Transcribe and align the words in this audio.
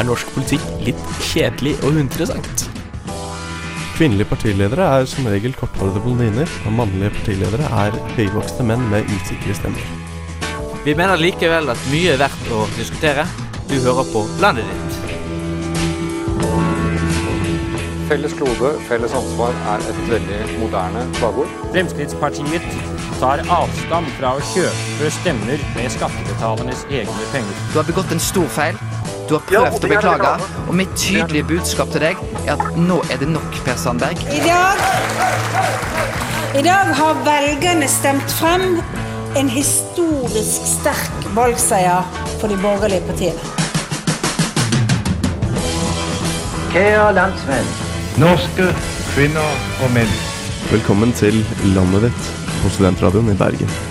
er 0.00 0.08
norsk 0.08 0.30
politikk 0.34 0.64
litt 0.86 1.00
kjedelig 1.28 1.76
og 1.84 1.98
uinteressant. 1.98 2.66
Kvinnelige 3.98 4.30
partiledere 4.30 4.86
er 4.96 5.08
som 5.10 5.26
regel 5.28 5.52
korthårede 5.52 6.00
blondiner, 6.00 6.48
og 6.64 6.72
mannlige 6.72 7.12
partiledere 7.18 7.66
er 7.82 7.98
høyvokste 8.16 8.64
menn 8.64 8.86
med 8.88 9.10
usikre 9.12 9.56
stemmer. 9.58 9.90
Vi 10.86 10.94
mener 10.96 11.20
likevel 11.20 11.68
at 11.68 11.82
mye 11.92 12.14
er 12.14 12.22
verdt 12.22 12.52
å 12.56 12.62
diskutere. 12.78 13.26
Du 13.68 13.76
hører 13.84 14.08
på 14.14 14.24
Landet 14.40 14.64
ditt. 14.70 14.96
Felles 18.08 18.32
klode, 18.34 18.72
felles 18.88 19.12
ansvar 19.14 19.52
er 19.74 19.84
et 19.92 20.00
veldig 20.08 20.38
moderne 20.62 21.04
slagord. 21.20 21.52
Fremskrittspartiet 21.74 22.64
tar 23.20 23.44
avstand 23.52 24.08
fra 24.16 24.32
å 24.38 24.46
kjøpe 24.54 25.12
stemmer 25.20 25.60
med 25.76 25.92
skattebetalernes 25.94 26.88
egne 26.88 27.28
penger. 27.34 27.60
Du 27.70 27.78
har 27.82 27.86
begått 27.92 28.16
en 28.16 28.24
stor 28.30 28.48
feil. 28.56 28.80
Du 29.30 29.36
har 29.36 29.44
prøvd 29.46 29.84
å 29.86 29.88
beklage, 29.92 30.30
og 30.66 30.74
mitt 30.74 30.90
tydelige 30.98 31.46
budskap 31.46 31.92
til 31.94 32.02
deg 32.02 32.22
er 32.40 32.56
at 32.56 32.78
nå 32.82 32.96
er 33.14 33.20
det 33.20 33.28
nok, 33.30 33.58
Per 33.62 33.76
Sandberg. 33.78 34.18
I 34.26 34.40
dag, 34.42 34.80
I 36.58 36.64
dag 36.66 36.90
har 36.98 37.20
velgerne 37.28 37.86
stemt 37.86 38.34
frem 38.40 38.80
en 39.38 39.52
historisk 39.54 40.66
sterk 40.66 41.28
valgseier 41.36 42.10
for 42.40 42.50
de 42.50 42.58
borgerlige 42.58 43.06
partiene. 43.06 43.52
Kære 46.74 47.06
landsmenn, 47.20 47.70
norske 48.18 48.66
kvinner 49.12 49.54
og 49.84 49.94
menn. 49.94 50.10
Velkommen 50.72 51.14
til 51.22 51.38
landet 51.78 52.08
ditt 52.08 52.34
på 52.64 52.74
Studentradioen 52.74 53.30
i 53.30 53.38
Bergen. 53.38 53.89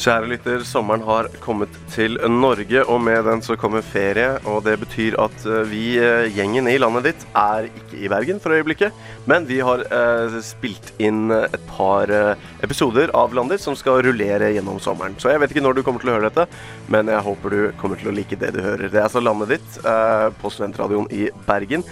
Kjære 0.00 0.30
lytter, 0.30 0.62
sommeren 0.64 1.02
har 1.04 1.26
kommet 1.44 1.74
til 1.92 2.14
Norge, 2.32 2.86
og 2.88 3.02
med 3.04 3.26
den 3.26 3.42
så 3.44 3.52
kommer 3.60 3.82
ferie. 3.84 4.38
Og 4.48 4.62
det 4.64 4.78
betyr 4.80 5.18
at 5.20 5.42
eh, 5.44 5.66
vi, 5.68 5.82
eh, 6.00 6.30
gjengen 6.32 6.70
i 6.70 6.78
landet 6.80 7.10
ditt, 7.10 7.26
er 7.36 7.66
ikke 7.68 7.98
i 7.98 8.08
Bergen 8.08 8.40
for 8.40 8.56
øyeblikket. 8.56 8.96
Men 9.28 9.44
vi 9.44 9.58
har 9.60 9.82
eh, 9.84 10.38
spilt 10.46 10.94
inn 11.04 11.28
et 11.34 11.58
par 11.68 12.08
eh, 12.08 12.46
episoder 12.64 13.12
av 13.12 13.36
Landet 13.36 13.60
som 13.60 13.76
skal 13.76 14.00
rullere 14.06 14.48
gjennom 14.54 14.80
sommeren. 14.80 15.18
Så 15.20 15.34
jeg 15.34 15.42
vet 15.42 15.52
ikke 15.52 15.66
når 15.66 15.76
du 15.76 15.82
kommer 15.84 16.00
til 16.00 16.14
å 16.14 16.16
høre 16.16 16.30
dette, 16.30 16.48
men 16.88 17.12
jeg 17.12 17.26
håper 17.28 17.52
du 17.52 17.60
kommer 17.82 18.00
til 18.00 18.08
å 18.08 18.16
like 18.16 18.40
det 18.40 18.54
du 18.56 18.62
hører. 18.64 18.88
Det 18.88 19.02
er 19.02 19.10
altså 19.10 19.20
Landet 19.20 19.52
ditt 19.58 19.82
eh, 19.84 20.30
på 20.40 20.54
Studentradioen 20.54 21.12
i 21.12 21.28
Bergen. 21.44 21.84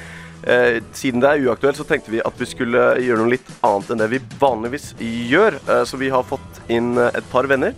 Eh, 0.48 0.80
siden 0.96 1.20
det 1.20 1.28
er 1.34 1.44
uaktuelt, 1.44 1.76
så 1.76 1.84
tenkte 1.84 2.16
vi 2.16 2.24
at 2.24 2.40
vi 2.40 2.48
skulle 2.48 2.88
gjøre 3.04 3.20
noe 3.20 3.34
litt 3.36 3.52
annet 3.60 3.92
enn 3.92 4.00
det 4.00 4.10
vi 4.16 4.24
vanligvis 4.40 4.94
gjør. 4.96 5.60
Eh, 5.60 5.84
så 5.84 6.00
vi 6.00 6.08
har 6.16 6.24
fått 6.24 6.64
inn 6.72 6.94
et 6.96 7.24
par 7.28 7.52
venner. 7.52 7.76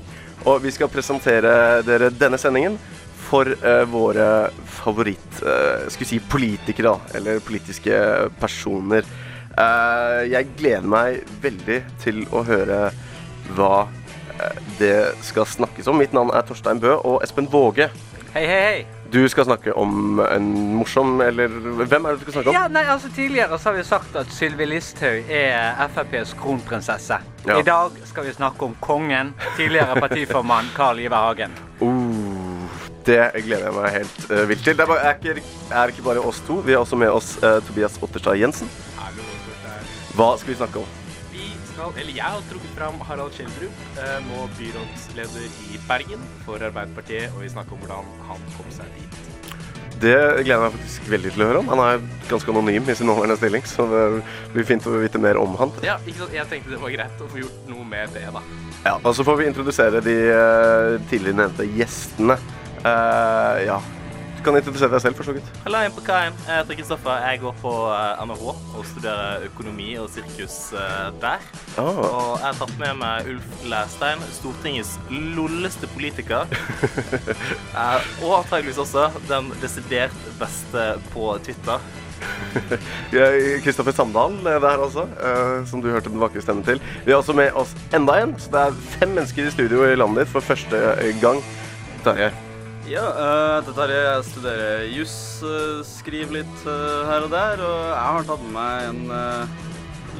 Og 0.49 0.63
vi 0.65 0.73
skal 0.73 0.91
presentere 0.93 1.83
dere 1.85 2.09
denne 2.15 2.39
sendingen 2.41 2.79
for 3.31 3.49
uh, 3.65 3.85
våre 3.91 4.29
favoritt 4.81 5.27
Uh, 5.41 5.87
skal 5.89 6.05
vi 6.05 6.09
si 6.11 6.19
politikere, 6.21 6.91
da. 6.91 7.17
Eller 7.17 7.41
politiske 7.41 7.97
personer. 8.43 9.09
Uh, 9.55 10.21
jeg 10.29 10.51
gleder 10.59 10.85
meg 10.85 11.25
veldig 11.41 11.79
til 12.05 12.21
å 12.29 12.45
høre 12.45 12.83
hva 13.57 13.89
det 14.77 15.17
skal 15.25 15.49
snakkes 15.49 15.89
om. 15.89 15.97
Mitt 16.01 16.13
navn 16.17 16.33
er 16.37 16.45
Torstein 16.45 16.81
Bø 16.81 16.99
og 16.99 17.21
Espen 17.25 17.49
Våge. 17.49 17.89
Hei, 18.37 18.45
hei, 18.45 18.65
hei. 18.69 19.00
Du 19.11 19.29
skal 19.29 19.45
snakke 19.45 19.73
om 19.75 20.21
en 20.23 20.51
morsom 20.79 21.21
Eller 21.21 21.51
hvem 21.51 22.05
er 22.05 22.15
det 22.15 22.21
du 22.21 22.23
skal 22.23 22.37
snakke 22.37 22.53
om? 22.53 22.55
Ja, 22.55 22.67
nei, 22.71 22.85
altså 22.93 23.11
Tidligere 23.15 23.59
så 23.59 23.71
har 23.71 23.79
vi 23.81 23.85
sagt 23.89 24.17
at 24.21 24.31
Sylvi 24.35 24.69
Listhaug 24.71 25.33
er 25.35 25.81
FrPs 25.91 26.35
kronprinsesse. 26.39 27.19
Ja. 27.47 27.59
I 27.59 27.65
dag 27.67 27.97
skal 28.07 28.29
vi 28.29 28.35
snakke 28.37 28.69
om 28.69 28.77
kongen, 28.81 29.35
tidligere 29.57 29.97
partiformann 30.01 30.71
Carl 30.77 31.01
Iver 31.01 31.17
Hagen. 31.17 31.57
Oh, 31.81 32.69
det 33.07 33.19
gleder 33.47 33.71
jeg 33.71 33.77
meg 33.79 33.97
helt 33.97 34.31
uh, 34.31 34.45
vilt 34.49 34.65
til. 34.65 34.77
Det 34.79 34.85
er, 34.85 34.93
bare, 34.93 35.09
er, 35.09 35.19
ikke, 35.19 35.47
er 35.73 35.95
ikke 35.95 36.07
bare 36.07 36.25
oss 36.31 36.43
to. 36.47 36.61
Vi 36.67 36.77
har 36.77 36.85
også 36.85 37.01
med 37.01 37.11
oss 37.11 37.35
uh, 37.43 37.59
Tobias 37.67 37.99
Otterstad 38.05 38.39
Jensen. 38.39 38.71
Hva 40.15 40.35
skal 40.39 40.53
vi 40.53 40.61
snakke 40.61 40.85
om? 40.85 41.00
Skal, 41.81 41.95
eller 41.97 42.13
Jeg 42.13 42.29
har 42.29 42.43
trukket 42.45 42.73
fram 42.77 42.99
Harald 43.09 43.33
Schjelderup, 43.33 43.77
eh, 43.97 44.17
nå 44.27 44.41
byrådsleder 44.59 45.45
i 45.73 45.79
Bergen 45.87 46.25
for 46.45 46.61
Arbeiderpartiet. 46.61 47.33
Og 47.33 47.41
vi 47.41 47.49
snakker 47.49 47.73
om 47.73 47.81
hvordan 47.81 48.11
han 48.29 48.43
kom 48.53 48.67
seg 48.75 48.91
dit. 48.99 49.15
Det 50.03 50.13
gleder 50.13 50.51
jeg 50.51 50.61
meg 50.61 50.75
faktisk 50.75 51.09
veldig 51.09 51.33
til 51.33 51.45
å 51.45 51.47
høre 51.49 51.63
om. 51.63 51.71
Han 51.73 51.81
er 51.87 52.03
ganske 52.29 52.53
anonym 52.53 52.85
i 52.85 52.97
sin 52.99 53.09
nåværende 53.09 53.39
stilling, 53.41 53.65
så 53.65 53.87
det 53.89 54.03
blir 54.53 54.69
fint 54.69 54.85
å 54.85 54.93
vite 54.93 55.23
mer 55.25 55.41
om 55.41 55.57
han. 55.57 55.73
Ja, 55.87 55.97
ikke 56.05 56.19
sant? 56.19 56.37
Jeg 56.37 56.51
tenkte 56.53 56.75
det 56.75 56.83
var 56.85 56.93
greit 56.99 57.25
å 57.25 57.31
få 57.33 57.41
gjort 57.41 57.73
noe 57.73 57.89
med 57.95 58.13
det, 58.13 58.27
da. 58.37 58.45
Ja, 58.85 58.95
Og 59.01 59.17
så 59.17 59.25
får 59.25 59.41
vi 59.41 59.49
introdusere 59.49 60.05
de 60.05 60.19
eh, 60.35 60.99
tidligere 61.09 61.47
nevnte 61.47 61.69
gjestene. 61.81 62.37
Uh, 62.85 63.57
ja, 63.65 63.81
du 64.41 64.45
kan 64.47 64.57
introdusere 64.57 64.89
deg 64.95 65.03
selv, 65.05 65.19
for 65.19 65.29
så 65.29 65.35
vidt. 65.37 65.49
Hallo, 65.67 65.83
jeg 65.83 65.91
er 65.91 65.93
på. 65.93 66.03
Jeg 66.09 66.33
heter 66.49 66.79
Kristoffer. 66.79 67.25
Jeg 67.27 67.41
går 67.43 67.57
på 67.61 67.73
eh, 67.93 68.23
NHH 68.25 68.47
og 68.49 68.87
studerer 68.89 69.45
økonomi 69.51 69.89
og 70.01 70.09
sirkus 70.15 70.57
eh, 70.81 71.11
der. 71.21 71.45
Oh. 71.77 72.01
Og 72.01 72.31
jeg 72.39 72.47
har 72.47 72.57
tatt 72.63 72.73
med 72.81 72.97
meg 73.03 73.29
Ulf 73.35 73.67
Læstein, 73.69 74.25
Stortingets 74.39 74.97
lolleste 75.37 75.91
politiker. 75.97 76.49
Eh, 77.71 78.07
og 78.25 78.33
antageligvis 78.41 78.81
også 78.83 79.07
den 79.29 79.51
desidert 79.63 80.17
beste 80.41 80.83
på 81.13 81.31
Twitter. 81.45 81.79
Kristoffer 83.65 83.95
Samdal 83.95 84.37
er 84.51 84.59
der 84.63 84.85
også, 84.85 85.07
eh, 85.07 85.55
som 85.71 85.83
du 85.83 85.89
hørte 85.93 86.11
den 86.11 86.21
vakre 86.21 86.43
stemmen 86.43 86.67
til. 86.67 86.83
Vi 87.07 87.15
har 87.15 87.23
også 87.23 87.37
med 87.37 87.55
oss 87.57 87.77
enda 87.95 88.19
en, 88.25 88.37
så 88.41 88.53
det 88.53 88.67
er 88.67 88.85
fem 88.99 89.17
mennesker 89.17 89.47
i 89.47 89.57
studio 89.57 89.87
i 89.87 89.97
landet 89.97 90.25
ditt 90.27 90.35
for 90.35 90.45
første 90.45 90.85
gang. 91.23 91.43
Tarjei. 92.05 92.33
Ja, 92.91 93.05
uh, 93.15 93.57
dette 93.63 93.85
er 93.85 93.93
jeg 93.95 94.23
studerer 94.27 94.81
juss, 94.91 95.17
eh, 95.47 95.83
skriver 95.87 96.41
litt 96.41 96.63
eh, 96.67 97.03
her 97.07 97.23
og 97.23 97.31
der, 97.31 97.61
og 97.63 97.77
jeg 97.87 98.17
har 98.17 98.27
tatt 98.27 98.43
med 98.43 98.57
meg 98.57 98.89
en 98.89 99.53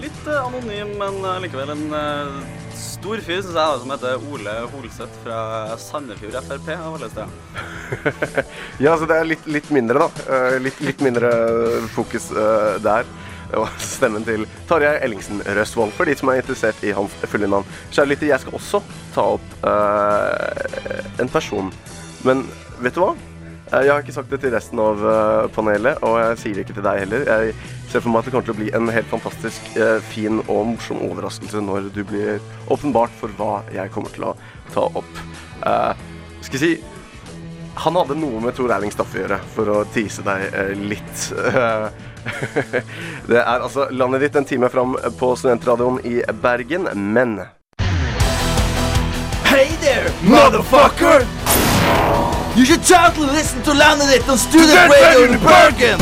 litt 0.05 0.29
anonym, 0.31 0.93
men 1.01 1.19
likevel 1.43 1.73
en 1.75 1.83
stor 2.79 3.19
fyr, 3.27 3.43
synes 3.43 3.59
jeg, 3.59 3.81
som 3.83 3.91
heter 3.91 4.23
Ole 4.31 4.55
Holseth 4.71 5.19
fra 5.25 5.41
Sandefjord 5.83 6.39
Frp, 6.47 6.71
av 6.77 6.95
alle 6.95 7.11
steder. 7.11 7.35
Ja, 8.85 8.95
så 8.95 9.09
det 9.11 9.19
er 9.19 9.29
litt, 9.33 9.51
litt 9.51 9.75
mindre, 9.75 10.07
da. 10.07 10.39
Litt, 10.63 10.79
litt 10.85 11.03
mindre 11.05 11.35
fokus 11.97 12.31
der. 12.87 13.09
Det 13.51 13.67
stemmen 13.83 14.23
til 14.25 14.47
Tarjei 14.71 14.95
Ellingsen 15.03 15.43
Røsvold, 15.59 15.93
for 15.99 16.07
de 16.07 16.15
som 16.17 16.31
er 16.31 16.45
interessert 16.45 16.87
i 16.87 16.95
hans 16.95 17.19
fulle 17.27 17.51
navn. 17.51 17.67
Kjære 17.91 18.13
lytter, 18.15 18.31
jeg 18.31 18.45
skal 18.47 18.61
også 18.63 18.85
ta 19.17 19.33
opp 19.35 19.65
en 19.67 21.35
person. 21.35 21.75
Men 22.27 22.45
vet 22.83 22.97
du 22.97 23.03
hva? 23.03 23.15
Eh, 23.73 23.85
Jeg 23.87 23.93
har 23.93 24.03
ikke 24.03 24.15
sagt 24.15 24.31
det 24.33 24.41
til 24.43 24.55
resten 24.55 24.81
av 24.83 25.03
eh, 25.07 25.49
panelet, 25.55 26.01
og 26.07 26.19
jeg 26.21 26.39
sier 26.43 26.59
det 26.59 26.67
ikke 26.67 26.79
til 26.81 26.87
deg 26.87 27.03
heller. 27.05 27.27
Jeg 27.29 27.55
ser 27.91 28.03
for 28.03 28.11
meg 28.13 28.23
at 28.23 28.29
det 28.29 28.35
kommer 28.35 28.49
til 28.49 28.57
å 28.57 28.61
bli 28.61 28.71
en 28.77 28.93
helt 28.95 29.11
fantastisk 29.11 29.75
eh, 29.79 29.99
fin 30.11 30.41
og 30.47 30.73
morsom 30.73 31.03
overraskelse 31.07 31.63
når 31.65 31.91
du 31.95 32.03
blir 32.07 32.41
åpenbart 32.71 33.15
for 33.21 33.35
hva 33.39 33.61
jeg 33.75 33.93
kommer 33.95 34.15
til 34.15 34.31
å 34.31 34.37
ta 34.75 34.87
opp. 34.87 35.21
Uh, 35.61 35.93
skal 36.41 36.57
jeg 36.57 36.63
si 36.63 36.99
han 37.81 37.97
hadde 37.97 38.17
noe 38.19 38.41
med 38.43 38.55
Tor 38.57 38.73
Erling 38.75 38.93
Staff 38.93 39.15
å 39.15 39.21
gjøre, 39.23 39.39
for 39.55 39.71
å 39.73 39.77
tease 39.95 40.25
deg 40.27 40.75
litt. 40.91 41.23
det 43.31 43.39
er 43.39 43.47
altså 43.55 43.87
landet 43.95 44.27
ditt 44.27 44.37
en 44.37 44.49
time 44.49 44.69
fram 44.73 44.99
på 45.17 45.31
studentradioen 45.39 46.03
i 46.05 46.19
Bergen, 46.43 46.91
men 47.15 47.39
Hey 49.51 49.75
there, 49.81 50.07
motherfucker! 50.23 51.27
You 52.57 52.65
should 52.65 52.85
totally 52.85 53.27
listen 53.27 53.61
to 53.65 53.75
Landed 53.75 54.23
on 54.29 54.39
Student 54.39 54.89
Radio 54.89 55.25
in 55.25 55.41
Bergen! 55.41 55.99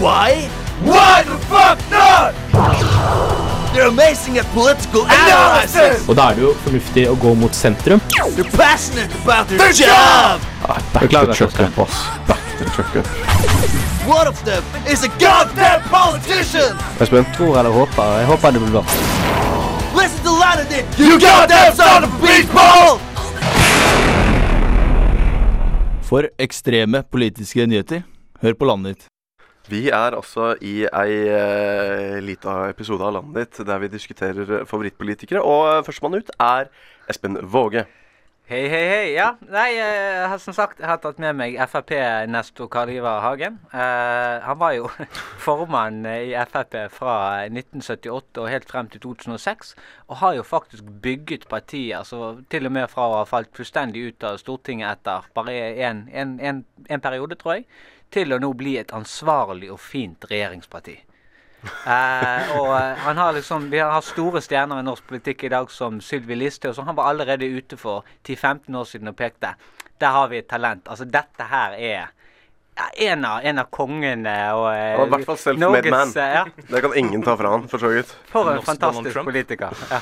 Why? 0.00 0.48
Why 0.84 1.24
the 1.24 1.36
fuck 1.50 1.80
not? 1.90 2.32
They're 3.74 3.88
amazing 3.88 4.38
at 4.38 4.46
political 4.54 5.02
analysis! 5.02 6.06
Og 6.08 6.14
da 6.14 6.28
er 6.30 6.38
det 6.38 6.44
jo 6.46 6.52
fornuftig 6.62 7.08
å 7.10 7.16
gå 7.18 7.34
mot 7.42 7.58
sentrum. 7.58 7.98
They're 8.36 8.46
passionate 8.54 9.10
about 9.24 9.50
their 9.50 9.74
job! 9.74 10.38
back 10.62 11.02
Beklager, 11.02 11.26
the 11.26 11.34
truck 11.34 11.58
up, 11.58 11.78
ass. 11.88 12.04
Back 12.30 12.44
the 12.60 12.70
truck 12.70 12.96
up. 13.02 13.10
One 14.06 14.28
of 14.30 14.38
them 14.44 14.62
is 14.86 15.02
a 15.02 15.10
goddamn 15.18 15.82
politician! 15.90 16.78
Espen? 17.00 17.26
Tror 17.34 17.58
eller 17.58 17.74
håper. 17.74 18.20
Jeg 18.22 18.30
håper 18.30 18.54
det 18.54 18.62
blir 18.62 18.78
bra. 18.78 19.51
Listen 19.92 20.24
to 20.24 20.32
Landed, 20.32 20.86
you 20.98 21.18
goddamn 21.20 21.74
son 21.74 22.04
of 22.04 22.12
a 22.14 22.18
beachball! 22.24 22.96
For 26.08 26.28
ekstreme 26.40 27.02
politiske 27.12 27.66
nyheter, 27.68 28.02
hør 28.40 28.56
på 28.56 28.68
landet 28.68 28.94
ditt. 28.94 29.08
Vi 29.68 29.82
er 29.92 30.16
altså 30.16 30.54
i 30.64 30.82
ei 30.88 31.18
uh, 31.28 32.16
lita 32.24 32.70
episode 32.72 33.04
av 33.04 33.18
landet 33.18 33.52
ditt 33.52 33.68
der 33.68 33.82
vi 33.84 33.92
diskuterer 33.92 34.64
favorittpolitikere. 34.68 35.44
Og 35.44 35.68
uh, 35.68 35.82
førstemann 35.84 36.22
ut 36.22 36.32
er 36.40 36.72
Espen 37.12 37.36
Våge. 37.52 37.84
Hei, 38.52 38.66
hei, 38.68 38.84
hei. 38.84 39.04
Ja, 39.14 39.30
nei, 39.48 39.78
jeg 39.78 40.24
har 40.28 40.40
som 40.42 40.52
sagt 40.52 40.82
jeg 40.82 40.84
har 40.84 40.98
tatt 41.00 41.16
med 41.22 41.38
meg 41.38 41.54
Frp-nestor 41.72 42.66
Karl 42.68 42.90
Ivar 42.92 43.22
Hagen. 43.24 43.54
Uh, 43.72 44.42
han 44.44 44.58
var 44.60 44.74
jo 44.76 44.90
formann 45.46 46.02
i 46.04 46.34
Frp 46.50 46.76
fra 46.92 47.14
1978 47.46 48.42
og 48.42 48.50
helt 48.52 48.68
frem 48.68 48.90
til 48.92 49.00
2006. 49.06 49.72
Og 50.10 50.20
har 50.20 50.34
jo 50.36 50.44
faktisk 50.44 50.90
bygget 51.06 51.46
partiet, 51.48 52.02
altså 52.02 52.42
til 52.52 52.68
og 52.68 52.74
med 52.76 52.92
fra 52.92 53.06
å 53.08 53.16
ha 53.22 53.24
falt 53.30 53.56
fullstendig 53.56 54.04
ut 54.10 54.28
av 54.28 54.36
Stortinget 54.42 54.98
etter 54.98 55.32
bare 55.32 55.56
en, 55.88 56.04
en 56.12 57.06
periode, 57.08 57.40
tror 57.40 57.56
jeg, 57.56 57.64
til 58.12 58.36
å 58.36 58.42
nå 58.42 58.52
bli 58.52 58.76
et 58.82 58.92
ansvarlig 58.92 59.72
og 59.72 59.80
fint 59.80 60.28
regjeringsparti. 60.28 60.98
Eh, 61.62 62.56
og 62.58 62.72
eh, 62.74 62.96
han 63.04 63.16
har 63.20 63.32
liksom, 63.36 63.68
Vi 63.70 63.78
har 63.78 64.00
store 64.02 64.40
stjerner 64.42 64.80
i 64.82 64.86
norsk 64.86 65.04
politikk 65.06 65.44
i 65.46 65.50
dag 65.52 65.70
som 65.70 66.00
Sylvi 66.02 66.34
Listhaug. 66.34 66.74
Han 66.86 66.96
var 66.98 67.12
allerede 67.12 67.46
ute 67.46 67.76
for 67.78 68.02
10-15 68.26 68.74
år 68.80 68.88
siden 68.90 69.12
og 69.12 69.16
pekte. 69.16 69.54
Der 70.02 70.10
har 70.16 70.26
vi 70.32 70.40
et 70.42 70.48
talent. 70.50 70.88
Altså, 70.90 71.04
dette 71.06 71.46
her 71.46 71.76
er 71.78 72.08
ja, 72.72 72.88
en, 73.12 73.24
av, 73.28 73.44
en 73.46 73.58
av 73.62 73.68
kongene 73.70 74.32
og 74.56 74.66
eh, 74.72 74.96
Han 74.96 75.04
er 75.04 75.06
i 75.06 75.14
hvert 75.14 75.28
fall 75.28 75.38
self-made 75.44 75.92
man. 75.92 76.14
eh, 76.16 76.34
ja, 76.40 76.44
Det 76.72 76.82
kan 76.82 76.96
ingen 76.98 77.22
ta 77.22 77.36
fra 77.38 77.54
han, 77.54 77.68
for 77.70 77.78
så 77.78 77.92
vidt. 77.92 78.10
For 78.32 78.48
en 78.48 78.58
Norsk 78.58 78.66
Donald 78.66 78.80
fantastisk 78.80 79.14
Trump. 79.18 79.30
politiker. 79.30 79.86
Ja. 79.92 80.00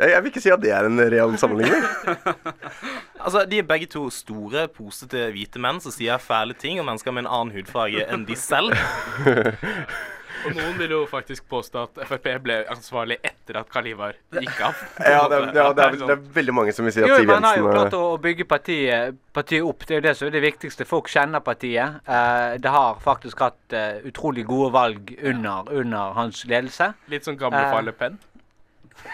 Jeg, 0.00 0.10
jeg 0.14 0.22
vil 0.22 0.30
ikke 0.30 0.40
si 0.44 0.52
at 0.54 0.62
det 0.62 0.70
er 0.72 0.86
en 0.88 1.00
real 1.12 1.34
sammenligning. 1.40 1.82
Altså, 3.20 3.42
De 3.44 3.58
er 3.60 3.66
begge 3.68 3.84
to 3.92 4.06
store, 4.08 4.62
posete 4.72 5.26
hvite 5.34 5.60
menn 5.60 5.76
som 5.84 5.92
sier 5.92 6.16
fæle 6.24 6.54
ting 6.56 6.78
om 6.80 6.86
mennesker 6.88 7.12
med 7.12 7.26
en 7.26 7.32
annen 7.36 7.50
hudfarge 7.52 8.06
enn 8.08 8.22
de 8.24 8.36
selv. 8.40 8.72
Og 10.46 10.52
noen 10.56 10.76
vil 10.80 10.90
jo 10.94 11.00
faktisk 11.10 11.42
påstå 11.50 11.76
at 11.86 11.92
Frp 12.08 12.26
ble 12.44 12.56
ansvarlig 12.72 13.16
etter 13.26 13.54
at 13.60 13.68
Karl 13.72 13.86
Ivar 13.90 14.14
gikk 14.32 14.60
av. 14.64 14.74
Ja, 15.12 15.20
det, 15.28 15.36
er- 15.36 15.54
ja, 15.58 15.66
det, 15.76 15.82
er, 15.84 15.90
det 16.00 16.14
er 16.16 16.20
veldig 16.38 16.54
mange 16.56 16.72
som 16.76 16.82
vil 16.88 16.94
si 16.96 17.00
at 17.04 17.08
Jo, 17.10 17.16
Siv 17.20 17.26
men 17.28 17.34
han 17.40 17.46
har 17.50 17.56
jo 17.58 17.64
Jensen 17.66 17.76
klart 17.80 17.92
eh, 17.92 17.98
å, 18.00 18.02
å 18.14 18.16
bygge 18.24 18.44
partiet, 18.48 18.98
partiet 19.36 19.62
opp. 19.68 19.80
Det 19.86 19.92
er 19.96 20.00
jo 20.00 20.06
det 20.08 20.14
som 20.18 20.24
er 20.30 20.34
det 20.38 20.44
viktigste. 20.46 20.82
Folk 20.88 21.06
kjenner 21.12 21.40
partiet. 21.44 21.88
Eh, 22.08 22.50
det 22.64 22.70
har 22.74 22.90
faktisk 23.04 23.36
hatt 23.44 23.64
eh, 23.76 23.96
utrolig 24.08 24.44
gode 24.48 24.70
valg 24.78 25.02
under, 25.20 25.56
under 25.82 26.02
hans 26.16 26.36
ledelse. 26.48 26.86
Litt 27.12 27.24
sånn 27.28 27.38
gamlefar 27.40 27.80
Eh, 27.82 27.86
Le 27.90 27.94
Pen. 28.00 28.14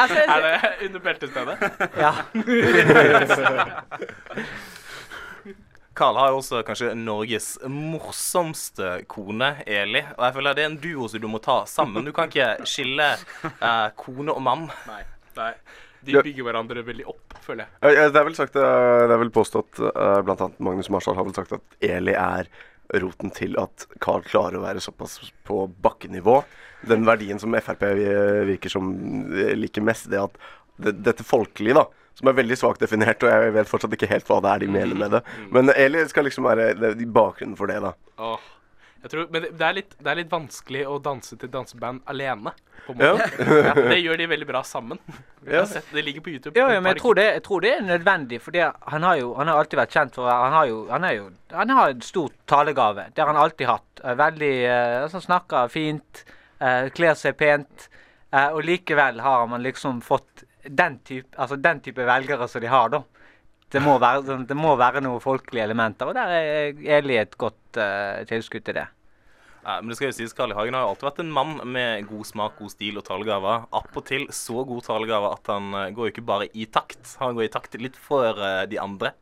Er 0.00 0.38
det 0.44 0.58
under 0.86 1.00
beltestedet? 1.02 1.56
Ja. 1.98 2.12
Carl 6.00 6.16
har 6.16 6.30
jo 6.32 6.38
også 6.40 6.62
kanskje 6.64 6.94
Norges 6.96 7.58
morsomste 7.68 9.02
kone, 9.10 9.50
Eli. 9.68 10.00
Og 10.16 10.22
jeg 10.24 10.36
føler 10.38 10.56
det 10.56 10.62
er 10.64 10.70
en 10.70 10.78
duo 10.80 11.08
som 11.12 11.20
du 11.20 11.26
må 11.28 11.40
ta 11.44 11.58
sammen. 11.68 12.06
Du 12.08 12.14
kan 12.16 12.30
ikke 12.30 12.64
skille 12.68 13.10
eh, 13.50 13.88
kone 14.00 14.32
og 14.32 14.40
mann. 14.46 14.64
Nei. 14.88 15.02
Nei. 15.36 15.52
De 16.08 16.16
bygger 16.16 16.46
hverandre 16.46 16.86
veldig 16.86 17.04
opp, 17.12 17.36
føler 17.44 17.66
jeg. 17.66 17.98
Ja, 17.98 18.08
Det 18.08 18.16
er 18.16 18.26
vel 18.30 18.38
sagt, 18.38 18.56
eh, 18.56 19.02
det 19.04 19.12
er 19.12 19.20
vel 19.20 19.32
påstått 19.34 19.82
uh, 19.84 20.22
Blant 20.24 20.40
annet 20.46 20.64
Magnus 20.64 20.88
Marshall 20.88 21.18
har 21.18 21.28
vel 21.28 21.36
sagt 21.36 21.52
at 21.58 21.76
Eli 21.84 22.16
er 22.16 22.48
roten 23.04 23.36
til 23.36 23.60
at 23.60 23.84
Carl 24.00 24.24
klarer 24.24 24.56
å 24.56 24.64
være 24.64 24.80
såpass 24.80 25.20
på 25.44 25.66
bakkenivå. 25.84 26.40
Den 26.88 27.04
verdien 27.04 27.38
som 27.38 27.52
Frp 27.60 27.84
virker 28.48 28.72
som 28.72 28.88
eh, 29.36 29.52
liker 29.58 29.84
mest, 29.84 30.08
det 30.08 30.24
at 30.24 30.40
dette 30.80 31.28
folkelige, 31.28 31.76
da, 31.76 31.84
som 32.14 32.28
er 32.28 32.32
veldig 32.36 32.56
svakt 32.58 32.80
definert, 32.80 33.22
og 33.22 33.30
jeg 33.30 33.52
vet 33.54 33.68
fortsatt 33.70 33.92
ikke 33.96 34.08
helt 34.10 34.26
hva 34.28 34.40
det 34.44 34.50
er 34.54 34.58
de 34.64 34.68
mener 34.68 34.94
med 34.98 35.10
det. 35.10 35.22
Men 35.50 35.70
Eli 35.76 36.04
skal 36.10 36.24
liksom 36.28 36.44
være 36.44 36.72
de 36.98 37.06
bakgrunnen 37.06 37.56
for 37.56 37.66
det, 37.70 37.80
da. 37.82 37.94
Åh. 38.18 38.48
Jeg 39.00 39.10
tror, 39.14 39.28
men 39.32 39.46
det 39.56 39.64
er, 39.64 39.72
litt, 39.78 39.94
det 39.96 40.10
er 40.12 40.18
litt 40.18 40.28
vanskelig 40.28 40.82
å 40.84 40.98
danse 41.00 41.32
til 41.40 41.48
danseband 41.48 42.02
alene. 42.12 42.50
På 42.84 42.92
en 42.92 42.98
Ja. 43.00 43.14
måte. 43.16 43.46
ja. 43.64 43.72
Det 43.88 43.96
gjør 44.02 44.18
de 44.20 44.26
veldig 44.28 44.48
bra 44.50 44.60
sammen. 44.62 44.98
Jeg 45.46 45.54
Ja. 45.54 45.60
har 45.62 45.70
sett, 45.70 45.86
det 45.90 46.04
ligger 46.04 46.20
på 46.20 46.28
YouTube. 46.34 46.52
Jo, 46.60 46.66
på 46.68 46.74
jo, 46.74 46.80
men 46.84 46.92
jeg 46.92 47.00
tror, 47.00 47.14
det, 47.16 47.24
jeg 47.32 47.42
tror 47.46 47.60
det 47.64 47.70
er 47.78 47.86
nødvendig, 47.86 48.40
for 48.44 48.52
han 48.92 49.02
har 49.08 49.16
jo 49.22 49.30
han 49.38 49.48
har 49.48 49.56
alltid 49.62 49.78
vært 49.80 49.96
kjent 49.96 50.14
for 50.20 50.28
Han 50.28 50.52
har 50.52 50.66
jo 50.68 50.82
Han, 50.90 51.04
er 51.08 51.14
jo, 51.16 51.30
han 51.54 51.70
har 51.70 51.88
en 51.94 52.02
stor 52.04 52.28
talegave. 52.46 53.06
Det 53.16 53.24
har 53.24 53.32
han 53.32 53.40
alltid 53.40 53.66
hatt. 53.72 54.04
Eh, 54.04 54.14
Veldig 54.20 54.52
eh, 54.68 55.02
altså, 55.06 55.20
Snakker 55.24 55.72
fint, 55.72 56.24
eh, 56.60 56.90
kler 56.92 57.14
seg 57.16 57.38
pent, 57.40 57.88
eh, 58.34 58.50
og 58.52 58.60
likevel 58.68 59.20
har 59.24 59.46
man 59.48 59.62
liksom 59.64 60.02
fått 60.04 60.44
den 60.64 60.98
type, 61.06 61.28
altså 61.36 61.56
den 61.60 61.80
type 61.84 62.04
velgere 62.06 62.48
som 62.48 62.60
de 62.62 62.70
har, 62.70 62.88
da. 62.92 63.02
Det 63.70 63.78
må 63.82 63.98
være, 64.02 64.24
sånn- 64.26 64.46
det 64.48 64.56
må 64.58 64.72
være 64.76 65.00
noen 65.04 65.20
folkelige 65.22 65.62
elementer, 65.68 66.08
og 66.10 66.16
der 66.18 66.32
er 66.34 66.80
Eli 66.98 67.16
et 67.20 67.36
godt 67.38 67.78
uh, 67.78 68.24
tilskudd 68.26 68.64
til 68.66 68.74
det. 68.80 68.88
Ja, 69.60 69.76
men 69.80 69.92
det 69.92 69.98
skal 69.98 70.08
jo 70.08 70.16
sies, 70.16 70.32
Karl 70.34 70.50
I. 70.54 70.56
Hagen 70.56 70.74
har 70.74 70.86
jo 70.86 70.94
alltid 70.94 71.06
vært 71.06 71.20
en 71.22 71.32
mann 71.36 71.52
med 71.68 72.06
god 72.08 72.24
smak, 72.26 72.54
god 72.58 72.72
stil 72.72 72.96
og 72.98 73.04
talegaver. 73.06 73.66
Appåtil 73.76 74.24
så 74.34 74.64
god 74.66 74.82
talegave 74.86 75.30
at 75.36 75.50
han 75.52 75.68
eh, 75.76 75.90
går 75.94 76.08
jo 76.08 76.12
ikke 76.14 76.24
bare 76.26 76.48
i 76.56 76.64
takt. 76.66 77.12
Han 77.20 77.36
går 77.36 77.44
i 77.44 77.52
takt 77.52 77.76
litt 77.78 77.98
for 78.00 78.40
eh, 78.40 78.64
de 78.72 78.80
andre. 78.80 79.12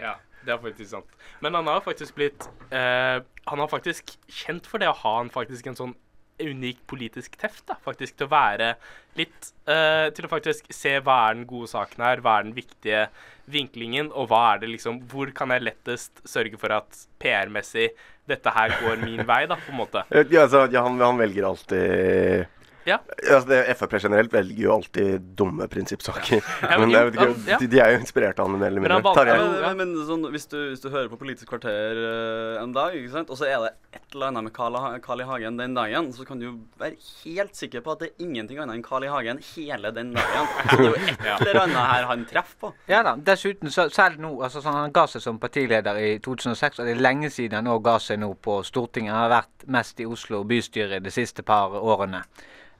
Ja, 0.00 0.14
det 0.48 0.54
er 0.56 0.62
faktisk 0.64 0.90
sant. 0.94 1.12
Men 1.44 1.54
han 1.60 1.68
har 1.68 1.84
faktisk 1.84 2.16
blitt 2.16 2.48
eh, 2.72 3.20
Han 3.52 3.60
har 3.62 3.68
faktisk 3.68 4.16
kjent 4.32 4.66
for 4.66 4.80
det 4.80 4.88
å 4.88 4.96
ha 5.04 5.14
en 5.20 5.30
faktisk 5.30 5.68
en 5.68 5.76
sånn 5.78 5.94
unik 6.42 6.82
politisk 6.90 7.36
teft, 7.40 7.64
da, 7.68 7.76
faktisk. 7.84 8.16
Til 8.16 8.28
å 8.28 8.32
være 8.32 8.74
litt 9.16 9.52
uh, 9.68 10.08
Til 10.14 10.26
å 10.26 10.30
faktisk 10.30 10.68
se 10.74 10.96
hva 11.00 11.16
er 11.28 11.38
den 11.38 11.46
gode 11.48 11.70
saken 11.72 12.04
her, 12.04 12.20
hva 12.24 12.38
er 12.38 12.48
den 12.48 12.56
viktige 12.56 13.06
vinklingen, 13.50 14.10
og 14.12 14.28
hva 14.32 14.42
er 14.52 14.64
det 14.64 14.72
liksom 14.74 15.00
Hvor 15.10 15.30
kan 15.36 15.54
jeg 15.54 15.64
lettest 15.68 16.22
sørge 16.28 16.58
for 16.60 16.74
at 16.76 17.06
PR-messig 17.22 17.90
dette 18.26 18.50
her 18.50 18.72
går 18.82 18.98
min 19.04 19.22
vei, 19.22 19.44
da, 19.46 19.54
på 19.54 19.70
en 19.70 19.78
måte. 19.78 20.02
Eh, 20.10 20.26
Ja, 20.34 20.42
altså, 20.48 20.64
ja, 20.72 20.82
han, 20.82 20.98
han 20.98 21.20
velger 21.20 21.46
alltid 21.46 22.55
Ja. 22.86 23.00
Altså, 23.26 23.48
det, 23.50 23.56
Frp 23.80 23.96
generelt 23.98 24.32
velger 24.32 24.60
jo 24.62 24.72
alltid 24.76 25.24
dumme 25.38 25.66
prinsippsaker. 25.72 26.38
Ja, 26.66 26.78
men 26.80 26.90
men 26.90 26.96
jo, 26.96 27.08
ikke, 27.12 27.50
ja. 27.50 27.56
de, 27.60 27.66
de 27.70 27.78
er 27.82 27.92
jo 27.94 27.98
inspirert 28.00 28.38
av 28.42 28.46
han 28.48 28.58
mer 28.60 28.68
eller 28.70 28.82
Men, 28.84 28.92
mindre. 28.94 29.12
Men, 29.26 29.26
valgte, 29.26 29.66
men, 29.66 29.78
men, 29.80 29.92
men 29.96 30.06
sånn, 30.08 30.26
hvis, 30.32 30.46
du, 30.52 30.56
hvis 30.70 30.82
du 30.84 30.88
hører 30.92 31.08
på 31.12 31.18
Politisk 31.20 31.50
kvarter 31.50 31.98
uh, 31.98 32.62
en 32.62 32.72
dag, 32.76 32.94
ikke 32.98 33.12
sant? 33.12 33.30
og 33.34 33.38
så 33.40 33.48
er 33.48 33.64
det 33.64 33.70
et 33.98 34.14
eller 34.14 34.30
annet 34.30 34.46
med 34.48 34.54
Carl, 34.56 34.76
I- 34.78 35.00
Carl 35.04 35.22
I. 35.24 35.26
Hagen 35.26 35.58
den 35.58 35.74
dagen, 35.76 36.12
så 36.14 36.24
kan 36.28 36.38
du 36.40 36.46
jo 36.46 36.52
være 36.78 36.94
helt 37.24 37.56
sikker 37.58 37.82
på 37.82 37.94
at 37.96 38.04
det 38.04 38.10
er 38.12 38.24
ingenting 38.26 38.60
annet 38.62 38.78
enn 38.78 38.84
Carl 38.86 39.06
I. 39.06 39.10
Hagen 39.10 39.40
hele 39.54 39.90
den 39.96 40.12
dagen. 40.16 40.50
Så 40.70 40.78
det 40.78 40.86
er 40.86 41.30
jo 41.32 41.36
et 41.36 41.46
eller 41.50 41.62
annet 41.64 41.80
her 41.90 42.08
han 42.12 42.24
treffer 42.30 42.60
på. 42.66 42.72
Ja 42.92 43.02
da. 43.06 43.16
Dessuten, 43.26 43.72
så, 43.74 43.88
selv 43.94 44.20
nå 44.22 44.30
altså 44.46 44.62
sånn, 44.62 44.76
Han 44.84 44.94
ga 44.94 45.06
seg 45.10 45.24
som 45.24 45.40
partileder 45.42 45.98
i 45.98 46.12
2006, 46.22 46.78
og 46.82 46.86
det 46.86 46.94
er 46.96 47.02
lenge 47.02 47.30
siden 47.34 47.58
han 47.60 47.66
nå 47.70 47.78
ga 47.84 47.96
seg 48.02 48.20
nå 48.22 48.30
på 48.46 48.60
Stortinget. 48.66 49.14
Han 49.14 49.24
har 49.26 49.34
vært 49.40 49.66
mest 49.78 50.00
i 50.02 50.06
Oslo 50.06 50.44
bystyre 50.46 51.00
de 51.02 51.12
siste 51.14 51.42
par 51.46 51.74
årene. 51.80 52.22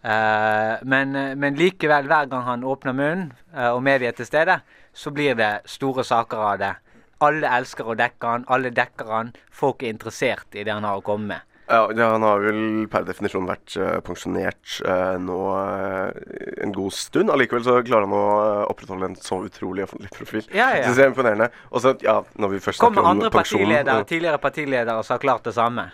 Eh, 0.07 0.79
men, 0.83 1.17
eh, 1.17 1.35
men 1.35 1.57
likevel, 1.59 2.07
hver 2.07 2.29
gang 2.31 2.45
han 2.47 2.65
åpner 2.65 2.95
munnen, 2.95 3.33
eh, 3.57 3.73
og 3.73 3.83
media 3.83 4.13
er 4.13 4.15
til 4.15 4.29
stede, 4.29 4.61
så 4.95 5.11
blir 5.11 5.35
det 5.35 5.67
store 5.67 6.05
saker 6.07 6.45
av 6.53 6.61
det. 6.63 6.75
Alle 7.27 7.51
elsker 7.59 7.89
å 7.91 7.97
dekke 7.99 8.31
han, 8.31 8.47
alle 8.53 8.71
dekker 8.71 9.11
han. 9.11 9.35
Folk 9.51 9.83
er 9.83 9.91
interessert 9.91 10.55
i 10.55 10.63
det 10.63 10.73
han 10.73 10.87
har 10.87 11.01
å 11.01 11.05
komme 11.05 11.35
med. 11.35 11.53
Ja, 11.67 11.89
han 11.91 12.23
har 12.23 12.39
vel 12.39 12.87
per 12.87 13.03
definisjon 13.03 13.49
vært 13.49 13.75
pensjonert 14.07 14.77
nå 15.19 15.39
en 16.63 16.75
god 16.77 16.95
stund. 16.95 17.33
Allikevel 17.35 17.65
så 17.67 17.81
klarer 17.83 18.07
han 18.07 18.15
å 18.15 18.69
opprettholde 18.71 19.09
en 19.11 19.17
så 19.19 19.41
utrolig 19.49 19.83
offentlig 19.83 20.13
profil. 20.15 20.45
Ja, 20.53 20.69
ja. 20.77 20.85
Det 20.85 20.93
synes 20.93 21.01
jeg 21.01 21.09
er 21.09 21.11
imponerende. 21.11 21.49
Og 21.73 21.83
så, 21.83 21.97
ja, 22.07 22.21
når 22.39 22.55
vi 22.55 22.63
først 22.69 22.85
Kommer 22.85 23.03
om 23.03 23.17
andre 23.17 23.33
pensjon 23.35 23.65
partiledere, 23.65 23.99
eh, 23.99 24.07
tidligere 24.13 24.39
partiledere 24.39 25.03
som 25.03 25.17
har 25.17 25.25
klart 25.27 25.51
det 25.51 25.57
samme. 25.59 25.89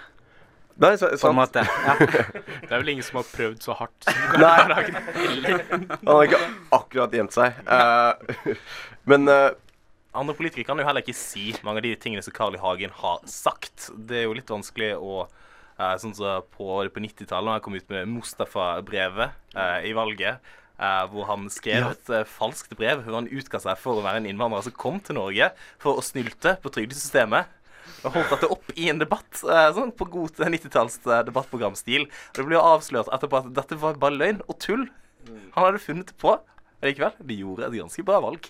Nei, 0.80 0.94
så, 0.96 1.08
På 1.08 1.12
en 1.12 1.18
sant. 1.18 1.36
måte. 1.36 1.64
Ja. 1.64 1.96
Det 2.68 2.70
er 2.70 2.78
vel 2.80 2.92
ingen 2.94 3.06
som 3.06 3.20
har 3.20 3.28
prøvd 3.28 3.60
så 3.64 3.76
hardt 3.76 4.06
som 4.06 4.14
Nei. 4.42 4.54
Han 6.06 6.08
har 6.08 6.24
ikke 6.28 6.40
akkurat 6.78 7.18
gjemt 7.18 7.36
seg. 7.36 7.60
Uh, 7.66 8.56
men 9.10 9.28
uh, 9.28 9.50
Andre 10.16 10.36
politikere 10.36 10.68
kan 10.68 10.80
jo 10.80 10.84
heller 10.84 11.04
ikke 11.04 11.16
si 11.16 11.54
mange 11.64 11.80
av 11.80 11.86
de 11.86 11.94
tingene 12.00 12.24
som 12.24 12.34
Carl 12.36 12.56
I. 12.56 12.60
Hagen 12.60 12.92
har 13.00 13.22
sagt. 13.28 13.90
Det 13.96 14.22
er 14.22 14.26
jo 14.26 14.34
litt 14.36 14.50
vanskelig 14.52 14.94
å 14.98 15.22
uh, 15.26 15.94
Sånn 15.98 16.12
som 16.14 16.44
på, 16.52 16.66
på 16.94 17.04
90-tallet, 17.04 17.48
da 17.48 17.54
han 17.56 17.62
kom 17.64 17.74
ut 17.74 17.88
med 17.90 18.10
Mustafa-brevet 18.12 19.56
i 19.88 19.94
valget. 19.96 20.52
Uh, 20.82 21.04
hvor 21.12 21.26
han 21.28 21.44
skrev 21.52 21.84
et 21.92 22.08
uh, 22.10 22.24
falskt 22.26 22.72
brev 22.74 23.04
hvor 23.04 23.14
han 23.14 23.28
utga 23.30 23.60
seg 23.62 23.76
for 23.78 24.00
å 24.00 24.02
være 24.02 24.22
en 24.22 24.26
innvandrer 24.26 24.64
som 24.66 24.74
kom 24.74 24.96
til 25.04 25.14
Norge 25.14 25.50
for 25.78 26.00
å 26.00 26.02
snylte 26.02 26.56
på 26.62 26.72
trygdesystemet. 26.74 27.50
Og 28.02 28.16
holdt 28.16 28.32
dette 28.34 28.50
opp 28.50 28.72
i 28.74 28.88
en 28.90 29.00
debatt, 29.02 29.30
eh, 29.46 29.68
sånn 29.76 29.92
på 29.94 30.08
god 30.10 30.40
90-talls 30.42 30.98
eh, 31.06 31.24
debattprogramstil. 31.28 32.08
Og 32.08 32.40
det 32.40 32.46
ble 32.48 32.58
jo 32.58 32.64
avslørt 32.74 33.10
etterpå 33.14 33.42
at 33.42 33.52
dette 33.54 33.78
var 33.78 34.00
bare 34.02 34.18
løgn 34.18 34.40
og 34.48 34.58
tull. 34.62 34.88
Han 35.54 35.68
hadde 35.68 35.82
funnet 35.82 36.10
det 36.10 36.18
på. 36.18 36.34
Likevel, 36.82 37.12
de 37.22 37.34
gjorde 37.38 37.68
et 37.68 37.76
ganske 37.78 38.02
bra 38.06 38.18
valg. 38.24 38.48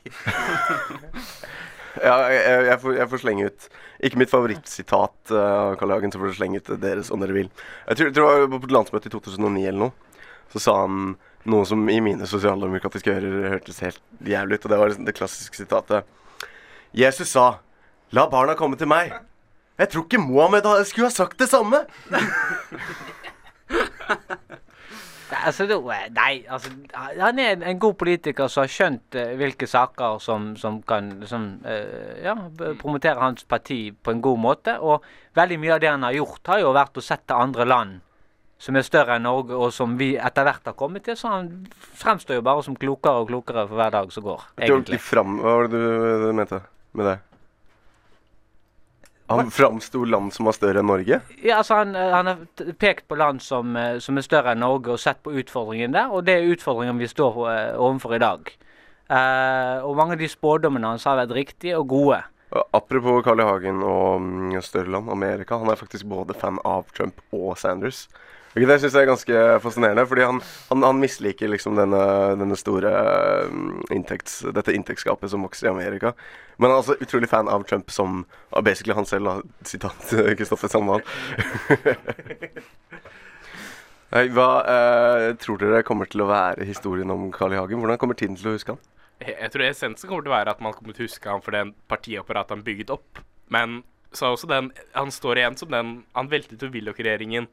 ja, 2.08 2.14
jeg, 2.32 2.62
jeg, 2.70 2.78
får, 2.80 2.94
jeg 2.96 3.08
får 3.10 3.20
slenge 3.20 3.48
ut 3.50 3.66
Ikke 4.08 4.20
mitt 4.22 4.30
favorittsitat 4.32 5.34
av 5.36 5.42
av 5.42 5.74
Karl 5.80 5.92
I. 5.92 5.96
Hagen, 5.98 6.14
så 6.14 6.20
får 6.22 6.30
dere 6.30 6.38
slenge 6.38 6.62
ut 6.62 6.70
deres 6.80 7.12
om 7.12 7.20
dere 7.20 7.36
vil. 7.36 7.50
Jeg 7.90 8.00
tror, 8.00 8.14
tror 8.16 8.32
det 8.32 8.48
var 8.54 8.62
på 8.64 8.72
landsmøte 8.72 9.10
i 9.10 9.12
2009 9.12 9.66
eller 9.66 9.82
noe. 9.84 10.16
Så 10.52 10.62
sa 10.64 10.78
han 10.80 11.14
noe 11.52 11.66
som 11.68 11.84
i 11.90 11.98
mine 12.04 12.28
sosialdemokratiske 12.28 13.12
ører 13.12 13.52
hørtes 13.56 13.82
helt 13.84 14.00
jævlig 14.24 14.58
ut. 14.58 14.64
Og 14.64 14.72
det 14.72 14.80
var 14.80 14.96
det 15.10 15.16
klassiske 15.16 15.60
sitatet. 15.60 16.08
Jesus 16.96 17.32
sa 17.36 17.58
'La 18.12 18.26
barna 18.28 18.54
komme 18.54 18.76
til 18.76 18.88
meg'. 18.88 19.12
Jeg 19.78 19.88
tror 19.88 20.04
ikke 20.04 20.20
Mohammed 20.20 20.68
skulle 20.84 21.08
ha 21.08 21.14
sagt 21.14 21.38
det 21.40 21.48
samme. 21.48 21.84
Altså, 25.32 25.64
eh, 25.64 26.08
nei, 26.12 26.44
altså 26.48 26.70
Han 27.20 27.38
er 27.38 27.56
en, 27.56 27.78
god 27.80 27.94
politiker 27.94 28.50
som 28.52 28.62
har 28.62 28.72
skjønt 28.72 29.16
eh, 29.18 29.34
hvilke 29.40 29.66
saker 29.66 30.18
som, 30.20 30.52
som 30.60 30.82
kan 30.86 31.10
som, 31.26 31.46
eh, 31.64 32.22
ja, 32.24 32.34
promotere 32.80 33.20
hans 33.20 33.44
parti 33.44 33.94
på 34.02 34.12
en 34.12 34.22
god 34.22 34.38
måte. 34.38 34.76
Og 34.80 35.04
veldig 35.34 35.58
mye 35.62 35.74
av 35.76 35.80
det 35.80 35.90
han 35.90 36.06
har 36.06 36.16
gjort, 36.18 36.46
har 36.46 36.62
jo 36.62 36.74
vært 36.76 37.00
å 37.00 37.04
sette 37.04 37.38
andre 37.38 37.64
land 37.68 38.00
som 38.62 38.76
er 38.78 38.86
større 38.86 39.16
enn 39.16 39.24
Norge, 39.26 39.56
og 39.58 39.72
som 39.74 39.96
vi 39.98 40.12
etter 40.14 40.46
hvert 40.46 40.68
har 40.70 40.76
kommet 40.78 41.02
til. 41.08 41.16
Så 41.18 41.32
han 41.32 41.50
fremstår 41.98 42.38
jo 42.38 42.46
bare 42.46 42.62
som 42.62 42.78
klokere 42.78 43.24
og 43.24 43.32
klokere 43.32 43.66
for 43.66 43.80
hver 43.80 43.90
dag 43.96 44.12
som 44.14 44.28
går. 44.28 44.48
egentlig. 44.60 45.00
Hva 45.08 45.26
var 45.42 45.66
det 45.72 45.80
du, 45.80 46.26
du 46.28 46.32
mente 46.36 46.62
med 46.92 47.10
det? 47.10 47.18
Han 49.32 49.52
framsto 49.54 50.04
land 50.04 50.32
som 50.34 50.48
var 50.48 50.56
større 50.56 50.82
enn 50.82 50.90
Norge? 50.90 51.20
Ja, 51.42 51.60
altså 51.60 51.80
han, 51.80 51.96
eh, 51.96 52.10
han 52.12 52.30
har 52.30 52.72
pekt 52.80 53.08
på 53.08 53.18
land 53.18 53.42
som, 53.42 53.76
eh, 53.76 53.98
som 54.02 54.18
er 54.18 54.26
større 54.26 54.52
enn 54.54 54.62
Norge, 54.64 54.94
og 54.94 55.00
sett 55.00 55.22
på 55.24 55.34
utfordringen 55.42 55.96
der. 55.96 56.12
Og 56.12 56.26
det 56.28 56.38
er 56.38 56.52
utfordringen 56.52 57.00
vi 57.00 57.10
står 57.10 57.40
eh, 57.52 57.72
overfor 57.76 58.16
i 58.16 58.22
dag. 58.22 58.52
Uh, 59.12 59.82
og 59.84 59.96
mange 59.98 60.14
av 60.14 60.22
de 60.22 60.28
spådommene 60.30 60.88
hans 60.88 61.04
har 61.04 61.18
vært 61.18 61.34
riktige 61.36 61.76
og 61.76 61.90
gode. 61.90 62.22
Apropos 62.72 63.20
Carl 63.24 63.40
I. 63.42 63.44
Hagen 63.44 63.82
og 63.84 64.22
mm, 64.22 64.54
større 64.64 64.92
land, 64.94 65.10
Amerika. 65.12 65.58
Han 65.60 65.68
er 65.72 65.80
faktisk 65.80 66.06
både 66.08 66.36
fan 66.38 66.60
av 66.68 66.86
Trump 66.96 67.20
og 67.32 67.58
Sanders. 67.60 68.06
Og 68.52 68.66
Det 68.68 68.78
syns 68.82 68.92
jeg 68.92 69.06
er 69.06 69.08
ganske 69.08 69.42
fascinerende, 69.64 70.04
fordi 70.08 70.26
han, 70.28 70.40
han, 70.68 70.82
han 70.84 70.98
misliker 71.00 71.48
liksom 71.48 71.78
denne, 71.78 72.02
denne 72.36 72.56
store 72.60 72.90
mm, 73.48 73.88
inntekts, 73.96 74.42
dette 74.52 74.74
inntektsgapet 74.76 75.32
som 75.32 75.46
vokser 75.46 75.70
i 75.70 75.72
Amerika. 75.72 76.12
Men 76.58 76.68
han 76.68 76.76
er 76.76 76.82
altså 76.82 76.98
utrolig 77.00 77.30
fan 77.32 77.48
av 77.48 77.64
Trump 77.68 77.90
som 77.90 78.26
basically 78.60 78.96
han 78.98 79.08
selv. 79.08 79.40
Sitat 79.64 80.12
Kristoffer 80.38 80.68
Sandvall. 80.68 81.00
Hva 84.12 84.48
eh, 84.68 85.30
tror 85.40 85.56
dere 85.56 85.84
kommer 85.88 86.10
til 86.12 86.20
å 86.20 86.28
være 86.28 86.66
historien 86.68 87.08
om 87.14 87.30
Carl 87.32 87.54
I. 87.56 87.60
Hagen? 87.62 87.80
Hvordan 87.80 88.00
kommer 88.02 88.18
tiden 88.18 88.36
til 88.36 88.50
å 88.50 88.56
huske 88.58 88.74
han? 88.74 88.82
Jeg 89.22 89.38
jeg 89.38 89.54
tror 89.54 89.64
essensen 89.64 90.10
kommer 90.10 90.26
til 90.26 90.32
å 90.32 90.36
være 90.36 90.52
at 90.52 90.60
man 90.60 90.74
kommer 90.76 90.92
til 90.92 91.06
å 91.06 91.08
huske 91.08 91.30
han 91.30 91.40
for 91.44 91.56
den 91.56 91.72
partiapparatet 91.88 92.52
han 92.52 92.66
bygget 92.66 92.92
opp. 92.92 93.22
Men 93.52 93.80
så 94.12 94.26
er 94.28 94.36
også 94.36 94.48
den 94.50 94.72
Han 94.94 95.10
står 95.14 95.40
igjen 95.40 95.56
som 95.60 95.70
den 95.72 95.92
Han 96.14 96.28
veltet 96.32 96.62
jo 96.62 96.68
Willoch-regjeringen, 96.72 97.48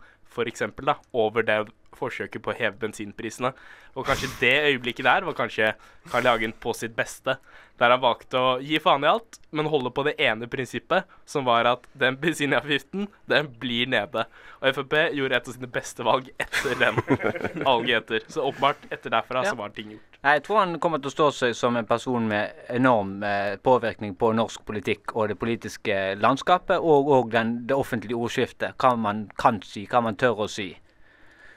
da, 0.85 0.95
over 1.13 1.43
det 1.43 1.55
forsøket 1.99 2.39
på 2.45 2.51
å 2.53 2.55
heve 2.55 2.77
bensinprisene. 2.79 3.49
Og 3.97 4.05
kanskje 4.07 4.29
det 4.39 4.51
øyeblikket 4.69 5.03
der 5.07 5.25
var 5.27 5.33
kanskje 5.35 5.71
Carl 6.11 6.23
I. 6.23 6.29
Hagen 6.29 6.53
på 6.63 6.71
sitt 6.77 6.93
beste. 6.95 7.35
Der 7.81 7.91
han 7.91 7.99
valgte 8.03 8.37
å 8.39 8.51
gi 8.63 8.79
faen 8.79 9.03
i 9.03 9.09
alt, 9.09 9.39
men 9.51 9.67
holde 9.71 9.91
på 9.91 10.05
det 10.07 10.13
ene 10.21 10.47
prinsippet, 10.51 11.09
som 11.25 11.47
var 11.47 11.65
at 11.65 11.87
den 11.97 12.15
bensinavgiften, 12.21 13.07
den 13.31 13.49
blir 13.59 13.89
nede. 13.91 14.27
Og 14.61 14.75
Frp 14.77 14.95
gjorde 15.17 15.39
et 15.41 15.49
av 15.49 15.57
sine 15.57 15.71
beste 15.79 16.05
valg 16.07 16.29
etter 16.39 16.77
den 16.79 17.01
valget 17.67 18.03
etter. 18.03 18.29
Så 18.31 18.45
åpenbart 18.47 18.85
etter 18.91 19.09
derfra 19.17 19.43
Ja. 19.43 19.51
så 19.51 19.59
var 19.59 19.73
ting 19.75 19.91
gjort. 19.97 20.08
Jeg 20.19 20.41
tror 20.43 20.57
han 20.59 20.73
kommer 20.83 20.99
til 20.99 21.07
å 21.07 21.13
stå 21.13 21.25
seg 21.31 21.53
som 21.55 21.77
en 21.79 21.85
person 21.87 22.25
med 22.27 22.65
enorm 22.75 23.21
eh, 23.23 23.53
påvirkning 23.63 24.17
på 24.19 24.33
norsk 24.35 24.65
politikk 24.67 25.13
og 25.15 25.29
det 25.31 25.37
politiske 25.39 25.95
landskapet, 26.19 26.75
og, 26.75 27.07
og 27.07 27.29
den, 27.31 27.53
det 27.69 27.77
offentlige 27.79 28.19
ordskiftet. 28.19 28.75
Hva 28.83 28.97
man 28.99 29.29
kan 29.39 29.61
si, 29.63 29.85
hva 29.87 30.01
man 30.03 30.19
tør 30.19 30.43
å 30.43 30.49
si. 30.51 30.73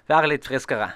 Være 0.06 0.30
litt 0.30 0.46
friskere. 0.46 0.92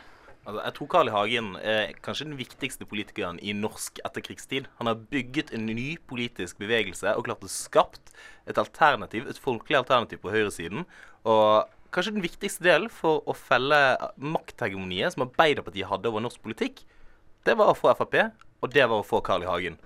Altså, 0.47 0.61
jeg 0.63 0.77
tror 0.77 0.91
Carl 0.93 1.11
I. 1.11 1.15
Hagen 1.17 1.53
er 1.59 1.91
kanskje 2.07 2.29
den 2.29 2.39
viktigste 2.39 2.87
politikeren 2.87 3.43
i 3.43 3.51
norsk 3.51 3.99
etterkrigstid. 4.07 4.71
Han 4.79 4.87
har 4.87 5.03
bygget 5.11 5.51
en 5.57 5.67
ny 5.67 5.97
politisk 6.07 6.63
bevegelse 6.63 7.17
og 7.19 7.27
klart 7.27 7.43
å 7.43 7.51
skapt 7.51 8.15
et 8.47 8.63
alternativ, 8.63 9.27
et 9.27 9.43
folkelig 9.43 9.81
alternativ 9.81 10.23
på 10.23 10.31
høyresiden. 10.31 10.87
Og 11.27 11.67
kanskje 11.91 12.15
den 12.15 12.29
viktigste 12.31 12.63
delen 12.63 12.95
for 12.95 13.27
å 13.27 13.35
felle 13.35 13.81
makthegemoniet 14.23 15.17
som 15.17 15.27
Arbeiderpartiet 15.27 15.91
hadde 15.91 16.15
over 16.15 16.23
norsk 16.23 16.47
politikk, 16.47 16.87
det 17.47 17.55
var 17.59 17.71
å 17.71 17.79
få 17.79 17.95
Frp, 17.95 18.17
og 18.63 18.73
det 18.75 18.87
var 18.91 19.01
å 19.01 19.07
få 19.07 19.23
Carl 19.25 19.45
I. 19.45 19.51
Hagen. 19.51 19.77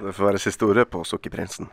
Det 0.00 0.12
får 0.16 0.30
være 0.30 0.40
siste 0.42 0.66
ordet 0.66 0.86
på 0.90 1.04
Sukkerprinsen. 1.06 1.68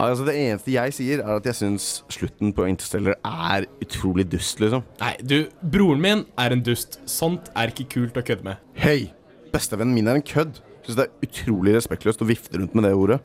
Altså 0.00 0.24
Det 0.24 0.32
eneste 0.38 0.72
jeg 0.72 0.94
sier, 0.96 1.20
er 1.20 1.40
at 1.40 1.46
jeg 1.50 1.58
syns 1.58 1.88
slutten 2.08 2.54
på 2.56 2.64
Interstellar 2.70 3.18
er 3.26 3.66
utrolig 3.82 4.24
dust, 4.32 4.62
liksom. 4.62 4.84
Nei, 5.02 5.12
du, 5.20 5.50
broren 5.60 6.00
min 6.00 6.22
er 6.40 6.54
en 6.54 6.62
dust. 6.64 7.00
Sånt 7.10 7.50
er 7.58 7.74
ikke 7.74 7.88
kult 7.98 8.16
å 8.16 8.24
kødde 8.24 8.46
med. 8.46 8.62
Hei! 8.80 9.10
Bestevennen 9.50 9.96
min 9.96 10.08
er 10.08 10.20
en 10.20 10.24
kødd. 10.24 10.62
Syns 10.86 10.96
det 10.96 11.08
er 11.08 11.26
utrolig 11.26 11.74
respektløst 11.76 12.22
å 12.24 12.30
vifte 12.30 12.62
rundt 12.62 12.78
med 12.78 12.86
det 12.86 12.94
ordet. 12.96 13.18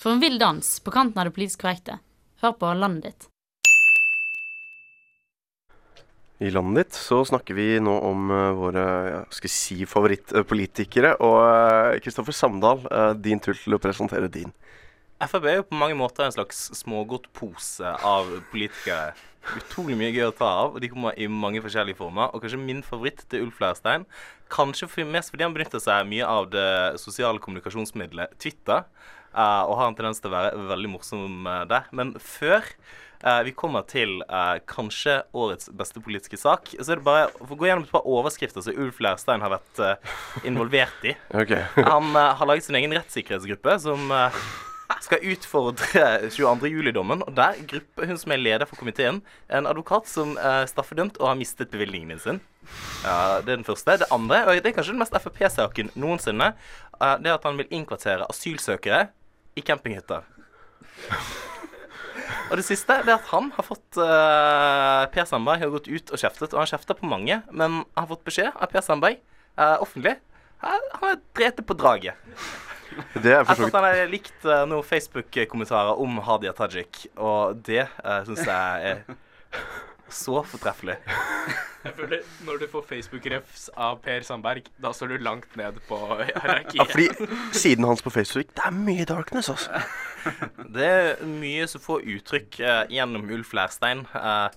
For 0.00 0.14
en 0.14 0.22
vill 0.22 0.38
dans 0.40 0.72
på 0.80 0.94
kanten 0.94 1.20
av 1.20 1.28
det 1.28 1.36
politisk 1.36 1.66
korrekte. 1.66 1.98
Hør 2.40 2.56
på 2.56 2.72
landet 2.78 3.10
ditt. 3.10 3.29
I 6.40 6.48
landet 6.48 6.88
ditt 6.88 6.96
så 6.96 7.18
snakker 7.28 7.52
vi 7.52 7.66
nå 7.84 7.92
om 8.08 8.30
eh, 8.32 8.50
våre 8.56 8.84
ja, 9.10 9.16
skal 9.34 9.52
si 9.52 9.76
favorittpolitikere. 9.88 11.12
Og 11.20 11.36
eh, 11.44 11.98
Kristoffer 12.00 12.32
Samdal, 12.32 12.80
eh, 12.88 13.10
din 13.20 13.42
tur 13.44 13.58
til 13.58 13.76
å 13.76 13.80
presentere 13.82 14.30
din. 14.32 14.54
Frp 15.20 15.44
er 15.44 15.58
jo 15.58 15.66
på 15.68 15.76
mange 15.76 15.98
måter 16.00 16.24
en 16.24 16.32
slags 16.32 16.70
smågodtpose 16.78 17.92
av 18.08 18.30
politikere. 18.48 19.12
Utrolig 19.58 19.98
mye 20.00 20.14
gøy 20.14 20.30
å 20.30 20.36
ta 20.36 20.48
av, 20.62 20.72
og 20.72 20.80
de 20.80 20.88
kommer 20.88 21.20
i 21.20 21.28
mange 21.28 21.60
forskjellige 21.60 22.00
former. 22.00 22.32
Og 22.32 22.40
kanskje 22.40 22.62
min 22.62 22.80
favoritt 22.86 23.26
er 23.36 23.44
Ulf 23.44 23.60
Leirstein. 23.60 24.08
Kanskje 24.52 24.88
for, 24.88 25.12
mest 25.12 25.34
fordi 25.34 25.44
han 25.44 25.56
benytter 25.56 25.84
seg 25.84 26.08
mye 26.08 26.24
av 26.24 26.48
det 26.54 26.70
sosiale 27.04 27.40
kommunikasjonsmiddelet 27.44 28.32
Twitter. 28.40 28.88
og 29.30 29.76
har 29.78 29.86
en 29.86 29.94
tendens 29.94 30.18
til 30.18 30.32
å 30.32 30.34
være 30.34 30.64
veldig 30.72 30.88
morsom 30.96 31.44
der. 31.68 31.84
Men 31.92 32.16
før 32.18 32.64
eh, 33.24 33.42
vi 33.46 33.52
kommer 33.56 33.84
til 33.88 34.20
uh, 34.28 34.56
kanskje 34.68 35.20
årets 35.36 35.70
beste 35.76 36.02
politiske 36.02 36.38
sak, 36.40 36.72
så 36.78 36.92
er 36.92 37.00
det 37.00 37.06
bare 37.06 37.28
å 37.40 37.48
gå 37.54 37.68
gjennom 37.68 37.84
et 37.86 37.92
par 37.92 38.06
overskrifter 38.08 38.64
som 38.64 38.78
Ulf 38.80 39.00
Leirstein 39.02 39.44
har 39.44 39.54
vært 39.56 39.82
uh, 39.82 40.16
involvert 40.46 41.06
i. 41.06 41.16
Okay. 41.40 41.62
Han 41.86 42.12
har 42.12 42.42
laget 42.46 42.66
sin 42.66 42.76
egen 42.76 42.92
rettssikkerhetsgruppe 42.92 43.78
som 43.80 44.10
skal 45.00 45.22
utfordre 45.32 46.02
22. 46.28 46.68
juli-dommen. 46.68 47.22
Og 47.24 47.32
der 47.36 47.60
gruppe, 47.70 48.06
hun 48.06 48.18
som 48.20 48.34
er 48.34 48.42
leder 48.42 48.68
for 48.68 48.76
komiteen, 48.80 49.22
en 49.48 49.68
advokat 49.70 50.10
som 50.10 50.34
er 50.36 50.68
straffedømt 50.68 51.16
og 51.22 51.30
har 51.30 51.38
mistet 51.40 51.72
bevilgningen 51.72 52.20
sin. 52.20 52.42
Ja, 53.06 53.40
det 53.40 53.54
er 53.54 53.60
den 53.62 53.66
første. 53.66 53.96
Det 54.02 54.10
andre, 54.12 54.42
og 54.44 54.60
det 54.60 54.72
er 54.72 54.76
kanskje 54.76 54.92
den 54.92 55.00
mest 55.00 55.16
Frp-saken 55.16 55.94
noensinne, 55.94 56.52
det 56.92 57.30
er 57.30 57.38
at 57.38 57.46
han 57.48 57.62
vil 57.62 57.70
innkvartere 57.72 58.28
asylsøkere 58.28 59.06
i 59.56 59.64
campinghytter. 59.64 60.28
Og 62.50 62.58
det 62.58 62.66
siste 62.66 62.96
det 63.06 63.12
er 63.12 63.20
at 63.20 63.28
han 63.30 63.52
har 63.54 63.66
fått 63.66 63.98
uh, 64.00 65.06
Per 65.14 65.28
Sandberg 65.28 65.62
har 65.62 65.70
gått 65.70 65.86
ut 65.90 66.10
og 66.10 66.18
kjeftet, 66.18 66.50
og 66.50 66.62
han 66.62 66.70
kjefter 66.72 66.98
på 66.98 67.10
mange, 67.10 67.38
men 67.50 67.82
han 67.82 68.02
har 68.02 68.10
fått 68.10 68.26
beskjed 68.26 68.50
av 68.50 68.72
Per 68.72 68.82
Sandberg 68.84 69.20
uh, 69.60 69.78
offentlig. 69.78 70.16
Han 70.64 70.90
han 70.96 71.06
har 71.06 71.20
drept 71.38 71.62
på 71.66 71.76
draget. 71.78 72.18
Det 73.14 73.32
er 73.32 73.44
for 73.46 73.54
så 73.54 73.68
vidt 73.68 73.74
at 73.74 73.78
han 73.78 73.86
har 73.86 74.10
likt 74.10 74.46
uh, 74.48 74.64
noen 74.68 74.84
Facebook-kommentarer 74.84 76.00
om 76.02 76.18
Hadia 76.26 76.52
Tajik, 76.56 77.06
og 77.16 77.62
det 77.66 77.86
uh, 78.02 78.20
syns 78.26 78.42
jeg 78.50 78.90
er 78.90 79.04
så 80.10 80.42
fortreffelig. 80.42 80.98
Jeg 81.80 81.94
føler 81.96 82.24
Når 82.44 82.58
du 82.60 82.66
får 82.68 82.82
Facebook-refs 82.90 83.70
av 83.78 84.02
Per 84.04 84.24
Sandberg, 84.26 84.66
da 84.82 84.90
står 84.92 85.14
du 85.14 85.22
langt 85.24 85.54
ned 85.56 85.78
på 85.88 85.96
hierarkiet. 86.18 86.76
Ja, 86.76 86.84
fordi 86.90 87.08
siden 87.56 87.86
hans 87.88 88.02
på 88.04 88.12
Facebook 88.12 88.50
Det 88.52 88.66
er 88.66 88.74
mye 88.74 89.06
darkness, 89.08 89.48
altså. 89.54 89.80
Det 90.76 90.86
er 90.86 91.24
mye 91.26 91.66
som 91.70 91.80
får 91.84 92.04
uttrykk 92.16 92.60
eh, 92.60 92.82
gjennom 92.96 93.30
Ulf 93.34 93.52
Lærstein. 93.56 94.04
eh, 94.14 94.48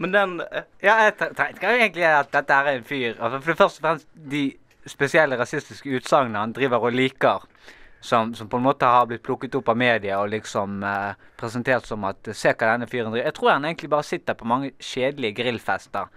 men 0.00 0.12
den 0.14 0.40
eh, 0.40 0.62
Ja, 0.84 0.94
jeg 1.06 1.16
te- 1.20 1.32
tenker 1.36 1.74
jo 1.74 1.82
egentlig 1.82 2.06
at 2.08 2.30
dette 2.32 2.56
er 2.56 2.70
en 2.78 2.84
fyr 2.88 3.16
altså 3.18 3.40
For 3.40 3.52
det 3.52 3.58
første 3.60 3.80
og 3.82 3.86
fremst 3.88 4.08
de 4.32 4.44
spesielle 4.88 5.36
rasistiske 5.36 5.92
utsagnene 5.98 6.40
han 6.40 6.54
driver 6.56 6.86
og 6.88 6.94
liker, 6.96 7.42
som, 8.00 8.30
som 8.34 8.48
på 8.48 8.56
en 8.56 8.64
måte 8.64 8.88
har 8.88 9.04
blitt 9.10 9.20
plukket 9.26 9.58
opp 9.58 9.68
av 9.68 9.76
media 9.76 10.16
og 10.22 10.30
liksom 10.32 10.78
eh, 10.88 11.12
presentert 11.38 11.84
som 11.86 12.06
at 12.08 12.30
Se 12.32 12.54
hva 12.54 12.70
denne 12.72 12.88
fyren 12.88 13.12
driver 13.12 13.26
Jeg 13.28 13.36
tror 13.36 13.52
han 13.52 13.66
egentlig 13.68 13.90
bare 13.92 14.08
sitter 14.08 14.38
på 14.40 14.48
mange 14.48 14.70
kjedelige 14.80 15.36
grillfester. 15.42 16.08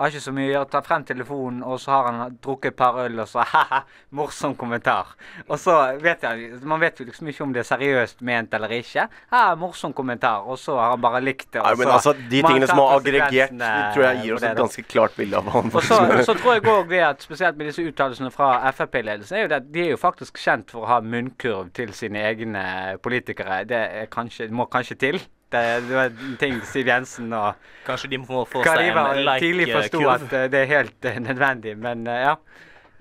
Har 0.00 0.08
ikke 0.08 0.22
så 0.24 0.32
mye 0.32 0.46
å 0.48 0.52
gjøre. 0.54 0.68
Tar 0.72 0.84
frem 0.86 1.02
telefonen, 1.04 1.60
og 1.60 1.76
så 1.82 1.92
har 1.92 2.06
han 2.08 2.36
drukket 2.40 2.72
et 2.72 2.76
par 2.78 2.96
øl, 3.02 3.18
og 3.20 3.28
så 3.28 3.44
ha-ha, 3.52 3.82
morsom 4.16 4.54
kommentar. 4.56 5.10
Og 5.46 5.58
så 5.60 5.74
vet 6.00 6.24
jeg 6.24 6.60
Man 6.64 6.80
vet 6.80 7.02
jo 7.02 7.04
liksom 7.04 7.28
ikke 7.28 7.44
om 7.44 7.52
det 7.52 7.60
er 7.64 7.68
seriøst 7.68 8.22
ment 8.24 8.54
eller 8.56 8.72
ikke. 8.78 9.04
Ja, 9.10 9.42
morsom 9.60 9.92
kommentar, 9.96 10.46
og 10.48 10.56
så 10.60 10.78
har 10.80 10.94
han 10.94 11.02
bare 11.04 11.20
likt 11.24 11.50
det. 11.52 11.60
Nei, 11.60 11.74
men 11.76 11.90
så 11.90 11.96
altså, 11.98 12.14
De 12.30 12.40
tingene 12.46 12.70
som 12.70 12.80
er 12.80 12.94
aggregert, 12.96 13.52
tror 13.94 14.06
jeg 14.06 14.22
gir 14.24 14.38
oss 14.38 14.46
et 14.48 14.62
ganske 14.62 14.86
klart 14.88 15.18
bilde 15.18 15.40
av 15.40 15.50
han 15.52 15.68
Og 15.74 15.84
så, 15.84 15.98
så 16.24 16.36
tror 16.38 16.56
jeg 16.56 16.64
òg 16.70 16.94
det 16.94 17.02
at 17.10 17.26
spesielt 17.26 17.58
med 17.60 17.68
disse 17.68 17.84
uttalelsene 17.84 18.32
fra 18.32 18.54
Frp-ledelsen, 18.72 19.36
er 19.36 19.44
jo 19.44 19.50
det 19.52 19.60
at 19.60 19.68
de 19.74 19.84
er 19.84 19.92
jo 19.92 20.00
faktisk 20.00 20.40
kjent 20.40 20.72
for 20.72 20.86
å 20.86 20.94
ha 20.94 21.00
munnkurv 21.04 21.74
til 21.76 21.92
sine 21.96 22.24
egne 22.30 22.64
politikere. 23.04 23.62
Det 23.68 23.84
kanskje, 24.14 24.48
må 24.54 24.64
kanskje 24.72 24.96
til. 25.04 25.20
Det, 25.50 25.62
var 25.90 26.12
en 26.12 26.36
ting 26.38 26.60
Siv 26.62 26.86
Jensen 26.86 27.32
og 27.34 27.58
Kanskje 27.86 28.12
de 28.12 28.20
må 28.22 28.44
få 28.46 28.62
seg 28.62 28.92
en 28.92 29.22
like, 29.26 29.40
tidlig 29.42 29.68
forsto 29.72 30.02
at 30.12 30.26
eh, 30.30 30.48
det 30.52 30.64
er 30.64 30.68
helt 30.70 31.08
eh, 31.10 31.18
nødvendig, 31.22 31.76
men 31.80 32.06
eh, 32.06 32.26
ja. 32.28 32.34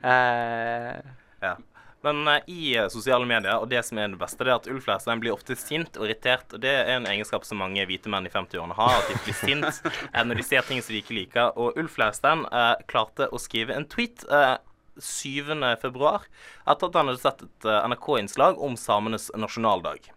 Eh, 0.01 1.15
Ja. 1.45 1.55
Men 2.01 2.27
uh, 2.27 2.37
i 2.47 2.77
eh, 2.77 2.87
sosiale 2.87 3.27
medier, 3.27 3.59
og 3.59 3.67
det 3.71 3.81
som 3.87 3.99
er 3.99 4.11
det 4.11 4.19
beste, 4.19 4.43
det 4.43 4.53
er 4.53 4.61
at 4.61 4.69
Ulf 4.71 4.87
Leirstein 4.87 5.19
blir 5.19 5.35
ofte 5.35 5.55
sint 5.59 5.97
og 5.99 6.07
irritert. 6.07 6.47
Og 6.55 6.61
det 6.63 6.71
er 6.71 6.93
en 6.95 7.07
egenskap 7.11 7.43
som 7.47 7.59
mange 7.59 7.83
hvite 7.89 8.11
menn 8.11 8.27
i 8.27 8.31
50-årene 8.31 8.77
har, 8.77 8.95
at 9.01 9.11
de 9.11 9.17
blir 9.25 9.35
sint 9.35 9.67
uh, 9.67 10.21
når 10.27 10.39
de 10.39 10.47
ser 10.47 10.67
ting 10.67 10.79
som 10.83 10.95
de 10.95 11.01
ikke 11.03 11.17
liker. 11.17 11.51
Og 11.59 11.79
Ulf 11.79 11.99
Leirstein 11.99 12.45
uh, 12.53 12.75
klarte 12.87 13.27
å 13.27 13.41
skrive 13.41 13.75
en 13.75 13.87
tweet 13.89 14.23
eh, 14.31 14.55
7. 14.99 15.55
februar 15.81 16.25
etter 16.67 16.89
at 16.89 16.95
han 16.97 17.09
hadde 17.11 17.21
sett 17.21 17.43
et 17.45 17.67
eh, 17.67 17.85
NRK-innslag 17.91 18.59
om 18.59 18.75
samenes 18.79 19.29
nasjonaldag. 19.37 20.09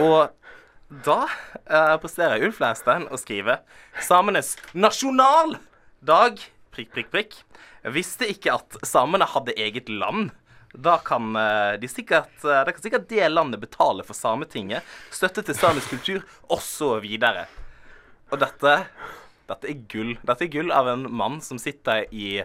Og 0.00 0.32
da 0.88 1.24
eh, 1.64 1.96
presterer 2.02 2.42
Ulf 2.44 2.60
Leirstein 2.62 3.06
å 3.08 3.18
skrive 3.20 3.60
'Samenes 4.04 4.54
nasjonaldag', 4.74 6.44
prikk, 6.74 6.92
prikk, 6.92 7.10
prikk. 7.10 7.36
Visste 7.94 8.28
ikke 8.28 8.54
at 8.58 8.78
samene 8.86 9.28
hadde 9.28 9.56
eget 9.60 9.88
land. 9.88 10.32
Da 10.74 10.98
kan, 10.98 11.36
eh, 11.36 11.76
de 11.78 11.88
sikkert, 11.88 12.34
eh, 12.44 12.64
da 12.64 12.70
kan 12.72 12.82
sikkert 12.82 13.08
det 13.08 13.30
landet 13.30 13.60
betale 13.60 14.04
for 14.04 14.14
Sametinget, 14.14 14.82
støtte 15.10 15.44
til 15.44 15.54
samisk 15.54 15.88
kultur, 15.90 16.24
osv. 16.50 17.06
Og 18.32 18.38
dette, 18.40 18.86
dette 19.48 19.70
er 19.70 19.80
gull. 19.88 20.16
Dette 20.24 20.42
er 20.42 20.52
gull 20.52 20.72
av 20.72 20.88
en 20.88 21.10
mann 21.10 21.40
som 21.40 21.58
sitter 21.58 22.06
i 22.10 22.44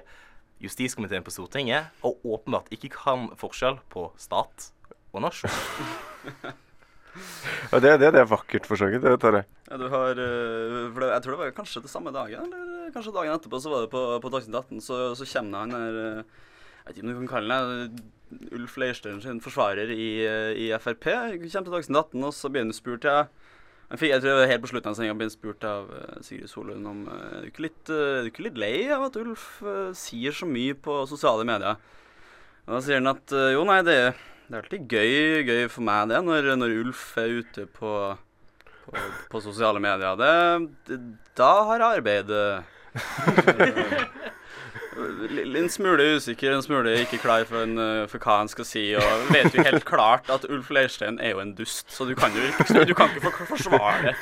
justiskomiteen 0.61 1.23
på 1.23 1.31
Stortinget 1.31 1.87
og 2.03 2.19
åpenbart 2.27 2.67
ikke 2.75 2.91
kan 2.91 3.29
forskjell 3.39 3.79
på 3.89 4.11
stat 4.19 4.71
og 5.13 5.23
nasjon. 5.23 5.49
Ja, 7.69 7.79
det, 7.79 7.91
det, 8.01 8.11
det 8.15 8.21
er 8.23 8.29
vakkert 8.29 8.67
forsøket, 8.69 9.03
det 9.05 9.17
tar 9.21 9.39
jeg. 9.39 9.47
Ja, 9.69 9.77
du 9.77 9.87
har 9.93 10.19
eh, 10.19 10.85
for 10.93 11.03
det, 11.03 11.09
Jeg 11.13 11.23
tror 11.25 11.35
det 11.35 11.41
var 11.41 11.57
kanskje 11.57 11.83
det 11.85 11.91
samme 11.91 12.13
dagen, 12.15 12.53
eller 12.53 12.93
kanskje 12.95 13.13
dagen 13.15 13.35
etterpå, 13.35 13.59
så 13.61 13.73
var 13.73 13.83
det 13.85 13.91
på, 13.93 14.03
på 14.23 14.31
Dagsnytt 14.33 14.57
18, 14.57 14.81
så, 14.81 15.01
så 15.17 15.27
kommer 15.33 15.65
han 15.65 15.75
der 15.75 15.99
eh, 16.03 16.23
Jeg 16.23 16.87
vet 16.87 16.97
ikke 16.97 17.05
om 17.05 17.11
du 17.11 17.19
kan 17.19 17.33
kalle 17.35 17.59
det 17.69 18.05
Ulf 18.57 18.77
Leirstein 18.81 19.21
sin 19.21 19.41
forsvarer 19.41 19.91
i, 19.93 20.09
eh, 20.25 20.53
i 20.65 20.71
Frp. 20.81 21.05
Kommer 21.05 21.69
til 21.69 21.75
Dagsnytt 21.75 22.01
18, 22.01 22.25
og 22.25 22.33
så 22.37 22.51
blir 22.53 22.65
han 22.65 22.73
spurt 22.75 23.05
ja, 23.09 23.27
han 23.89 23.97
fikk, 23.97 24.11
jeg 24.13 24.21
tror 24.21 24.33
det 24.35 24.39
var 24.41 24.51
Helt 24.51 24.65
på 24.65 24.69
slutten 24.69 24.91
av 24.91 24.97
sendinga 24.97 25.17
ble 25.17 25.29
spurt 25.33 25.63
av 25.65 25.87
Sigrid 26.21 26.49
Solund 26.51 26.85
om 26.85 27.05
er 27.09 27.39
du 27.41 27.47
ikke 27.49 27.63
litt, 27.65 27.89
er 27.89 28.19
du 28.21 28.29
ikke 28.29 28.43
litt 28.45 28.59
lei 28.61 28.75
av 28.93 29.07
at 29.07 29.17
Ulf 29.17 29.47
sier 29.97 30.35
så 30.37 30.45
mye 30.45 30.75
på 30.77 30.99
sosiale 31.09 31.45
medier. 31.49 31.79
Og 32.67 32.75
Da 32.75 32.83
sier 32.85 33.01
han 33.01 33.09
at 33.09 33.33
jo, 33.55 33.63
nei, 33.65 33.79
det, 33.87 33.97
det 34.49 34.55
er 34.57 34.63
alltid 34.63 34.87
gøy, 34.89 35.43
gøy 35.45 35.67
for 35.69 35.85
meg 35.85 36.09
det, 36.09 36.19
når, 36.25 36.47
når 36.57 36.71
Ulf 36.81 37.03
er 37.21 37.35
ute 37.37 37.67
på, 37.69 37.91
på, 38.87 39.03
på 39.29 39.41
sosiale 39.45 39.81
medier. 39.83 40.17
Det, 40.17 40.31
det, 40.89 40.97
da 41.37 41.51
har 41.69 41.83
jeg 41.83 41.99
arbeidet 41.99 42.43
L- 43.53 44.07
En 44.97 45.69
smule 45.69 46.03
usikker, 46.15 46.51
en 46.51 46.63
smule 46.65 46.95
ikke 47.03 47.19
klar 47.21 47.43
for, 47.47 47.61
en, 47.63 47.77
eh, 47.77 48.05
for 48.09 48.21
hva 48.23 48.39
han 48.41 48.49
skal 48.49 48.65
si. 48.65 48.83
Og 48.97 49.29
vet 49.33 49.53
jo 49.53 49.63
helt 49.65 49.85
klart 49.87 50.29
at 50.33 50.47
Ulf 50.49 50.71
Leirstein 50.73 51.19
er 51.21 51.35
jo 51.35 51.43
en 51.43 51.53
dust, 51.57 51.85
så 51.93 52.07
du 52.09 52.15
kan 52.17 52.33
jo 52.33 52.41
du 52.89 52.95
kan 52.97 53.11
ikke 53.11 53.23
for, 53.27 53.45
forsvare 53.51 54.09
det. 54.09 54.15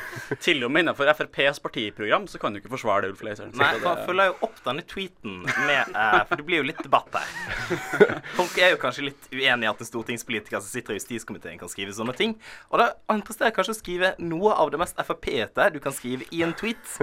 Til 0.44 0.66
og 0.68 0.74
med 0.74 0.86
innenfor 0.86 1.10
FrPs 1.14 1.62
partiprogram 1.64 2.28
så 2.28 2.42
kan 2.42 2.54
du 2.54 2.60
ikke 2.62 2.74
forsvare 2.74 3.06
det, 3.06 3.14
Ulf 3.16 3.24
Leirstein. 3.24 3.54
Nei, 3.56 3.72
da 3.78 3.84
for 3.84 3.94
jeg 3.94 4.10
følger 4.10 4.32
jo 4.32 4.36
opp 4.50 4.60
denne 4.66 4.86
tweeten 4.88 5.40
med 5.46 5.96
uh, 5.96 6.20
For 6.28 6.40
det 6.40 6.48
blir 6.50 6.62
jo 6.62 6.68
litt 6.68 6.84
debatt 6.84 7.16
her. 7.16 8.20
Folk 8.36 8.60
er 8.60 8.76
jo 8.76 8.82
kanskje 8.82 9.08
litt 9.10 9.32
uenig 9.32 9.68
i 9.68 9.72
at 9.72 9.84
en 9.84 9.92
stortingspolitiker 9.92 10.60
som 10.60 10.72
sitter 10.72 10.96
i 10.96 11.00
justiskomiteen, 11.00 11.60
kan 11.62 11.72
skrive 11.72 11.96
sånne 11.96 12.16
ting. 12.18 12.36
Og 12.74 12.82
da 12.84 12.92
han 13.08 13.24
presterer 13.26 13.56
kanskje 13.56 13.78
å 13.78 13.80
skrive 13.80 14.14
noe 14.20 14.56
av 14.58 14.74
det 14.74 14.82
mest 14.82 15.00
Frp-ete 15.08 15.72
du 15.74 15.80
kan 15.84 15.96
skrive 15.96 16.28
i 16.36 16.44
en 16.44 16.56
tweet. 16.58 16.98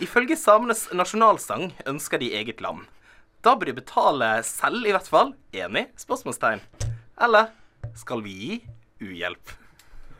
Ifølge 0.00 0.38
samenes 0.38 0.86
nasjonalsang 0.96 1.70
ønsker 1.90 2.22
de 2.22 2.32
eget 2.38 2.62
land. 2.64 2.86
Da 3.40 3.54
bør 3.56 3.70
de 3.70 3.78
betale 3.78 4.26
selv, 4.44 4.84
i 4.84 4.92
hvert 4.92 5.06
fall. 5.08 5.30
Enig? 5.56 5.86
Spørsmålstegn. 5.96 6.60
Eller 7.24 7.48
skal 7.96 8.20
vi 8.24 8.34
gi 8.36 8.58
uhjelp? 9.00 9.52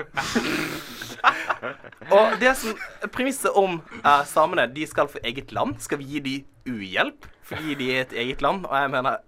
Og 2.16 2.38
det 2.40 2.54
som 2.56 2.78
Premisset 3.12 3.52
om 3.52 3.82
eh, 4.00 4.22
samene 4.24 4.64
de 4.72 4.86
skal 4.88 5.10
få 5.12 5.20
eget 5.28 5.52
land, 5.52 5.76
skal 5.84 6.00
vi 6.00 6.14
gi 6.14 6.22
de 6.24 6.32
uhjelp 6.72 7.28
fordi 7.50 7.76
de 7.76 7.90
er 7.92 8.06
et 8.06 8.14
eget 8.24 8.40
land? 8.40 8.64
Og 8.64 8.72
jeg 8.78 8.90
mener 8.94 9.20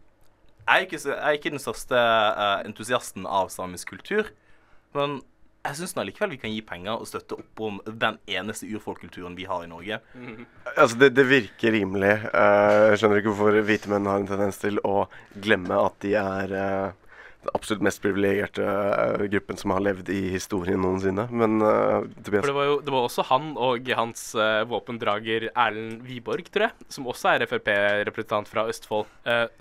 Jeg 0.62 0.78
er 0.78 0.86
ikke, 0.86 1.00
jeg 1.04 1.18
er 1.18 1.36
ikke 1.36 1.50
den 1.50 1.60
største 1.60 1.98
eh, 1.98 2.64
entusiasten 2.64 3.26
av 3.26 3.50
samisk 3.50 3.90
kultur, 3.92 4.30
men 4.94 5.20
jeg 5.62 5.78
syns 5.78 5.94
likevel 5.94 6.32
vi 6.34 6.40
kan 6.42 6.50
gi 6.50 6.62
penger 6.66 6.98
og 6.98 7.06
støtte 7.06 7.36
opp 7.38 7.62
om 7.62 7.78
den 7.86 8.18
eneste 8.26 8.66
urfolkkulturen 8.66 9.36
vi 9.38 9.46
har 9.46 9.62
i 9.62 9.70
Norge. 9.70 10.00
Altså, 10.74 10.96
det, 10.98 11.12
det 11.14 11.26
virker 11.28 11.76
rimelig. 11.76 12.16
Eh, 12.32 12.78
jeg 12.90 12.98
skjønner 12.98 13.20
ikke 13.20 13.30
hvorfor 13.30 13.60
hvite 13.68 13.92
menn 13.92 14.08
har 14.10 14.18
en 14.18 14.26
tendens 14.30 14.58
til 14.62 14.80
å 14.82 15.06
glemme 15.44 15.78
at 15.78 16.00
de 16.02 16.16
er 16.18 16.56
eh, 16.58 17.01
den 17.42 17.50
absolutt 17.56 17.82
mest 17.82 18.02
privilegerte 18.02 18.62
uh, 18.62 19.24
gruppen 19.30 19.58
som 19.58 19.72
har 19.74 19.82
levd 19.82 20.10
i 20.14 20.20
historien 20.32 20.80
noensinne. 20.82 21.26
Men 21.30 21.58
uh, 21.62 22.04
Tobias 22.22 22.44
For 22.44 22.50
det 22.52 22.56
var 22.56 22.68
jo 22.68 22.76
det 22.86 22.94
var 22.94 23.06
også 23.08 23.24
han 23.28 23.48
og 23.60 23.90
hans 23.98 24.24
uh, 24.38 24.62
våpendrager 24.70 25.48
Erlend 25.50 26.04
Wiborg, 26.06 26.46
tror 26.54 26.68
jeg, 26.68 26.88
som 26.92 27.08
også 27.10 27.32
er 27.32 27.46
Frp-representant 27.50 28.50
fra 28.50 28.66
Østfold, 28.70 29.08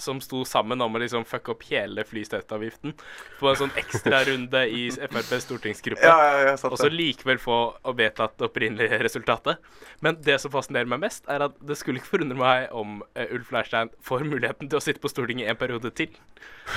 som 0.01 0.19
sto 0.23 0.43
sammen 0.47 0.81
om 0.83 0.95
å 0.95 0.99
liksom 1.01 1.23
fucke 1.27 1.53
opp 1.53 1.63
hele 1.69 2.03
flystøtteavgiften 2.07 2.93
på 3.39 3.49
en 3.49 3.57
sånn 3.57 3.73
ekstrarunde 3.79 4.61
i 4.69 4.83
FrPs 4.91 5.45
stortingsgruppe. 5.47 6.05
Ja, 6.05 6.45
ja, 6.45 6.55
og 6.67 6.77
så 6.79 6.89
likevel 6.91 7.41
få 7.41 7.57
vedtatt 7.97 8.41
opprinnelige 8.45 8.99
resultatet. 9.01 9.61
Men 10.03 10.19
det 10.25 10.37
som 10.43 10.53
fascinerer 10.53 10.89
meg 10.89 11.03
mest, 11.03 11.25
er 11.31 11.45
at 11.47 11.57
det 11.65 11.77
skulle 11.79 12.01
ikke 12.01 12.13
forundre 12.15 12.37
meg 12.39 12.75
om 12.77 13.01
Ulf 13.27 13.51
Leirstein 13.53 13.91
får 14.05 14.25
muligheten 14.27 14.69
til 14.69 14.79
å 14.79 14.83
sitte 14.83 15.03
på 15.03 15.11
Stortinget 15.11 15.51
en 15.51 15.59
periode 15.59 15.93
til. 15.97 16.13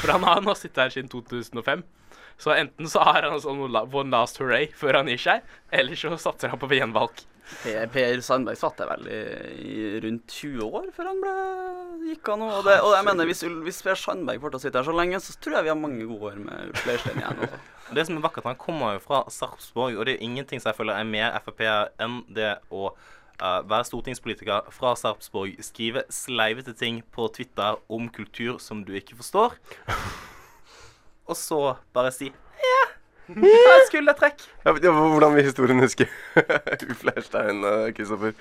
For 0.01 0.15
han 0.15 0.27
har 0.27 0.43
nå 0.45 0.55
sittet 0.59 0.83
her 0.85 0.94
siden 0.95 1.13
2005. 1.13 1.85
Så 2.41 2.55
enten 2.55 2.91
så 2.91 3.05
har 3.07 3.27
han 3.27 3.39
sånn 3.43 3.63
one 3.63 4.11
last 4.11 4.41
hooray 4.41 4.71
før 4.75 5.01
han 5.01 5.11
gir 5.11 5.21
seg, 5.21 5.55
eller 5.75 5.99
så 5.99 6.17
satser 6.19 6.53
han 6.53 6.61
på 6.61 6.71
gjenvalg. 6.75 7.25
Per, 7.45 7.87
per 7.93 8.21
Sandberg 8.25 8.57
satt 8.57 8.79
der 8.81 8.89
vel 8.89 9.09
i, 9.13 9.19
i 9.69 9.75
rundt 10.01 10.33
20 10.33 10.65
år 10.65 10.87
før 10.97 11.11
han 11.11 11.19
ble, 11.21 11.35
gikk 12.09 12.31
av 12.33 12.39
nå. 12.41 12.49
Og, 12.49 12.63
det, 12.65 12.77
og 12.81 12.95
jeg 12.97 13.07
mener, 13.11 13.29
hvis, 13.29 13.43
hvis 13.67 13.83
Per 13.85 14.01
Sandberg 14.01 14.41
får 14.41 14.55
til 14.55 14.61
å 14.61 14.63
sitte 14.63 14.81
her 14.81 14.89
så 14.89 14.95
lenge, 14.97 15.21
så 15.21 15.37
tror 15.37 15.59
jeg 15.59 15.67
vi 15.67 15.73
har 15.75 15.81
mange 15.81 16.07
gode 16.09 16.31
år 16.33 16.39
med 16.41 16.71
Ulf 16.71 16.87
Leirstein 16.89 17.21
igjen. 17.21 17.43
Også. 17.45 17.61
Det 17.95 18.07
som 18.09 18.17
er 18.17 18.25
vakkert, 18.25 18.49
han 18.49 18.61
kommer 18.61 18.97
jo 18.97 19.03
fra 19.05 19.21
Sarpsborg, 19.29 19.99
og 19.99 20.09
det 20.09 20.15
er 20.15 20.25
ingenting 20.25 20.63
som 20.63 20.71
jeg 20.71 20.79
føler 20.79 20.97
er 20.97 21.05
mer 21.05 21.35
Frp 21.45 21.61
enn 22.01 22.23
det 22.33 22.55
å 22.73 22.87
uh, 22.89 23.61
være 23.61 23.85
stortingspolitiker 23.91 24.71
fra 24.73 24.95
Sarpsborg, 24.97 25.59
skrive 25.63 26.07
sleivete 26.09 26.73
ting 26.81 27.03
på 27.13 27.29
Twitter 27.37 27.77
om 27.93 28.09
kultur 28.09 28.57
som 28.57 28.81
du 28.89 28.95
ikke 28.97 29.21
forstår, 29.21 29.59
og 31.27 31.39
så 31.39 31.61
bare 31.97 32.13
si 32.15 32.29
ja, 32.29 32.83
er 33.35 33.75
et 33.79 33.89
skuldertrekk. 33.89 34.45
Ja, 34.67 34.75
hvordan 34.77 35.35
vil 35.37 35.49
historien 35.49 35.81
huske 35.81 36.09
Ulf 36.89 37.05
Leirstein, 37.09 37.65
eh, 37.65 37.91
Kristoffer? 37.97 38.37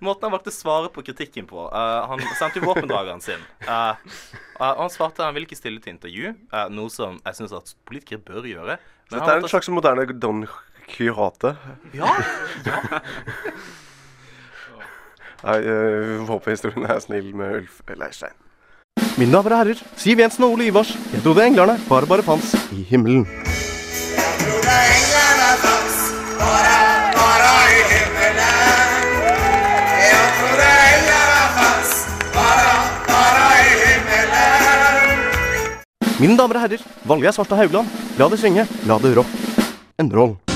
Måten 0.00 0.26
han 0.26 0.32
valgte 0.32 0.48
å 0.48 0.54
svare 0.54 0.88
på 0.92 1.02
kritikken 1.04 1.44
på 1.48 1.66
uh, 1.68 2.06
Han 2.08 2.22
sendte 2.38 2.60
jo 2.60 2.70
våpendrageren 2.70 3.20
sin. 3.24 3.42
Eh, 3.70 4.64
uh, 4.66 4.74
og 4.74 4.80
han 4.82 4.90
svarte 4.92 5.24
han 5.24 5.32
ville 5.36 5.46
ikke 5.46 5.56
stille 5.56 5.80
til 5.80 5.94
intervju, 5.94 6.32
eh, 6.52 6.66
noe 6.74 6.90
som 6.92 7.14
jeg 7.24 7.36
syns 7.38 7.54
at 7.56 7.70
politikere 7.88 8.20
bør 8.26 8.48
gjøre. 8.48 8.74
Så 9.08 9.14
dette 9.14 9.30
er 9.32 9.40
en 9.40 9.48
slags 9.48 9.70
moderne 9.72 10.04
Don 10.20 10.42
Quirate 10.90 11.54
Ja, 11.96 12.10
ja. 12.66 12.80
Nei, 15.40 15.56
eh, 15.64 16.20
håper 16.28 16.52
historien 16.52 16.84
er 16.84 17.00
snill 17.00 17.30
med 17.36 17.62
Ulf 17.62 17.80
Leirstein. 17.88 18.36
Mine 19.18 19.32
damer 19.32 19.52
og 19.52 19.58
herrer, 19.58 19.80
Siv 19.96 20.18
Jensen 20.20 20.44
og 20.46 20.54
Ole 20.54 20.66
Ivars. 20.70 20.92
Jeg 21.12 21.22
trodde 21.22 21.46
englerne 21.46 21.78
bare 21.88 22.06
bare 22.06 22.22
fantes 22.22 22.54
i 22.72 22.82
himmelen. 22.88 23.26
Mine 36.20 36.36
damer 36.36 36.54
og 36.54 36.60
herrer, 36.60 36.84
Valgeir 37.08 37.32
Svarstad 37.32 37.56
Haugland. 37.56 37.88
La 38.18 38.28
det 38.28 38.38
synge, 38.38 38.68
la 38.86 39.00
det 39.00 39.16
rock 39.16 39.28
and 39.98 40.12
roll. 40.14 40.49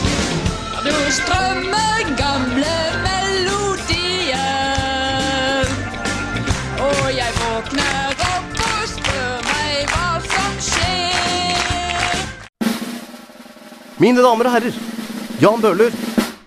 Mine 14.03 14.19
damer 14.19 14.49
og 14.49 14.55
herrer, 14.57 14.75
Jan 15.39 15.61
Bøhler, 15.63 15.93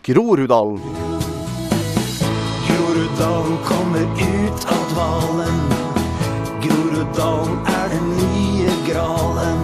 Groruddalen. 0.04 0.82
Groruddalen 2.68 3.56
kommer 3.64 4.04
ut 4.20 4.66
av 4.68 4.82
dvalen. 4.92 5.62
Groruddalen 6.66 7.56
er 7.72 7.88
den 7.94 8.12
nye 8.18 8.76
gralen. 8.90 9.64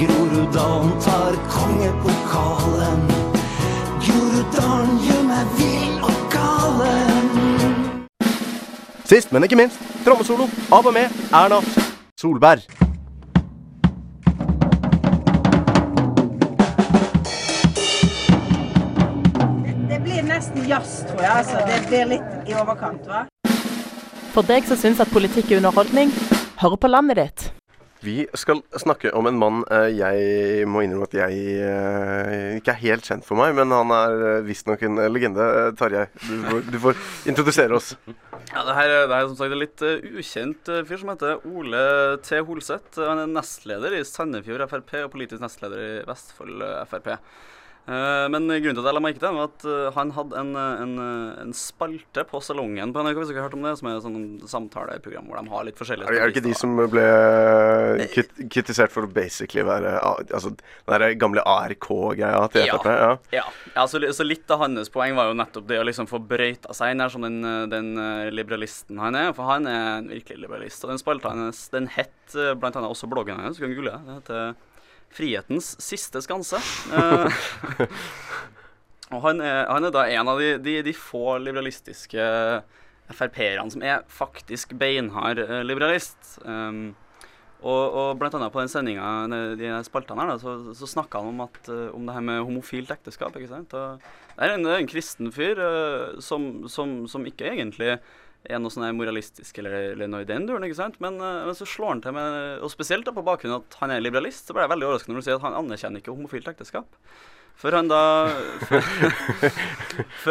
Groruddalen 0.00 0.96
tar 1.04 1.36
kongepokalen. 1.52 3.04
Groruddalen 4.08 4.98
gjør 5.04 5.22
meg 5.28 5.54
vill 5.60 6.02
og 6.08 6.26
galen. 6.32 7.32
Sist, 9.04 9.28
men 9.28 9.44
ikke 9.44 9.60
minst, 9.60 9.76
trommesolo 10.08 10.48
av 10.72 10.88
og 10.88 10.96
med 10.96 11.24
Erna 11.36 11.60
Solberg. 12.16 12.77
Tror 21.18 21.26
jeg. 21.26 21.36
Altså. 21.42 21.66
Det 21.66 21.82
blir 21.90 22.10
litt 22.16 22.48
i 22.50 22.56
overkant, 22.58 23.06
hva? 23.10 23.24
For 24.34 24.46
deg 24.46 24.66
som 24.68 24.78
syns 24.78 25.00
at 25.02 25.10
politikk 25.10 25.50
er 25.50 25.62
underholdning, 25.62 26.12
hør 26.62 26.76
på 26.78 26.90
landet 26.90 27.18
ditt. 27.18 27.46
Vi 28.06 28.28
skal 28.38 28.60
snakke 28.78 29.10
om 29.18 29.26
en 29.26 29.34
mann 29.40 29.64
eh, 29.74 29.88
jeg 29.98 30.66
må 30.70 30.84
innrømme 30.84 31.08
at 31.08 31.16
jeg 31.18 31.56
eh, 31.66 32.58
ikke 32.60 32.70
er 32.76 32.78
helt 32.84 33.08
kjent 33.08 33.26
for 33.26 33.40
meg, 33.40 33.56
men 33.58 33.74
han 33.74 33.90
er 33.90 34.14
uh, 34.22 34.44
visstnok 34.46 34.84
en 34.86 35.00
eh, 35.02 35.08
legende. 35.10 35.42
Eh, 35.64 35.72
Tarjei, 35.80 36.04
du, 36.28 36.36
får- 36.46 36.68
du 36.70 36.78
får 36.84 37.00
introdusere 37.32 37.74
oss. 37.74 37.88
Ja, 38.52 38.62
det 38.68 38.76
her, 38.78 38.92
er- 39.00 39.08
det 39.10 39.16
her 39.18 39.24
er 39.24 39.32
som 39.32 39.40
sagt 39.40 39.56
en 39.56 39.62
litt 39.64 39.82
eh, 39.82 40.06
ukjent 40.22 40.70
eh, 40.76 40.84
fyr 40.86 41.02
som 41.02 41.10
heter 41.10 41.42
Ole 41.50 41.82
T. 42.22 42.38
Holseth. 42.46 43.02
Han 43.02 43.24
er 43.24 43.34
nestleder 43.34 43.98
i 43.98 44.04
Sandefjord 44.06 44.68
Frp 44.70 44.94
og 45.02 45.10
politisk 45.16 45.42
nestleder 45.42 45.82
i 45.82 45.92
Vestfold 46.06 46.62
eh, 46.68 46.84
Frp. 46.94 47.16
Eh, 47.88 48.26
men 48.28 48.44
grunnen 48.50 48.76
til 48.76 48.82
at 48.82 48.90
jeg 48.90 48.96
la 48.98 49.00
merke 49.00 49.20
til 49.22 49.32
var 49.32 49.46
at 49.48 49.64
eh, 49.64 49.86
han 49.94 50.10
hadde 50.12 50.36
en, 50.36 50.50
eh, 50.60 50.80
en, 50.84 50.90
en 51.46 51.54
spalte 51.56 52.24
på 52.28 52.40
Salongen 52.44 52.92
på 52.92 53.04
NRK, 53.04 53.20
hvis 53.22 53.30
dere 53.30 53.40
har 53.40 53.48
hørt 53.48 53.56
om 53.56 53.64
det, 53.64 53.72
som 53.80 53.88
er 53.88 53.96
et 53.96 54.04
sånn 54.04 54.26
samtaleprogram 54.52 55.30
hvor 55.30 55.40
de 55.40 55.52
har 55.54 55.64
litt 55.64 55.80
forskjellige 55.80 56.12
Er 56.12 56.18
det, 56.18 56.34
ikke 56.34 56.44
de 56.44 56.52
som 56.58 56.76
ble 56.92 57.06
kritisert 58.52 58.92
for 58.92 59.08
å 59.08 59.12
basically 59.12 59.64
være 59.64 59.94
Altså 60.04 60.52
den 60.52 60.92
der 60.92 61.16
gamle 61.20 61.44
ARK-greia 61.48 62.44
til 62.52 62.68
Frp? 62.74 62.90
Ja. 62.92 63.10
Ja. 63.38 63.46
ja 63.72 63.88
så, 63.88 64.02
så 64.12 64.26
litt 64.26 64.52
av 64.52 64.66
hans 64.66 64.92
poeng 64.92 65.16
var 65.16 65.32
jo 65.32 65.38
nettopp 65.40 65.68
det 65.70 65.80
å 65.80 65.88
liksom 65.88 66.10
få 66.10 66.20
brøyta 66.20 66.76
seg 66.76 66.92
inn 66.92 67.04
her 67.04 67.12
som 67.12 67.24
den, 67.24 67.40
den 67.72 67.92
liberalisten 68.34 69.00
han 69.00 69.16
er. 69.16 69.32
For 69.36 69.48
han 69.48 69.68
er 69.70 69.90
en 69.96 70.12
virkelig 70.12 70.42
liberalist. 70.44 70.84
Og 70.84 70.92
den 70.92 71.00
spalta 71.00 71.32
hans, 71.32 71.66
den 71.72 71.88
het 71.96 72.36
blant 72.60 72.76
annet 72.76 72.92
også 72.92 73.08
bloggen 73.08 73.40
hans, 73.40 73.56
du 73.56 73.64
kan 73.64 73.72
google 73.72 73.94
det. 73.94 74.00
Det 74.04 74.18
heter 74.18 74.67
Frihetens 75.14 75.74
siste 75.82 76.22
skanse. 76.24 76.60
Eh, 76.92 77.40
og 79.14 79.22
han 79.24 79.42
er, 79.44 79.64
han 79.70 79.88
er 79.88 79.94
da 79.94 80.04
en 80.12 80.32
av 80.34 80.42
de, 80.42 80.54
de, 80.62 80.78
de 80.86 80.94
få 80.96 81.38
liberalistiske 81.42 82.28
Frp-erne 83.08 83.72
som 83.72 83.84
er 83.84 84.02
faktisk 84.12 84.74
beinhard 84.78 85.40
eh, 85.40 85.60
liberalist. 85.64 86.36
Um, 86.44 86.92
og, 87.58 87.94
og 87.98 88.08
blant 88.20 88.36
annet 88.38 88.52
på 88.54 88.60
den 88.62 88.70
sendinga, 88.70 89.08
de 89.58 89.72
spaltene 89.82 90.22
her, 90.22 90.30
da, 90.30 90.36
så, 90.38 90.74
så 90.78 90.86
snakka 90.86 91.18
han 91.18 91.32
om, 91.32 91.40
at, 91.48 91.58
eh, 91.72 91.88
om 91.96 92.06
det 92.06 92.14
her 92.14 92.24
med 92.28 92.44
homofilt 92.46 92.92
ekteskap. 92.94 93.34
ikke 93.34 93.50
sant? 93.50 93.74
Og 93.74 93.98
det 94.36 94.46
er 94.46 94.54
en, 94.54 94.68
en 94.76 94.90
kristen 94.90 95.32
fyr 95.34 95.58
uh, 95.58 96.20
som, 96.22 96.68
som, 96.70 97.00
som 97.10 97.26
ikke 97.26 97.50
egentlig 97.50 97.96
er 98.46 98.60
noe 98.62 98.72
sånn 98.72 98.86
moralistisk 98.96 99.58
eller, 99.60 99.74
eller 99.94 100.10
noe 100.10 100.22
i 100.22 100.28
den 100.28 100.46
duren, 100.46 100.64
ikke 100.66 100.78
sant? 100.78 101.00
Men, 101.02 101.18
eh, 101.18 101.40
men 101.48 101.58
så 101.58 101.66
slår 101.68 101.96
han 101.96 102.04
til 102.04 102.14
med 102.16 102.62
Og 102.62 102.70
spesielt 102.72 103.06
da 103.08 103.14
på 103.14 103.24
bakgrunn 103.26 103.56
av 103.56 103.64
at 103.66 103.80
han 103.82 103.94
er 103.94 104.04
liberalist, 104.04 104.46
så 104.46 104.54
ble 104.54 104.64
jeg 104.64 104.72
veldig 104.74 104.88
overrasket 104.88 105.12
når 105.12 105.18
du 105.18 105.26
sier 105.26 105.40
at 105.40 105.46
han 105.46 105.58
anerkjenner 105.58 106.02
ikke 106.02 106.14
homofilt 106.14 106.50
ekteskap. 106.52 106.98
Før 107.58 107.80
han 107.80 107.90
da 107.90 108.02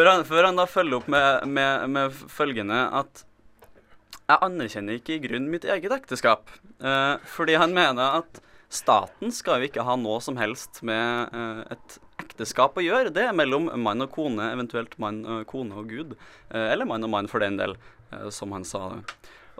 han, 0.07 0.23
han 0.23 0.61
da 0.61 0.67
følger 0.71 1.01
opp 1.01 1.09
med, 1.11 1.47
med, 1.51 1.89
med 1.91 2.19
følgende 2.31 2.85
at 3.01 3.25
jeg 4.27 4.43
anerkjenner 4.43 4.99
ikke 4.99 5.15
i 5.15 5.21
grunnen 5.23 5.51
mitt 5.51 5.67
eget 5.67 5.93
ekteskap. 5.95 6.51
Eh, 6.83 7.15
fordi 7.31 7.55
han 7.59 7.75
mener 7.75 8.19
at 8.21 8.41
staten 8.73 9.31
skal 9.31 9.61
jo 9.61 9.69
ikke 9.69 9.85
ha 9.87 9.95
noe 9.99 10.19
som 10.23 10.39
helst 10.39 10.81
med 10.87 11.31
eh, 11.31 11.61
et 11.77 11.99
ekteskap 12.23 12.75
å 12.77 12.83
gjøre. 12.83 13.13
Det 13.15 13.23
er 13.23 13.37
mellom 13.37 13.69
mann 13.79 14.03
og 14.03 14.11
kone, 14.15 14.49
eventuelt 14.51 14.97
mann, 14.99 15.21
og 15.23 15.45
kone 15.47 15.79
og 15.79 15.91
Gud. 15.91 16.17
Eh, 16.51 16.73
eller 16.73 16.89
mann 16.89 17.07
og 17.07 17.13
mann, 17.13 17.31
for 17.31 17.43
den 17.43 17.59
del, 17.59 17.77
som 18.33 18.53
han 18.55 18.65
sa 18.67 18.87
det. 18.93 19.01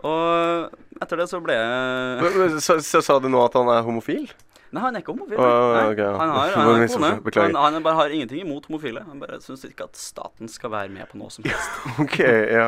Og 0.06 1.02
etter 1.02 1.18
det 1.18 1.26
så 1.30 1.40
ble 1.42 1.56
jeg 1.58 2.60
så 2.62 3.00
sa 3.02 3.18
du 3.18 3.26
nå 3.30 3.40
at 3.42 3.56
han 3.58 3.70
er 3.72 3.86
homofil? 3.86 4.28
Nei, 4.68 4.82
han 4.84 4.96
er 4.96 5.02
ikke 5.02 5.14
homofil. 5.14 5.38
Å, 5.40 5.44
okay. 5.88 6.02
ja. 6.02 6.10
Han 6.20 6.32
har, 6.34 6.52
han 6.58 6.82
en 6.82 6.90
kone. 6.92 7.46
Han, 7.56 7.56
han 7.78 7.84
bare 7.84 7.98
har 8.02 8.12
ingenting 8.12 8.42
imot 8.42 8.66
homofile. 8.68 9.00
Han 9.08 9.22
bare 9.22 9.38
syns 9.40 9.64
ikke 9.64 9.86
at 9.88 9.96
staten 9.96 10.50
skal 10.52 10.72
være 10.74 10.92
med 10.92 11.08
på 11.08 11.20
noe 11.20 11.32
som 11.32 11.46
helst. 11.48 11.78
OK, 12.04 12.18
ja. 12.20 12.66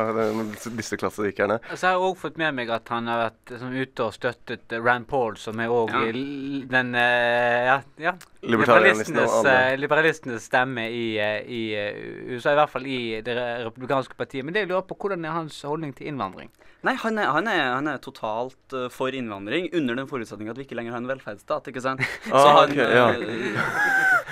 Disse 0.79 0.97
klassikerne. 1.01 1.61
Så 1.75 1.91
har 1.91 1.99
jeg 1.99 2.07
òg 2.09 2.17
fått 2.23 2.41
med 2.41 2.57
meg 2.57 2.73
at 2.73 2.89
han 2.95 3.11
har 3.11 3.27
vært 3.27 3.55
sånn, 3.61 3.77
ute 3.77 4.07
og 4.07 4.17
støttet 4.17 4.77
eh, 4.77 4.81
Rand 4.81 5.09
Paul, 5.11 5.37
som 5.41 5.61
er 5.61 5.73
òg 5.75 5.91
Ja. 5.91 6.01
den 6.71 6.95
uh, 6.95 7.61
ja, 7.67 7.77
ja, 8.01 8.13
liberalistenes, 8.47 9.33
eh, 9.51 9.75
liberalistenes 9.81 10.45
stemme 10.47 10.87
i, 10.89 11.07
i 11.19 11.63
USA, 12.31 12.55
i 12.55 12.61
hvert 12.61 12.73
fall 12.73 12.87
i 12.89 13.01
det 13.27 13.37
republikanske 13.67 14.17
partiet. 14.17 14.47
Men 14.47 14.57
det 14.57 14.65
jeg 14.65 14.73
lurer 14.73 14.87
på, 14.89 14.97
hvordan 14.97 15.27
er 15.27 15.37
hans 15.37 15.61
holdning 15.67 15.93
til 15.97 16.09
innvandring? 16.13 16.53
Nei, 16.87 16.95
han 16.97 17.19
er, 17.21 17.27
han 17.35 17.49
er, 17.51 17.59
han 17.75 17.89
er 17.93 17.99
totalt 18.01 18.73
eh, 18.73 18.87
for 18.93 19.13
innvandring, 19.13 19.67
under 19.77 19.99
den 19.99 20.07
forutsetning 20.09 20.49
at 20.49 20.57
vi 20.57 20.65
ikke 20.65 20.79
lenger 20.79 20.95
har 20.97 21.03
en 21.03 21.11
velferdsstat. 21.11 21.69
ikke 21.69 21.83
sant? 21.85 22.01
Så 22.25 22.33
Ah, 22.41 22.63
han, 22.63 22.73
ja. 22.73 23.09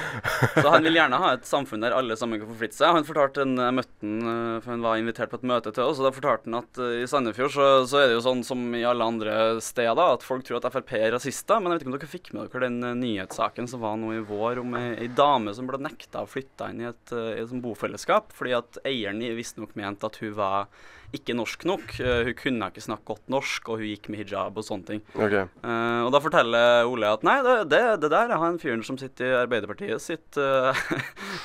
så 0.63 0.67
han 0.73 0.85
vil 0.87 0.99
gjerne 0.99 1.21
ha 1.21 1.33
et 1.35 1.47
samfunn 1.49 1.83
der 1.85 1.95
alle 1.97 2.17
sammen 2.19 2.41
kan 2.41 2.51
forflytte 2.51 2.79
seg. 2.79 2.95
Han 2.97 3.07
fortalte 3.07 3.45
en, 3.45 3.57
Jeg 3.61 3.77
møtte 3.79 3.97
han 4.03 4.33
eh, 4.33 4.59
for 4.63 4.75
han 4.75 4.85
var 4.85 5.01
invitert 5.01 5.33
på 5.33 5.41
et 5.41 5.47
møte 5.51 5.73
til 5.75 5.85
oss, 5.85 6.01
og 6.01 6.09
da 6.09 6.15
fortalte 6.15 6.49
han 6.49 6.59
at 6.61 6.83
eh, 6.83 6.99
i 7.03 7.09
Sandefjord 7.11 7.55
så, 7.55 7.69
så 7.89 8.03
er 8.03 8.11
det 8.11 8.19
jo 8.19 8.25
sånn 8.27 8.45
som 8.47 8.67
i 8.77 8.85
alle 8.89 9.09
andre 9.13 9.39
steder, 9.65 10.03
at 10.19 10.27
folk 10.27 10.47
tror 10.47 10.61
at 10.61 10.69
Frp 10.75 10.95
er 10.99 11.13
rasister. 11.17 11.63
Men 11.63 11.73
jeg 11.73 11.79
vet 11.79 11.87
ikke 11.87 11.93
om 11.93 11.99
dere 11.99 12.13
fikk 12.13 12.31
med 12.35 12.53
dere 12.53 12.69
den 12.69 12.79
eh, 12.91 12.99
nyhetssaken 13.05 13.71
som 13.71 13.85
var 13.85 13.99
nå 14.01 14.15
i 14.17 14.23
vår 14.29 14.63
om 14.65 14.77
ei, 14.79 14.87
ei 15.07 15.11
dame 15.19 15.55
som 15.57 15.69
ble 15.69 15.81
nekta 15.83 16.25
å 16.25 16.31
flytte 16.31 16.71
inn 16.73 16.85
i 16.85 16.91
et, 16.91 17.15
i 17.15 17.43
et 17.43 17.59
bofellesskap 17.63 18.33
fordi 18.37 18.55
at 18.59 18.81
eieren 18.87 19.23
visstnok 19.39 19.75
mente 19.79 20.07
at 20.07 20.19
hun 20.23 20.35
var 20.37 20.69
ikke 21.17 21.33
norsk 21.33 21.65
nok. 21.69 21.95
Hun 21.99 22.35
kunne 22.37 22.69
ikke 22.69 22.83
snakke 22.85 23.15
godt 23.15 23.31
norsk, 23.33 23.71
og 23.73 23.81
hun 23.81 23.89
gikk 23.89 24.11
med 24.13 24.21
hijab 24.21 24.59
og 24.61 24.67
sånne 24.67 24.91
ting. 24.91 25.03
Okay. 25.15 25.47
Uh, 25.63 26.05
og 26.05 26.11
da 26.13 26.21
forteller 26.21 26.89
Ole 26.89 27.13
at 27.17 27.25
nei, 27.25 27.39
det, 27.47 27.55
det, 27.73 27.81
det 28.03 28.11
der 28.13 28.35
er 28.35 28.43
han 28.43 28.61
fyren 28.61 28.85
som 28.85 28.99
sitter 29.01 29.31
i 29.31 29.39
Arbeiderpartiet 29.39 29.88
sitt, 30.03 30.37
uh, 30.37 30.77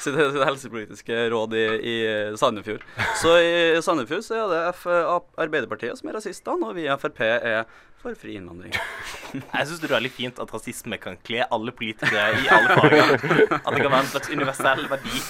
sitt, 0.03 0.17
sitt 0.19 0.43
helsepolitiske 0.43 1.23
råd 1.33 1.55
i, 1.55 1.63
i 1.93 1.95
Sandefjord. 2.39 2.83
Så 3.21 3.37
i 3.39 3.55
Sandefjord 3.85 4.27
så 4.27 4.41
er 4.41 4.51
det 4.51 4.61
F 4.73 4.85
Arbeiderpartiet 4.91 5.99
som 5.99 6.11
er 6.11 6.19
rasistene, 6.19 6.69
og 6.69 6.77
vi 6.77 6.87
i 6.89 6.99
Frp 6.99 7.23
er 7.23 7.63
for 8.03 8.15
fri 8.19 8.35
innvandring. 8.35 8.73
Jeg 9.55 9.67
syns 9.67 9.79
det 9.79 9.87
er 9.87 9.95
veldig 9.95 10.11
fint 10.11 10.39
at 10.43 10.51
rasisme 10.51 10.97
kan 10.99 11.15
kle 11.23 11.45
alle 11.55 11.71
politikere 11.75 12.25
i 12.41 12.49
alle 12.51 12.75
farger. 12.75 13.13
At 13.63 13.69
det 13.71 13.79
kan 13.79 13.93
være 13.93 14.01
en 14.03 14.11
slags 14.11 14.33
universell 14.33 14.83
verdi. 14.91 15.21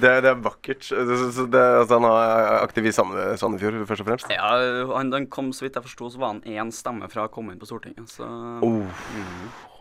Det, 0.00 0.10
det 0.24 0.30
er 0.30 0.40
vakkert. 0.42 0.88
Det, 0.90 1.18
det, 1.52 1.62
altså, 1.80 1.98
han 1.98 2.06
er 2.08 2.56
aktiv 2.60 2.88
i 2.88 2.92
Sandefjord, 2.94 3.80
først 3.88 4.04
og 4.04 4.08
fremst? 4.08 4.32
Ja, 4.32 4.50
han, 4.94 5.12
han 5.14 5.28
kom, 5.32 5.52
så 5.56 5.66
vidt 5.66 5.78
jeg 5.78 5.86
forsto, 5.86 6.10
så 6.14 6.22
var 6.22 6.34
han 6.34 6.42
én 6.46 6.72
stemme 6.74 7.10
fra 7.12 7.28
å 7.28 7.32
komme 7.32 7.54
inn 7.54 7.60
på 7.62 7.68
Stortinget. 7.70 8.10
Så 8.12 8.28
Oh. 8.64 8.86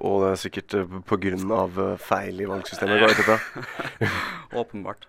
Og 0.03 0.23
det 0.23 0.31
er 0.33 0.39
sikkert 0.41 0.73
pga. 0.73 1.01
på 1.07 1.19
grunn 1.21 1.51
av 1.53 1.77
eh, 1.79 1.93
feil 2.01 2.41
i 2.41 2.49
valgsystemet. 2.49 3.29
Åpenbart. 4.61 5.07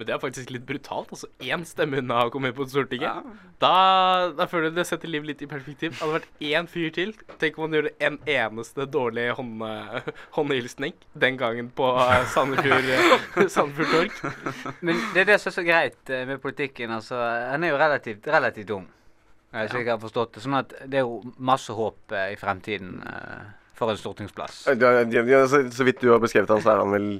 Men 0.00 0.06
det 0.08 0.14
er 0.14 0.20
faktisk 0.22 0.48
litt 0.48 0.62
brutalt. 0.64 1.10
altså 1.12 1.28
Én 1.44 1.60
stemme 1.68 1.98
unna 2.00 2.22
å 2.24 2.30
komme 2.32 2.48
inn 2.48 2.54
på 2.56 2.64
Stortinget. 2.72 3.26
Da, 3.60 3.72
da 4.32 4.46
føler 4.48 4.70
jeg 4.70 4.76
det 4.78 4.84
setter 4.88 5.10
livet 5.12 5.28
litt 5.28 5.42
i 5.44 5.48
perspektiv. 5.50 5.98
Hadde 5.98 6.14
det 6.14 6.20
vært 6.22 6.44
én 6.48 6.68
fyr 6.72 6.86
til 6.96 7.10
Tenk 7.42 7.58
om 7.58 7.66
han 7.66 7.74
gjorde 7.76 7.90
en 8.08 8.16
eneste 8.24 8.86
dårlig 8.88 9.26
hånd, 9.36 9.60
håndhilsning 10.38 10.94
den 11.20 11.36
gangen 11.36 11.68
på 11.76 11.90
eh, 12.00 12.24
Sandefjord 12.32 12.88
eh, 12.94 13.42
Sandefjord 13.54 13.92
Torg. 13.92 14.72
Men 14.80 15.02
det 15.12 15.26
er 15.26 15.28
det 15.34 15.36
som 15.42 15.50
er 15.50 15.56
så 15.58 15.64
greit 15.68 16.12
eh, 16.16 16.24
med 16.30 16.40
politikken. 16.40 16.94
altså, 16.96 17.18
Han 17.50 17.66
er 17.68 17.74
jo 17.74 17.80
relativt, 17.82 18.30
relativt 18.32 18.72
eh, 18.72 19.66
så 19.66 19.82
jeg 19.82 19.90
har 19.90 20.00
forstått 20.00 20.38
det. 20.38 20.44
Sånn 20.46 20.56
at 20.62 20.72
det 20.86 21.02
er 21.02 21.04
jo 21.04 21.20
masse 21.36 21.76
håp 21.76 22.16
i 22.16 22.38
fremtiden 22.40 23.02
for 23.76 23.92
en 23.92 24.00
stortingsplass. 24.00 24.62
Ja, 24.80 24.94
ja, 25.04 25.26
ja, 25.28 25.44
så, 25.44 25.66
så 25.68 25.84
vidt 25.84 26.00
du 26.00 26.08
har 26.14 26.24
beskrevet 26.24 26.56
han, 26.56 26.64
så 26.64 26.72
er 26.72 26.80
han 26.86 26.96
vel 26.96 27.10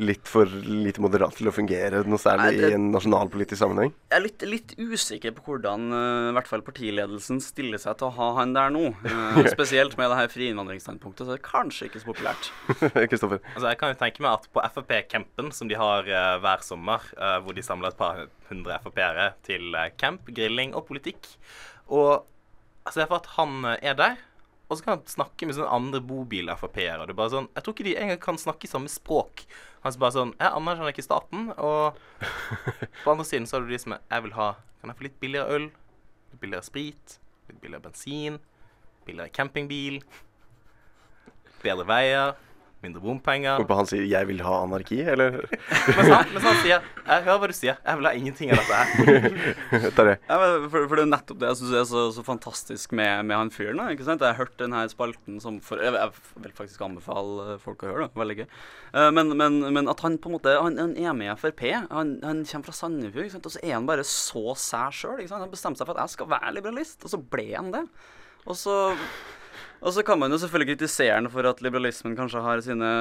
litt 0.00 0.28
for 0.28 0.48
lite 0.48 1.02
moderat 1.04 1.34
til 1.36 1.50
å 1.50 1.52
fungere 1.54 2.02
noe 2.08 2.20
særlig 2.20 2.46
Nei, 2.46 2.60
det- 2.60 2.70
i 2.70 2.76
en 2.78 2.90
nasjonalpolitisk 2.92 3.60
sammenheng? 3.60 3.92
Jeg 4.10 4.16
er 4.16 4.24
litt, 4.24 4.42
litt 4.42 4.74
usikker 4.78 5.34
på 5.36 5.44
hvordan 5.46 5.92
eh, 5.92 6.30
i 6.30 6.34
hvert 6.36 6.48
fall 6.48 6.62
partiledelsen 6.62 7.40
stiller 7.44 7.78
seg 7.78 7.98
til 7.98 8.08
å 8.08 8.16
ha 8.16 8.28
han 8.40 8.54
der 8.56 8.70
nå. 8.70 8.94
Eh, 9.04 9.50
spesielt 9.56 9.96
med 9.98 10.10
det 10.10 10.16
her 10.16 10.32
friinnvandringsstandpunktet, 10.32 11.26
så 11.26 11.34
er 11.34 11.40
det 11.40 11.46
kanskje 11.46 11.88
ikke 11.90 12.02
så 12.02 12.08
populært. 12.08 12.50
Kristoffer? 13.10 13.42
Altså, 13.54 13.68
jeg 13.68 13.80
kan 13.82 13.92
jo 13.92 14.00
tenke 14.00 14.24
meg 14.24 14.32
at 14.32 14.48
på 14.52 14.64
Frp-campen, 14.72 15.52
som 15.52 15.68
de 15.68 15.78
har 15.78 16.08
uh, 16.08 16.40
hver 16.42 16.64
sommer, 16.64 17.04
uh, 17.18 17.38
hvor 17.44 17.56
de 17.56 17.62
samler 17.62 17.92
et 17.92 18.00
par 18.00 18.26
hundre 18.48 18.80
Frp-ere 18.84 19.32
til 19.44 19.74
uh, 19.76 19.90
camp, 20.00 20.24
grilling 20.32 20.74
og 20.74 20.86
politikk 20.88 21.26
Og 21.88 22.24
altså, 22.86 23.02
jeg 23.02 23.10
får 23.10 23.22
at 23.22 23.32
han 23.36 23.72
er 23.76 23.96
der, 23.98 24.20
og 24.72 24.78
så 24.78 24.86
kan 24.86 24.94
han 24.96 25.10
snakke 25.10 25.46
med 25.46 25.56
sånne 25.56 25.74
andre 25.76 26.00
bobil-Frp-ere. 26.08 27.04
Det 27.04 27.12
er 27.12 27.18
bare 27.18 27.34
sånn 27.34 27.48
Jeg 27.52 27.64
tror 27.64 27.74
ikke 27.76 27.86
de 27.86 27.94
engang 28.00 28.20
kan 28.22 28.40
snakke 28.40 28.70
samme 28.70 28.88
språk. 28.88 29.44
Han 29.82 29.92
er 29.92 30.00
bare 30.00 30.16
sånn 30.16 30.32
Jeg 30.38 30.56
anerkjenner 30.56 30.94
ikke 30.94 31.04
staten. 31.04 31.50
Og 31.60 31.98
på 33.02 33.12
andre 33.12 33.26
siden 33.28 33.48
så 33.48 33.58
har 33.58 33.66
du 33.66 33.72
de 33.72 33.80
som 33.82 33.96
er 33.96 34.00
Jeg 34.08 34.26
vil 34.26 34.36
ha 34.38 34.48
Kan 34.80 34.92
jeg 34.92 34.98
få 34.98 35.06
litt 35.08 35.20
billigere 35.20 35.58
øl? 35.58 35.68
Litt 36.32 36.40
billigere 36.42 36.66
sprit? 36.66 37.18
Litt 37.50 37.60
billigere 37.60 37.84
bensin? 37.84 38.40
Billigere 39.04 39.34
campingbil? 39.36 40.00
Bedre 41.62 41.86
veier? 41.86 42.34
Mindre 42.82 43.02
bompenger. 43.02 43.56
Hvorpå 43.60 43.76
han 43.78 43.88
sier 43.88 44.04
'jeg 44.06 44.28
vil 44.28 44.42
ha 44.44 44.54
anarki', 44.64 45.00
eller? 45.12 45.38
Mens 45.96 46.10
han, 46.10 46.32
mens 46.34 46.46
han 46.46 46.58
sier 46.62 46.80
'jeg 46.82 47.24
hører 47.26 47.38
hva 47.38 47.48
du 47.50 47.56
sier, 47.56 47.76
jeg 47.78 47.98
vil 47.98 48.08
ha 48.08 48.12
ingenting 48.18 48.52
av 48.52 48.60
dette 48.60 48.78
her'. 48.78 49.92
Tarjei. 49.96 50.16
Ja, 50.28 50.38
men 50.42 50.68
for, 50.70 50.86
for 50.88 50.96
det 50.96 51.04
er 51.06 51.10
nettopp 51.12 51.40
det 51.42 51.50
jeg 51.50 51.60
syns 51.62 51.74
er 51.80 51.84
så, 51.90 52.04
så 52.16 52.24
fantastisk 52.26 52.92
med, 52.92 53.26
med 53.26 53.36
han 53.36 53.50
fyren. 53.54 53.78
da, 53.78 53.88
ikke 53.94 54.06
sant? 54.06 54.24
Jeg 54.24 54.34
har 54.34 54.40
hørt 54.44 54.56
denne 54.60 54.84
spalten 54.92 55.40
som 55.42 55.60
for, 55.64 55.82
jeg, 55.82 55.94
jeg 55.94 56.44
vil 56.46 56.56
faktisk 56.56 56.80
anbefale 56.86 57.58
folk 57.62 57.84
å 57.84 57.92
høre 57.92 58.06
det. 58.06 58.16
Veldig 58.22 58.38
gøy. 58.42 58.48
Eh, 58.92 59.10
men, 59.14 59.36
men, 59.36 59.60
men 59.72 59.92
at 59.92 60.00
han 60.04 60.18
på 60.18 60.30
en 60.30 60.36
måte 60.36 60.56
Han, 60.62 60.78
han 60.78 60.96
er 60.96 61.14
med 61.16 61.32
i 61.32 61.36
Frp. 61.38 61.62
Han, 61.90 62.16
han 62.22 62.42
kommer 62.48 62.68
fra 62.68 62.76
Sandefjord, 62.76 63.28
ikke 63.28 63.36
sant? 63.36 63.46
og 63.46 63.54
så 63.56 63.62
er 63.62 63.76
han 63.76 63.88
bare 63.88 64.06
så 64.06 64.56
sær 64.58 64.94
sjøl. 64.94 65.22
Han 65.30 65.46
bestemte 65.52 65.80
seg 65.80 65.88
for 65.88 65.96
at 65.96 66.06
jeg 66.06 66.16
skal 66.18 66.32
være 66.34 66.56
liberalist, 66.58 67.00
og 67.06 67.14
så 67.14 67.22
ble 67.22 67.48
han 67.54 67.72
det. 67.74 67.86
Og 68.42 68.58
så 68.58 68.76
og 69.82 69.94
så 69.96 70.04
kan 70.06 70.20
man 70.20 70.32
jo 70.32 70.38
selvfølgelig 70.42 70.76
kritisere 70.76 71.16
han 71.18 71.28
for 71.32 71.46
at 71.48 71.60
liberalismen 71.64 72.16
kanskje 72.18 72.42
har 72.44 72.62
sine 72.64 72.92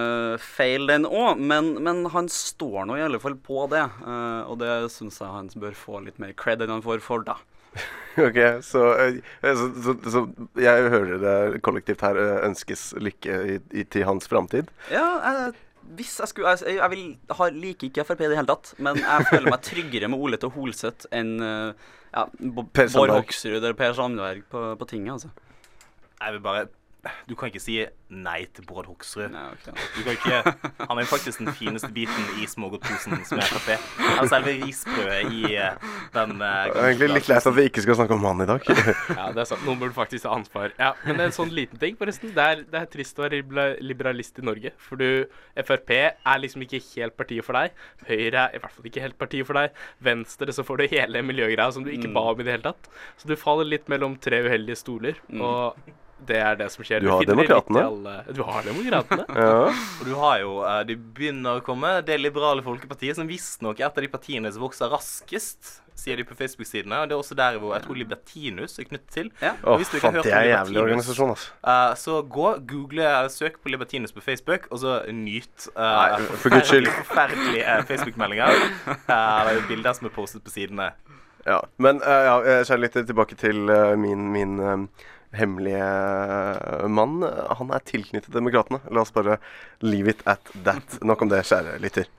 feil, 0.42 0.88
den 0.90 1.06
òg, 1.08 1.40
men, 1.40 1.76
men 1.84 2.04
han 2.14 2.30
står 2.32 2.86
nå 2.90 2.98
i 3.00 3.06
alle 3.06 3.22
fall 3.22 3.38
på 3.38 3.68
det. 3.72 3.86
eh, 4.06 4.42
og 4.50 4.60
det 4.62 4.74
syns 4.94 5.22
jeg 5.22 5.32
han 5.32 5.50
bør 5.62 5.78
få 5.78 6.02
litt 6.06 6.20
mer 6.22 6.34
cred 6.38 6.64
enn 6.64 6.74
han 6.78 6.86
får 6.86 7.04
for, 7.06 7.26
da. 7.28 7.38
Ok, 8.20 8.38
så, 8.68 8.82
eh, 9.00 9.20
så, 9.42 9.68
så, 9.86 9.94
så 10.12 10.22
jeg 10.60 10.90
hører 10.92 11.22
det 11.22 11.62
kollektivt 11.64 12.02
her 12.04 12.18
eh, 12.20 12.40
ønskes 12.50 12.90
lykke 13.00 13.38
i, 13.54 13.60
i, 13.72 13.86
til 13.88 14.04
hans 14.10 14.28
framtid. 14.28 14.68
Ja, 14.92 15.06
jeg, 15.24 15.54
hvis 15.98 16.18
jeg 16.20 16.30
skulle 16.30 16.52
Jeg, 16.60 16.76
jeg 16.78 16.92
vil, 16.92 17.06
har, 17.38 17.56
liker 17.56 17.88
ikke 17.88 18.06
Frp 18.08 18.22
i 18.26 18.30
det 18.32 18.38
hele 18.38 18.52
tatt, 18.52 18.74
men 18.84 19.00
jeg 19.00 19.30
føler 19.30 19.48
meg 19.50 19.64
tryggere 19.66 20.12
med 20.12 20.24
Ole 20.24 20.40
til 20.42 20.52
Holseth 20.56 21.08
enn 21.16 21.32
eh, 21.44 21.88
ja, 22.12 22.26
Bård. 22.52 23.16
Hoksrud 23.16 23.58
eller 23.62 23.76
Per 23.80 23.96
Sandberg 23.96 24.44
på, 24.52 24.66
på 24.76 24.90
tinget, 24.92 25.16
altså. 25.16 25.32
Jeg 26.22 26.34
vil 26.38 26.46
bare 26.46 26.68
Du 27.28 27.34
kan 27.34 27.50
ikke 27.50 27.58
si 27.64 27.80
nei 28.14 28.44
til 28.54 28.62
Bård 28.70 28.86
Hoksrud. 28.86 29.32
Nei, 29.34 29.42
ok. 29.56 29.72
Du 29.96 30.04
kan 30.06 30.12
ikke, 30.14 30.52
han 30.86 31.00
er 31.02 31.08
faktisk 31.10 31.40
den 31.42 31.48
fineste 31.58 31.88
biten 31.96 32.28
i 32.38 32.46
smågodtposen 32.46 33.24
som 33.26 33.40
er 33.42 33.48
Frp. 33.50 33.70
Han 34.04 34.20
er 34.22 34.28
selve 34.30 34.52
risbrødet 34.62 35.32
i 35.34 35.56
eh, 35.56 35.88
den 36.14 36.36
uh, 36.44 36.46
Jeg 36.68 36.76
er 36.76 36.90
egentlig 36.92 37.08
litt 37.16 37.30
leit 37.32 37.48
at 37.50 37.56
vi 37.58 37.64
ikke 37.72 37.82
skal 37.88 37.98
snakke 37.98 38.14
om 38.20 38.28
han 38.30 38.44
i 38.46 38.48
dag. 38.52 38.68
Ja, 38.70 39.26
det 39.34 39.42
er 39.42 39.50
sant. 39.50 39.64
Noen 39.66 39.80
burde 39.82 39.96
faktisk 39.98 40.28
ha 40.30 40.36
ansvar. 40.38 40.76
Ja, 40.78 40.92
Men 41.08 41.24
en 41.26 41.34
sånn 41.34 41.50
liten 41.58 41.82
ting, 41.82 41.98
forresten. 41.98 42.36
Det 42.36 42.46
er, 42.52 42.62
det 42.70 42.84
er 42.84 42.92
trist 42.94 43.18
å 43.18 43.26
være 43.26 43.42
liberalist 43.82 44.38
i 44.38 44.46
Norge. 44.46 44.74
For 44.86 45.02
du, 45.02 45.26
Frp 45.58 45.90
er 45.98 46.44
liksom 46.44 46.68
ikke 46.68 46.84
helt 46.92 47.18
partiet 47.18 47.48
for 47.50 47.58
deg. 47.58 47.74
Høyre 48.12 48.44
er 48.46 48.60
i 48.60 48.62
hvert 48.62 48.76
fall 48.78 48.92
ikke 48.92 49.08
helt 49.08 49.18
partiet 49.24 49.50
for 49.50 49.58
deg. 49.58 49.82
Venstre 50.06 50.54
så 50.54 50.68
får 50.70 50.84
du 50.84 50.94
hele 50.94 51.26
miljøgreia 51.32 51.72
som 51.74 51.88
du 51.88 51.90
ikke 51.96 52.12
Mm. 52.12 52.20
ba 52.20 52.28
om 52.36 52.46
i 52.46 52.46
det 52.46 52.60
hele 52.60 52.68
tatt. 52.70 52.94
Så 53.18 53.26
du 53.32 53.34
faller 53.40 53.66
litt 53.74 53.90
mellom 53.90 54.20
tre 54.22 54.44
uheldige 54.46 54.78
stoler. 54.84 55.18
Mm. 55.32 55.42
Og 55.48 55.98
det 56.28 56.38
er 56.38 56.58
det 56.60 56.70
som 56.74 56.86
skjer. 56.86 57.04
Du 57.04 57.12
har 57.12 57.26
demokratene. 57.26 57.84
Du 58.34 58.44
har 58.48 58.66
demokratene. 58.68 59.26
Ja. 59.42 59.72
Og 59.72 60.06
du 60.06 60.12
har 60.20 60.42
jo 60.42 60.52
De 60.86 60.96
begynner 60.96 61.60
å 61.60 61.62
komme 61.66 61.90
Det 62.06 62.18
liberale 62.20 62.62
folkepartiet, 62.66 63.16
som 63.18 63.30
visstnok 63.30 63.80
er 63.80 63.88
et 63.88 63.98
av 63.98 64.04
de 64.04 64.10
partiene 64.12 64.52
som 64.54 64.62
vokser 64.64 64.92
raskest, 64.92 65.80
sier 65.98 66.20
de 66.20 66.26
på 66.28 66.36
Facebook-sidene. 66.38 67.02
Og 67.02 67.10
det 67.10 67.16
er 67.16 67.22
også 67.22 67.38
der 67.38 67.58
hvor 67.62 67.74
jeg 67.76 67.86
tror 67.86 68.00
Libertinus 68.00 68.78
er 68.82 68.88
knyttet 68.90 69.16
til. 69.16 69.32
Å, 69.42 69.54
Oh, 69.64 69.78
hvis 69.80 69.92
du 69.92 69.98
ikke 69.98 70.10
har 70.10 70.18
faen, 70.18 70.20
hørt 70.20 70.30
det 70.30 70.34
er 70.36 70.48
en 70.48 70.52
jævlig 70.54 70.82
organisasjon, 70.84 71.34
altså. 71.36 71.54
Uh, 71.62 71.94
så 72.04 72.18
gå, 72.38 72.48
google, 72.74 73.08
eh, 73.08 73.30
søk 73.34 73.62
på 73.64 73.74
Libertinus 73.74 74.16
på 74.16 74.24
Facebook, 74.26 74.68
og 74.72 74.84
så 74.84 74.98
nyt 75.14 75.70
uh, 75.76 75.82
Nei, 75.82 76.28
for 76.44 76.56
guds 76.58 76.72
skyld. 76.72 76.92
forferdelige 77.00 77.66
eh, 77.66 77.86
Facebook-meldinger. 77.90 78.68
Uh, 79.08 79.16
er 79.16 79.66
bilder 79.70 79.98
som 79.98 80.10
er 80.12 80.16
postet 80.18 80.46
på 80.46 80.54
sidene. 80.54 80.92
Ja, 81.46 81.62
men 81.82 82.02
uh, 82.02 82.22
ja, 82.28 82.36
jeg 82.46 82.68
kjære 82.70 82.84
litt 82.84 82.98
tilbake 83.10 83.38
til 83.40 83.72
eh, 83.74 83.96
min, 83.98 84.28
min 84.34 84.60
eh, 84.62 85.08
hemmelige 85.36 86.88
mann. 86.92 87.22
Han 87.58 87.72
er 87.72 87.86
tilknyttet 87.88 88.34
Demokratene. 88.34 88.82
La 88.92 89.06
oss 89.06 89.14
bare 89.16 89.40
leave 89.82 90.16
it 90.16 90.26
at 90.26 90.54
that. 90.66 91.00
Nok 91.02 91.26
om 91.26 91.32
det, 91.32 91.46
kjære 91.48 91.80
lytter. 91.84 92.10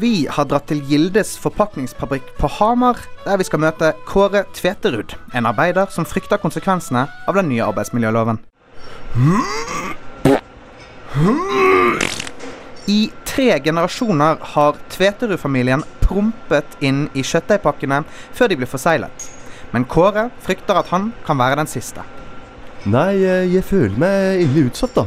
Vi 0.00 0.24
har 0.32 0.46
dratt 0.48 0.64
til 0.70 0.78
Gildes 0.88 1.34
forpakningsfabrikk 1.42 2.30
på 2.38 2.48
Hamar, 2.56 3.02
der 3.26 3.36
vi 3.36 3.44
skal 3.44 3.60
møte 3.60 3.90
Kåre 4.08 4.46
Tveterud, 4.56 5.12
en 5.36 5.48
arbeider 5.50 5.92
som 5.92 6.06
frykter 6.08 6.40
konsekvensene 6.40 7.04
av 7.28 7.36
den 7.36 7.50
nye 7.52 7.66
arbeidsmiljøloven. 7.66 8.40
I 12.88 13.10
tre 13.28 13.60
generasjoner 13.64 14.38
har 14.54 14.78
Tveterud-familien 14.92 15.82
prompet 16.00 16.78
inn 16.80 17.08
i 17.14 17.22
kjøttdeigpakkene 17.26 18.02
før 18.36 18.50
de 18.50 18.56
blir 18.60 18.70
forseglet. 18.70 19.28
Men 19.74 19.84
Kåre 19.84 20.30
frykter 20.42 20.80
at 20.80 20.90
han 20.90 21.12
kan 21.26 21.38
være 21.38 21.60
den 21.60 21.70
siste. 21.70 22.02
Nei, 22.90 23.20
eh, 23.22 23.44
jeg 23.54 23.64
føler 23.68 23.98
meg 24.00 24.40
ille 24.46 24.70
utsatt, 24.70 24.96
da. 24.96 25.04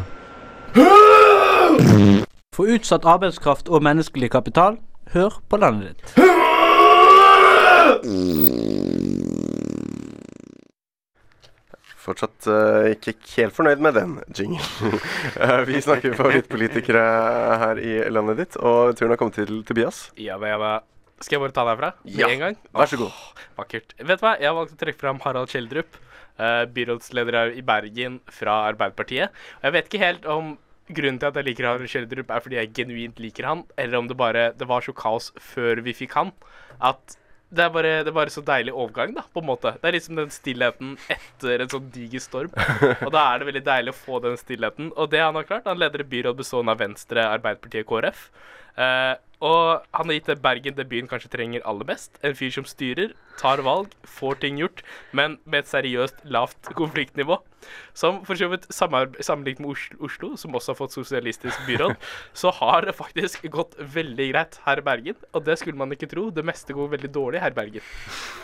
For 2.54 2.70
utsatt 2.70 3.06
arbeidskraft 3.10 3.70
og 3.70 3.82
menneskelig 3.84 4.30
kapital, 4.32 4.78
hør 5.14 5.42
på 5.50 5.58
landet 5.58 5.98
ditt. 5.98 6.14
Fortsatt 12.04 12.48
uh, 12.52 12.90
ikke 12.92 13.14
helt 13.38 13.56
fornøyd 13.56 13.80
med 13.84 13.96
den 13.96 14.16
jinglen. 14.36 14.98
Eh, 15.44 15.62
vi 15.68 15.80
snakker 15.82 16.14
favorittpolitikere 16.20 17.04
her 17.62 17.80
i 17.80 17.94
landet 18.12 18.42
ditt, 18.42 18.58
og 18.60 18.92
turen 19.00 19.14
har 19.14 19.20
kommet 19.22 19.38
til 19.40 19.62
Tobias. 19.68 20.06
Ja, 20.20 20.36
jeg 20.38 20.60
var 20.62 20.84
Skal 21.24 21.38
jeg 21.38 21.44
bare 21.46 21.56
ta 21.56 21.64
deg 21.64 21.72
herfra? 21.78 21.90
Med 22.04 22.20
Ja, 22.20 22.28
en 22.28 22.42
gang? 22.44 22.58
vær 22.76 22.90
så 22.92 23.00
god. 23.00 23.14
Oh, 23.16 23.46
vakkert. 23.62 23.96
Vet 24.02 24.20
du 24.20 24.26
hva? 24.26 24.34
Jeg 24.42 24.50
har 24.52 24.58
valgt 24.58 24.76
å 24.76 24.80
trekke 24.82 25.00
fram 25.00 25.22
Harald 25.24 25.54
Kjeldrup, 25.54 25.96
uh, 26.42 26.66
byrådsleder 26.76 27.56
i 27.56 27.64
Bergen 27.66 28.20
fra 28.28 28.58
Arbeiderpartiet. 28.74 29.32
Og 29.62 29.68
jeg 29.70 29.76
vet 29.78 29.88
ikke 29.90 30.04
helt 30.04 30.28
om 30.36 30.54
grunnen 30.92 31.20
til 31.24 31.30
at 31.32 31.40
jeg 31.40 31.48
liker 31.48 31.70
Harald 31.70 31.88
Kjeldrup, 31.94 32.30
er 32.36 32.44
fordi 32.44 32.60
jeg 32.60 32.74
genuint 32.82 33.24
liker 33.24 33.48
han, 33.48 33.64
eller 33.80 34.02
om 34.04 34.12
det 34.12 34.20
bare 34.20 34.50
det 34.60 34.68
var 34.68 34.84
så 34.84 34.92
kaos 34.92 35.32
før 35.40 35.80
vi 35.88 35.96
fikk 36.04 36.18
han, 36.20 36.34
at 36.84 37.16
det 37.54 37.64
er, 37.64 37.74
bare, 37.74 37.92
det 38.02 38.10
er 38.10 38.16
bare 38.16 38.34
så 38.34 38.42
deilig 38.46 38.74
overgang, 38.74 39.14
da, 39.14 39.24
på 39.34 39.42
en 39.44 39.48
måte. 39.48 39.76
Det 39.78 39.90
er 39.90 39.96
liksom 39.98 40.18
den 40.18 40.32
stillheten 40.34 40.96
etter 41.14 41.62
en 41.64 41.72
sånn 41.72 41.92
diger 41.94 42.24
storm. 42.24 42.56
Og 43.06 43.12
da 43.14 43.28
er 43.30 43.42
det 43.42 43.50
veldig 43.52 43.64
deilig 43.68 43.94
å 43.94 44.00
få 44.00 44.22
den 44.24 44.40
stillheten. 44.40 44.90
Og 44.98 45.12
det 45.12 45.22
han 45.22 45.38
har 45.38 45.46
klart. 45.48 45.70
Han 45.70 45.82
leder 45.82 46.02
et 46.02 46.10
byråd 46.10 46.40
bestående 46.40 46.74
av 46.74 46.82
Venstre, 46.82 47.28
Arbeiderpartiet 47.38 47.88
KrF. 47.90 48.26
Eh, 48.74 49.14
og 49.44 49.86
han 49.94 50.10
har 50.10 50.18
gitt 50.18 50.32
det 50.32 50.40
Bergen 50.42 50.78
det 50.78 50.88
byen 50.90 51.10
kanskje 51.12 51.32
trenger 51.34 51.66
aller 51.70 51.88
mest. 51.88 52.18
En 52.26 52.36
fyr 52.38 52.54
som 52.56 52.66
styrer, 52.68 53.14
tar 53.40 53.64
valg, 53.66 53.94
får 54.08 54.42
ting 54.44 54.62
gjort, 54.62 54.84
men 55.12 55.40
med 55.46 55.64
et 55.64 55.72
seriøst 55.72 56.24
lavt 56.34 56.74
konfliktnivå. 56.78 57.40
Som 57.94 58.22
for 58.28 58.36
så 58.36 58.50
vidt 58.52 58.66
sammenlignet 58.74 59.62
med 59.64 59.72
Oslo, 59.74 59.98
Oslo, 60.08 60.30
som 60.40 60.56
også 60.58 60.74
har 60.74 60.78
fått 60.80 60.96
sosialistisk 60.96 61.66
byråd, 61.68 61.96
så 62.42 62.52
har 62.60 62.88
det 62.88 62.96
faktisk 62.98 63.46
gått 63.54 63.78
veldig 63.80 64.30
greit 64.34 64.60
her 64.66 64.82
i 64.82 64.86
Bergen. 64.86 65.20
Og 65.32 65.46
det 65.46 65.58
skulle 65.62 65.80
man 65.80 65.94
ikke 65.96 66.10
tro. 66.12 66.30
Det 66.34 66.46
meste 66.46 66.76
går 66.76 66.92
veldig 66.96 67.12
dårlig 67.14 67.44
her 67.44 67.54
i 67.54 67.58
Bergen. 67.58 67.86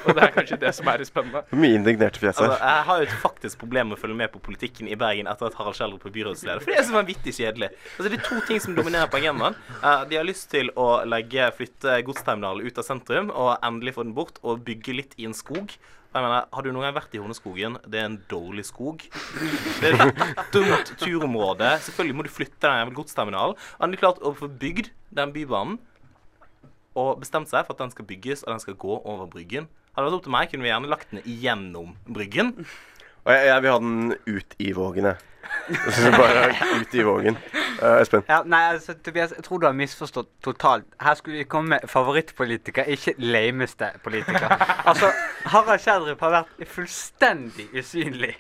Og 0.06 0.15
det 0.15 0.25
er 0.25 0.36
kanskje 0.36 0.60
det 0.62 0.73
som 0.78 0.91
er 0.91 1.02
det 1.02 1.10
spennende. 1.10 1.43
Mye 1.63 1.80
indignerte 1.80 2.21
fjes 2.21 2.39
Altså, 2.39 2.56
jeg 2.62 2.86
har 2.89 3.02
jo 3.02 3.08
et 3.10 3.17
faktisk 3.25 3.60
problem 3.62 3.91
med 3.91 3.99
å 3.99 4.02
følge 4.02 4.19
med 4.21 4.32
på 4.34 4.41
politikken 4.43 4.89
i 4.91 4.97
Bergen 4.99 5.30
etter 5.32 5.49
at 5.49 5.58
Harald 5.60 5.78
Schjelderup 5.78 6.06
ble 6.08 6.13
byrådsleder. 6.19 6.63
For 6.63 6.71
det 6.71 6.80
er 6.80 6.88
så 6.88 6.95
vanvittig 6.95 7.36
kjedelig. 7.36 7.71
Altså, 7.97 8.08
det 8.08 8.19
er 8.19 8.25
to 8.30 8.39
ting 8.47 8.63
som 8.63 8.78
dominerer 8.78 9.12
på 9.12 9.19
agendaen. 9.19 9.58
Uh, 9.84 10.06
de 10.10 10.19
har 10.19 10.28
lyst 10.28 10.49
til 10.54 10.71
å 10.80 10.88
legge, 11.10 11.49
flytte 11.58 11.99
godsterminalen 12.08 12.65
ut 12.65 12.80
av 12.80 12.88
sentrum 12.88 13.34
og 13.34 13.52
endelig 13.65 13.97
få 13.97 14.06
den 14.06 14.15
bort 14.15 14.39
og 14.43 14.63
bygge 14.67 14.78
litt 14.87 15.15
i 15.19 15.27
en 15.27 15.35
skog. 15.35 15.75
Jeg 16.09 16.25
mener, 16.25 16.47
Har 16.51 16.63
du 16.63 16.71
noen 16.71 16.87
gang 16.87 16.95
vært 16.95 17.13
i 17.13 17.19
Horneskogen? 17.21 17.77
Det 17.85 17.99
er 17.99 18.05
en 18.09 18.19
dårlig 18.29 18.65
skog. 18.65 19.03
Det 19.81 19.91
er 19.91 20.07
et 20.07 20.39
dumt 20.55 20.93
turområde. 20.97 21.75
Selvfølgelig 21.85 22.15
må 22.15 22.25
du 22.25 22.31
flytte 22.33 22.71
den 22.71 22.95
godsterminalen. 22.97 23.59
Hadde 23.77 23.99
klart 24.01 24.23
å 24.25 24.33
få 24.33 24.49
bygd 24.49 24.89
den 25.13 25.33
bybanen 25.35 25.77
og 26.97 27.19
bestemt 27.21 27.51
seg 27.51 27.67
for 27.67 27.75
at 27.75 27.83
den 27.83 27.93
skal 27.93 28.07
bygges 28.09 28.41
og 28.43 28.55
den 28.55 28.63
skal 28.63 28.79
gå 28.79 28.95
over 29.05 29.29
Bryggen 29.29 29.69
Hadde 29.93 30.05
det 30.05 30.11
vært 30.13 30.19
opp 30.19 30.25
til 30.27 30.33
meg, 30.33 30.49
kunne 30.51 30.63
vi 30.63 30.69
gjerne 30.69 30.89
lagt 30.89 31.09
den 31.11 31.25
igjennom 31.27 31.95
Bryggen. 32.07 32.53
Og 33.25 33.31
jeg, 33.33 33.47
jeg 33.49 33.63
vil 33.65 33.73
ha 33.73 33.79
den 33.83 34.13
ut 34.29 34.53
i 34.61 34.69
vågene. 34.77 35.11
Synes 35.69 36.17
bare 36.17 36.49
ut 36.80 36.95
i 36.95 37.04
vågen. 37.06 37.38
Uh, 37.82 38.02
Espen. 38.02 38.23
Ja, 38.30 38.41
nei, 38.45 38.62
altså, 38.73 38.93
Tobias, 38.93 39.34
jeg 39.36 39.43
tror 39.45 39.62
du 39.62 39.67
har 39.69 39.75
misforstått 39.78 40.30
totalt. 40.43 40.86
Her 41.02 41.15
skulle 41.19 41.38
vi 41.38 41.43
komme 41.49 41.75
med 41.75 41.89
favorittpolitiker, 41.89 42.84
ikke 42.84 43.13
lameste 43.17 43.91
politiker. 44.04 44.56
Altså, 44.89 45.12
Harald 45.45 45.80
Kjerdrup 45.84 46.21
har 46.25 46.34
vært 46.39 46.67
fullstendig 46.67 47.67
usynlig. 47.78 48.34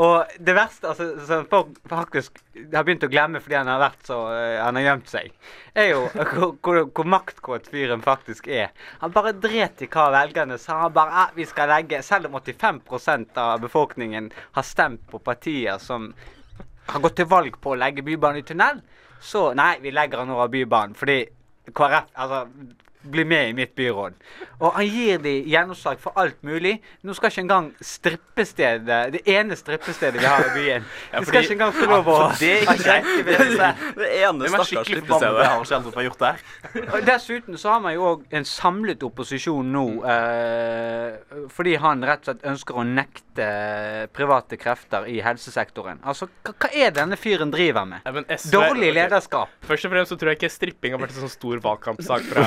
Og 0.00 0.36
det 0.42 0.54
verste, 0.56 0.88
altså, 0.90 1.06
som 1.26 1.44
folk 1.50 1.76
faktisk 1.90 2.40
har 2.72 2.86
begynt 2.86 3.04
å 3.06 3.10
glemme 3.12 3.40
fordi 3.42 3.58
han 3.60 3.70
har 3.70 3.82
vært 3.82 4.08
så 4.08 4.16
uh, 4.26 4.62
Han 4.64 4.78
har 4.78 4.86
gjemt 4.88 5.12
seg, 5.12 5.34
er 5.74 5.90
jo 5.92 6.00
hvor, 6.64 6.80
hvor, 6.88 7.08
maktkåt 7.14 7.68
fyren 7.70 8.02
faktisk 8.02 8.48
er. 8.48 8.72
Han 9.02 9.14
bare 9.14 9.34
dret 9.38 9.84
i 9.84 9.90
hva 9.90 10.08
velgerne 10.14 10.58
sa. 10.58 10.80
Han 10.86 10.96
bare 10.96 11.26
eh, 11.26 11.36
vi 11.38 11.46
skal 11.48 11.70
legge 11.70 12.02
Selv 12.02 12.30
om 12.30 12.40
85% 12.40 13.38
av 13.40 13.62
befolkningen 13.62 14.32
har 14.56 14.66
stemt 14.66 15.04
på 15.10 15.22
partier 15.22 15.78
som 15.82 16.10
har 16.90 17.00
gått 17.00 17.16
til 17.20 17.30
valg 17.30 17.56
på 17.62 17.72
å 17.72 17.78
legge 17.80 18.04
Bybanen 18.04 18.42
i 18.42 18.46
tunnel, 18.46 18.82
så 19.24 19.52
nei, 19.56 19.78
vi 19.80 19.94
legger 19.94 20.20
han 20.20 20.32
over 20.34 20.50
Bybanen. 20.52 20.96
Fordi 20.98 21.22
KrF 21.72 22.10
Altså, 22.12 22.42
bli 23.10 23.24
med 23.28 23.50
i 23.50 23.52
mitt 23.56 23.74
byråd. 23.76 24.14
Og 24.60 24.72
han 24.78 24.86
gir 24.88 25.18
de 25.24 25.32
gjennomslag 25.50 25.98
for 26.00 26.12
alt 26.20 26.38
mulig. 26.46 26.78
Nå 27.04 27.14
skal 27.16 27.30
ikke 27.32 27.42
engang 27.44 27.66
strippestedet, 27.84 29.12
det 29.12 29.22
ene 29.28 29.56
strippestedet 29.58 30.20
vi 30.22 30.26
har 30.26 30.44
i 30.46 30.52
byen 30.54 30.84
Ja, 31.12 31.20
De 31.20 31.26
skal 31.28 31.42
ikke 31.44 31.56
engang 31.58 31.74
få 31.76 31.88
lov 31.90 32.08
å 32.08 32.16
Ja, 32.16 32.28
det 32.40 32.50
er 32.52 32.62
ikke 32.62 32.76
greit. 32.88 33.10
Det 33.26 33.38
det- 34.00 34.10
ene 34.24 34.48
stakkars 34.48 34.88
strippestedet. 34.88 35.36
det 35.38 35.46
Harald 35.50 35.68
Schjelderup 35.68 35.98
har 36.00 36.06
gjort 36.08 36.22
der. 36.24 36.44
Og 36.94 37.06
Dessuten 37.06 37.58
så 37.60 37.74
har 37.74 37.82
man 37.84 37.94
jo 37.96 38.06
òg 38.14 38.24
en 38.34 38.46
samlet 38.48 39.02
opposisjon 39.06 39.72
nå 39.74 39.84
eh, 40.08 41.18
fordi 41.52 41.74
han 41.82 42.04
rett 42.06 42.22
og 42.24 42.30
slett 42.30 42.46
ønsker 42.54 42.78
å 42.80 42.84
nekte 42.86 43.48
private 44.14 44.56
krefter 44.60 45.06
i 45.10 45.18
helsesektoren. 45.24 46.00
Altså, 46.06 46.28
hva, 46.46 46.54
hva 46.62 46.70
er 46.72 46.92
denne 46.94 47.16
fyren 47.20 47.50
driver 47.52 47.86
med? 47.88 48.04
Ja, 48.06 48.12
SV 48.38 48.52
Dårlig 48.54 48.92
lederskap. 48.94 49.50
lederskap. 49.50 49.68
Først 49.68 49.88
og 49.88 49.94
fremst 49.94 50.12
så 50.14 50.18
tror 50.20 50.32
jeg 50.32 50.38
ikke 50.40 50.52
stripping 50.54 50.94
har 50.94 51.02
vært 51.02 51.16
en 51.16 51.24
sånn 51.26 51.32
stor 51.34 51.62
valgkampsak 51.64 52.28
fra, 52.30 52.44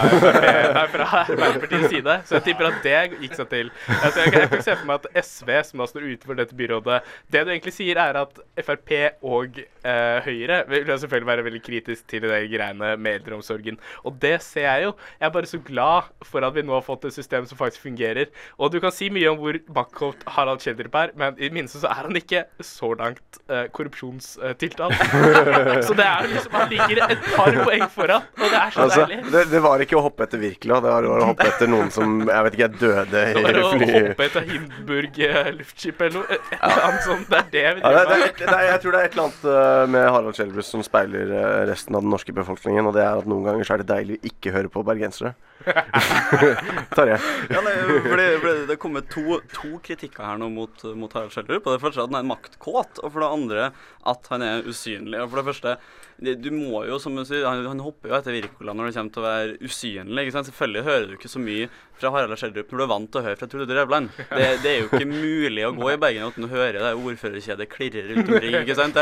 nei, 0.77 0.85
fra 0.93 1.07
Arbeiderpartiets 1.23 1.89
side. 1.93 2.15
Så 2.27 2.37
jeg 2.37 2.45
tipper 2.49 2.69
at 2.71 2.79
det 2.85 2.95
gikk 3.23 3.35
seg 3.39 3.49
til. 3.51 3.71
Altså, 3.87 4.23
jeg, 4.23 4.31
kan- 4.33 4.41
jeg 4.45 4.51
kan 4.53 4.63
se 4.67 4.75
for 4.79 4.89
meg 4.89 4.99
at 5.07 5.25
SV, 5.27 5.51
som 5.69 5.83
da 5.83 5.87
står 5.91 6.07
utenfor 6.11 6.37
dette 6.39 6.55
byrådet 6.57 6.99
Det 7.33 7.43
du 7.47 7.51
egentlig 7.53 7.73
sier, 7.75 7.99
er 8.01 8.19
at 8.21 8.39
Frp 8.63 8.93
og 9.27 9.59
eh, 9.61 10.19
Høyre 10.25 10.61
vil 10.69 10.87
selvfølgelig 10.93 11.29
være 11.31 11.45
veldig 11.47 11.61
kritisk 11.65 12.07
til 12.11 12.25
de 12.25 12.41
greiene 12.51 12.93
med 12.97 13.19
eldreomsorgen. 13.21 13.77
Og 14.07 14.17
det 14.21 14.37
ser 14.45 14.67
jeg 14.67 14.87
jo. 14.87 14.93
Jeg 15.19 15.27
er 15.29 15.33
bare 15.37 15.49
så 15.51 15.59
glad 15.67 16.11
for 16.27 16.45
at 16.47 16.55
vi 16.57 16.63
nå 16.67 16.75
har 16.77 16.85
fått 16.85 17.05
et 17.09 17.15
system 17.15 17.45
som 17.49 17.59
faktisk 17.59 17.83
fungerer. 17.87 18.31
Og 18.57 18.71
du 18.73 18.79
kan 18.83 18.91
si 18.95 19.09
mye 19.13 19.29
om 19.31 19.39
hvor 19.41 19.57
maktkokt 19.75 20.23
Harald 20.37 20.63
Kjeldrup 20.63 20.95
er, 21.01 21.13
men 21.17 21.37
i 21.41 21.49
minste 21.53 21.81
så 21.81 21.89
er 21.91 22.07
han 22.07 22.17
ikke 22.19 22.45
så 22.63 22.93
langt 22.99 23.41
eh, 23.49 23.67
korrupsjonstiltalt. 23.75 24.95
så 25.87 25.93
det 25.97 26.05
er 26.07 26.27
liksom 26.31 26.55
Han 26.57 26.69
ligger 26.71 27.03
et 27.11 27.25
par 27.35 27.51
poeng 27.63 27.85
foran, 27.93 28.25
og 28.37 28.45
det 28.47 28.59
er 28.61 28.71
så 28.75 28.81
Altså, 28.87 29.05
deilig. 29.05 29.31
det, 29.33 29.43
det 29.51 29.61
var 29.63 29.83
ikke 29.83 29.97
å 29.99 30.03
hoppe 30.05 30.25
etter 30.27 30.36
Wirkola, 30.41 30.79
det 30.83 30.91
var 30.93 31.07
å 31.07 31.15
hoppe 31.31 31.47
etter 31.49 31.69
noen 31.71 31.91
som 31.93 32.19
jeg 32.27 32.45
vet 32.47 32.57
ikke, 32.57 32.69
døde 32.81 33.23
i 33.31 33.43
fly... 33.43 33.89
hoppe 33.95 34.27
etter 34.27 34.47
Hindenburg 34.47 35.19
eh, 35.27 35.49
luftskip 35.57 36.03
eller 36.05 36.21
noe. 36.21 36.39
Annet 36.59 37.03
sånt. 37.07 37.27
Det 37.31 37.39
er 37.39 37.49
det 37.55 37.65
vi 37.77 37.83
Ja, 37.83 37.91
driver 37.93 38.15
er 38.15 38.23
med. 38.23 38.45
er, 38.47 38.63
jeg 38.71 38.83
tror 38.83 38.95
det 38.97 39.01
er 39.01 39.09
et 39.09 39.17
eller 39.17 39.27
annet 39.27 39.45
uh, 39.49 39.83
med 39.97 40.09
Harald 40.15 40.39
Schjelderup 40.39 40.67
som 40.67 40.85
speiler 40.85 41.33
uh, 41.33 41.43
resten 41.69 41.97
av 41.97 42.05
den 42.05 42.13
norske 42.13 42.35
befolkningen, 42.35 42.89
og 42.89 42.97
det 42.97 43.05
er 43.05 43.21
at 43.23 43.29
noen 43.29 43.47
ganger 43.47 43.67
så 43.67 43.77
er 43.77 43.83
det 43.83 43.91
deilig 43.91 44.19
å 44.19 44.31
ikke 44.31 44.55
høre 44.55 44.73
på 44.73 44.85
bergensere. 44.87 45.33
Tarjei. 46.95 47.17
Ja, 47.49 47.61
for 47.61 48.17
det, 48.19 48.27
for 48.39 48.47
det, 48.47 48.55
det 48.69 48.77
kommer 48.81 49.05
to, 49.09 49.39
to 49.53 49.77
kritikker 49.83 50.25
her 50.25 50.41
nå 50.41 50.49
mot, 50.53 50.83
mot 50.97 51.13
Harald 51.15 51.33
Schjelderup. 51.33 51.65
Og 51.67 51.77
det 51.77 51.83
første 51.83 52.03
at 52.03 52.11
han 52.11 52.19
er 52.21 52.27
maktkåt, 52.29 53.01
og 53.01 53.13
for 53.13 53.23
det 53.23 53.31
andre 53.37 53.69
at 54.07 54.29
han 54.31 54.45
er 54.45 54.67
usynlig. 54.67 55.19
Og 55.21 55.31
for 55.31 55.41
det 55.41 55.47
første, 55.49 55.75
du 56.17 56.49
må 56.53 56.83
jo, 56.87 56.99
som 57.01 57.17
du 57.17 57.23
sier, 57.27 57.45
han, 57.45 57.65
han 57.67 57.83
hopper 57.83 58.11
jo 58.11 58.17
etter 58.17 58.37
Wirkola 58.37 58.73
når 58.77 58.89
det 58.89 58.95
kommer 58.97 59.15
til 59.15 59.23
å 59.23 59.27
være 59.27 59.57
usynlig. 59.67 60.23
ikke 60.23 60.37
sant? 60.37 60.51
Selvfølgelig 60.51 60.85
hører 60.87 61.09
du 61.09 61.17
ikke 61.17 61.33
så 61.33 61.43
mye 61.43 61.67
fra 61.97 62.13
Harald 62.13 62.39
Schjelderup 62.39 62.71
når 62.71 62.79
du 62.79 62.85
er 62.85 62.93
vant 62.93 63.11
til 63.11 63.21
å 63.21 63.27
høre 63.27 63.41
fra 63.41 63.51
Trude 63.51 63.69
Drevland. 63.71 64.09
Det, 64.31 64.47
det 64.63 64.71
er 64.71 64.79
jo 64.81 64.87
ikke 64.91 65.09
mulig 65.09 65.67
å 65.67 65.75
gå 65.77 65.91
i 65.93 65.99
Bergen 66.01 66.31
uten 66.31 66.47
å 66.47 66.53
høre 66.53 66.81
det 66.81 66.95
ordførerkjedet 66.95 67.69
klirre 67.73 68.07
rundt 68.11 68.33
omkring. 68.33 68.61
ikke 68.63 68.77
sant? 68.77 68.97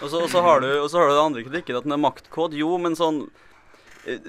Og, 0.00 0.08
så, 0.08 0.24
og, 0.24 0.30
så 0.32 0.42
har 0.46 0.64
du, 0.64 0.70
det 0.70 1.22
andre 1.22 1.44
kritikken, 1.44 1.78
at 1.78 1.86
han 1.86 1.98
er 1.98 2.04
maktkåt. 2.08 2.56
Jo, 2.56 2.72
men 2.80 2.96
sånn 2.98 3.24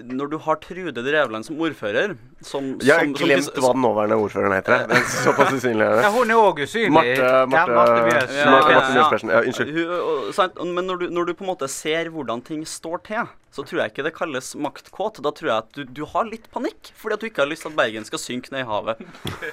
når 0.03 0.29
du 0.33 0.37
har 0.43 0.57
Trude 0.59 0.91
Drevland 1.03 1.45
som 1.47 1.55
ordfører 1.63 2.17
som, 2.43 2.65
Jeg 2.83 2.91
har 2.91 3.05
som, 3.05 3.13
som- 3.15 3.25
glemt 3.25 3.53
hva 3.55 3.69
den 3.71 3.81
nåværende 3.85 4.17
ordføreren 4.19 4.55
heter. 4.57 4.83
Men 4.91 5.03
såpass 5.07 5.53
usynlig 5.55 5.85
er 5.85 5.95
det. 5.95 6.03
Ja, 6.03 6.09
hun 6.11 6.29
er 6.33 6.35
òg 6.41 6.59
usynlig. 6.65 6.91
Marte, 6.91 7.13
Ja, 7.21 7.45
Marte, 7.45 7.71
Marte 7.77 8.01
Mjøs. 8.09 8.33
Ja, 8.35 8.49
Marte, 8.51 8.73
Marte 8.75 9.31
Ja, 9.31 9.39
unnskyld. 9.47 9.71
Hun- 9.71 10.57
og- 10.59 10.67
Men 10.75 10.85
når 10.87 10.99
du, 10.99 11.09
når 11.09 11.25
du 11.25 11.33
på 11.33 11.45
en 11.45 11.51
måte 11.55 11.69
ser 11.69 12.09
hvordan 12.11 12.43
ting 12.43 12.65
står 12.67 12.97
til, 13.07 13.23
så 13.51 13.63
tror 13.65 13.79
jeg 13.81 13.91
ikke 13.93 14.03
det 14.03 14.13
kalles 14.15 14.55
maktkåt. 14.55 15.21
Da 15.23 15.31
tror 15.31 15.47
jeg 15.47 15.57
at 15.57 15.71
du, 15.73 15.83
du 15.85 16.05
har 16.05 16.23
litt 16.25 16.51
panikk, 16.51 16.91
fordi 16.95 17.13
at 17.13 17.19
du 17.19 17.25
ikke 17.27 17.41
har 17.45 17.47
lyst 17.47 17.61
til 17.63 17.69
at 17.71 17.75
Bergen 17.77 18.05
skal 18.05 18.19
synke 18.19 18.51
ned 18.51 18.65
i 18.65 18.67
havet. 18.67 18.97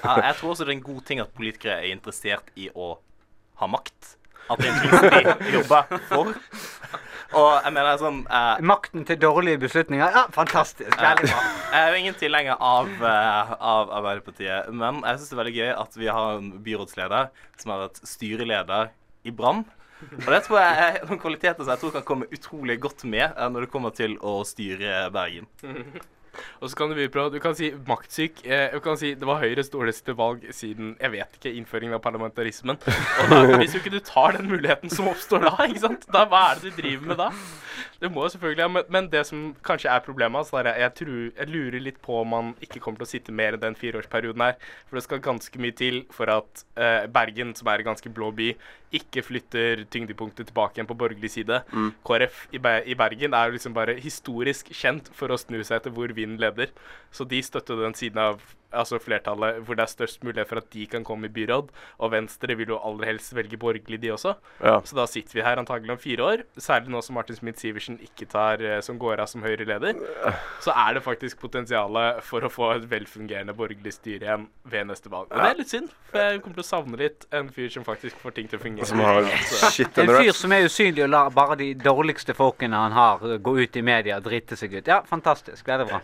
Ja, 0.04 0.16
jeg 0.20 0.34
tror 0.36 0.50
også 0.54 0.64
det 0.66 0.74
er 0.74 0.78
en 0.78 0.82
god 0.82 1.04
ting 1.04 1.20
at 1.20 1.32
politikere 1.34 1.78
er 1.82 1.94
interessert 1.94 2.42
i 2.56 2.68
å 2.74 2.98
ha 3.62 3.66
makt. 3.66 4.16
At 4.50 4.58
det 4.58 4.66
er 4.66 4.72
en 4.72 4.80
ting 4.80 5.24
de 5.46 5.52
jobber 5.58 5.98
for. 6.08 6.34
Og 7.36 7.48
jeg 7.60 7.72
mener 7.76 7.98
sånn 8.00 8.20
eh, 8.24 8.60
Makten 8.64 9.04
til 9.08 9.18
dårlige 9.20 9.60
beslutninger. 9.66 10.14
Ja, 10.16 10.24
fantastisk. 10.32 10.94
Veldig 10.96 11.28
bra. 11.28 11.40
Jeg 11.74 11.80
er 11.82 11.92
jo 11.92 11.98
ingen 12.00 12.16
tilhenger 12.16 12.56
av, 12.64 12.88
eh, 12.88 13.50
av 13.60 13.90
Arbeiderpartiet, 13.98 14.70
men 14.72 15.02
jeg 15.04 15.18
syns 15.18 15.28
det 15.28 15.34
er 15.36 15.40
veldig 15.42 15.56
gøy 15.58 15.72
at 15.74 15.98
vi 16.00 16.08
har 16.08 16.38
en 16.38 16.46
byrådsleder 16.64 17.26
som 17.60 17.74
har 17.74 17.82
vært 17.82 18.00
styreleder 18.08 18.88
i 19.28 19.34
Brann. 19.36 19.66
Og 20.00 20.30
det 20.30 20.38
tror 20.46 20.60
jeg 20.62 20.84
er 20.86 20.96
noen 21.04 21.20
kvaliteter 21.20 21.60
som 21.60 21.74
jeg 21.74 21.82
tror 21.82 21.92
kan 21.98 22.06
komme 22.08 22.30
utrolig 22.32 22.78
godt 22.80 23.04
med 23.04 23.26
eh, 23.28 23.50
når 23.52 23.66
det 23.66 23.72
kommer 23.74 23.92
til 23.92 24.16
å 24.24 24.38
styre 24.48 25.10
Bergen. 25.12 25.50
Og 26.60 26.70
så 26.70 26.78
kan 26.78 26.90
du 26.90 26.98
by 26.98 27.08
på 27.12 27.28
Du 27.34 27.38
kan 27.42 27.56
si 27.58 27.70
maktsyk. 27.88 28.42
Eh, 28.46 28.74
du 28.74 28.82
kan 28.84 28.98
si 29.00 29.14
det 29.18 29.28
var 29.28 29.42
Høyres 29.42 29.72
dårligste 29.72 30.16
valg 30.18 30.44
siden 30.54 30.94
jeg 31.00 31.14
vet 31.14 31.38
ikke, 31.38 31.54
innføringen 31.58 31.98
av 31.98 32.02
parlamentarismen. 32.04 32.78
Og 32.78 33.32
da, 33.32 33.40
hvis 33.60 33.76
jo 33.76 33.82
ikke 33.82 33.94
du 33.94 34.02
tar 34.04 34.38
den 34.38 34.50
muligheten 34.50 34.92
som 34.92 35.10
oppstår 35.10 35.46
da, 35.48 35.54
ikke 35.68 35.84
sant? 35.86 36.06
Da, 36.12 36.26
hva 36.30 36.50
er 36.52 36.62
det 36.62 36.72
du 36.72 36.82
driver 36.82 37.12
med 37.12 37.20
da? 37.20 37.30
Det 37.98 38.10
må 38.14 38.24
jo 38.24 38.32
selvfølgelig 38.32 38.62
ja, 38.62 38.70
men, 38.70 38.90
men 38.94 39.08
det 39.10 39.24
som 39.26 39.44
kanskje 39.66 39.90
er 39.90 40.02
problemet 40.06 40.40
altså, 40.40 40.60
er 40.60 40.70
jeg, 40.84 40.94
tror, 41.00 41.14
jeg 41.26 41.50
lurer 41.50 41.82
litt 41.82 42.00
på 42.04 42.20
om 42.20 42.32
man 42.34 42.50
ikke 42.64 42.82
kommer 42.82 43.02
til 43.02 43.08
å 43.08 43.10
sitte 43.10 43.34
mer 43.34 43.56
enn 43.56 43.62
den 43.62 43.78
fireårsperioden 43.78 44.44
her. 44.44 44.58
For 44.88 44.98
det 44.98 45.04
skal 45.06 45.22
ganske 45.24 45.62
mye 45.62 45.74
til 45.78 46.02
for 46.14 46.30
at 46.32 46.64
eh, 46.78 47.06
Bergen, 47.10 47.54
som 47.58 47.70
er 47.70 47.82
en 47.82 47.90
ganske 47.90 48.12
blå 48.14 48.30
by, 48.38 48.52
ikke 48.94 49.22
flytter 49.26 49.82
tyngdepunktet 49.92 50.48
tilbake 50.48 50.78
igjen 50.78 50.88
på 50.88 50.96
borgerlig 50.98 51.30
side. 51.34 51.60
Mm. 51.72 51.90
KrF 52.06 52.44
i, 52.54 52.60
i 52.92 52.96
Bergen 52.98 53.36
er 53.36 53.48
jo 53.48 53.56
liksom 53.58 53.74
bare 53.76 53.98
historisk 54.00 54.70
kjent 54.72 55.10
for 55.16 55.34
å 55.34 55.40
snu 55.40 55.60
seg 55.60 55.80
etter 55.80 55.94
hvor 55.94 56.14
vinden 56.28 56.40
leder. 56.44 56.72
Så 57.10 57.24
de 57.24 57.42
støtter 57.42 57.80
den 57.80 57.96
siden 57.96 58.20
av 58.20 58.40
altså 58.72 58.98
flertallet 59.02 59.62
hvor 59.64 59.78
det 59.78 59.84
er 59.84 59.92
størst 59.92 60.24
mulighet 60.26 60.48
for 60.50 60.60
at 60.60 60.68
de 60.72 60.86
kan 60.90 61.04
komme 61.06 61.28
i 61.28 61.32
byråd. 61.32 61.70
Og 61.98 62.12
Venstre 62.12 62.56
vil 62.58 62.74
jo 62.74 62.80
aller 62.84 63.12
helst 63.12 63.34
velge 63.36 63.56
borgerlig, 63.60 64.00
de 64.02 64.12
også. 64.12 64.34
Ja. 64.62 64.78
Så 64.84 64.96
da 64.98 65.06
sitter 65.10 65.38
vi 65.38 65.44
her 65.46 65.60
antagelig 65.60 65.94
om 65.94 66.00
fire 66.02 66.24
år. 66.24 66.44
Særlig 66.58 66.92
nå 66.92 67.02
som 67.04 67.16
Martin 67.18 67.38
Smith-Sivertsen 67.38 67.98
ikke 68.04 68.28
tar 68.30 68.62
eh, 68.64 68.80
som 68.84 68.98
går 69.00 69.22
av 69.22 69.30
som 69.30 69.44
Høyre-leder. 69.46 69.98
Så 70.64 70.74
er 70.74 70.98
det 70.98 71.04
faktisk 71.06 71.40
potensialet 71.40 72.22
for 72.26 72.44
å 72.44 72.52
få 72.52 72.72
et 72.76 72.88
velfungerende 72.90 73.54
borgerlig 73.56 73.94
styre 73.96 74.28
igjen 74.28 74.48
ved 74.68 74.88
neste 74.90 75.12
valg. 75.12 75.32
Og 75.32 75.40
det 75.40 75.50
er 75.54 75.60
litt 75.62 75.72
synd, 75.72 75.92
for 76.10 76.24
jeg 76.24 76.42
kommer 76.44 76.60
til 76.60 76.66
å 76.66 76.68
savne 76.68 77.00
litt 77.00 77.28
en 77.34 77.50
fyr 77.54 77.72
som 77.72 77.86
faktisk 77.86 78.20
får 78.22 78.36
ting 78.38 78.50
til 78.50 78.60
å 78.60 78.62
fungere. 78.62 78.88
Som 78.88 79.02
har 79.04 79.28
shit 79.72 79.98
En 80.02 80.14
fyr 80.14 80.32
som 80.36 80.54
er 80.54 80.68
usynlig 80.68 81.04
og 81.06 81.12
lar 81.12 81.32
bare 81.34 81.58
de 81.60 81.72
dårligste 81.78 82.36
folkene 82.36 82.84
han 82.86 82.96
har, 82.96 83.24
gå 83.42 83.58
ut 83.62 83.76
i 83.76 83.84
media 83.84 84.18
og 84.20 84.28
drite 84.28 84.58
seg 84.58 84.78
ut. 84.78 84.86
Ja, 84.88 85.02
fantastisk. 85.06 85.64
Det 85.64 85.76
er 85.76 85.84
det 85.84 85.90
bra. 85.92 86.02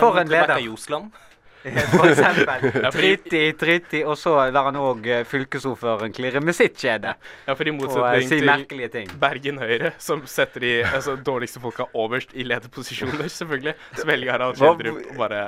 For 0.00 0.18
en 0.18 0.28
leder. 0.28 0.58
For 1.94 2.08
eksempel. 2.10 2.66
Ja, 2.82 2.90
fordi- 2.92 3.14
Drit 3.14 3.32
i, 3.38 3.42
drit 3.56 3.94
i, 3.96 4.02
og 4.04 4.18
så 4.20 4.34
lar 4.52 4.68
han 4.68 4.76
òg 4.80 5.06
fylkesordføreren 5.28 6.12
klirre 6.16 6.42
med 6.44 6.56
sitt 6.56 6.76
kjede. 6.80 7.14
Ja, 7.46 7.54
for 7.56 7.64
i 7.64 7.72
eh, 7.72 7.76
motsetning 7.78 8.28
si 8.28 8.40
til 8.42 8.90
ting. 8.92 9.08
Bergen 9.20 9.60
Høyre, 9.62 9.94
som 10.02 10.24
setter 10.28 10.64
de 10.64 10.74
altså, 10.84 11.16
dårligste 11.24 11.62
folka 11.64 11.86
overst 11.94 12.34
i 12.36 12.44
lederposisjoner, 12.44 13.28
selvfølgelig, 13.32 13.74
så 13.96 14.08
velger 14.08 14.36
Harald 14.36 14.60
Kjeldrup 14.60 15.00
å 15.14 15.18
bare 15.18 15.42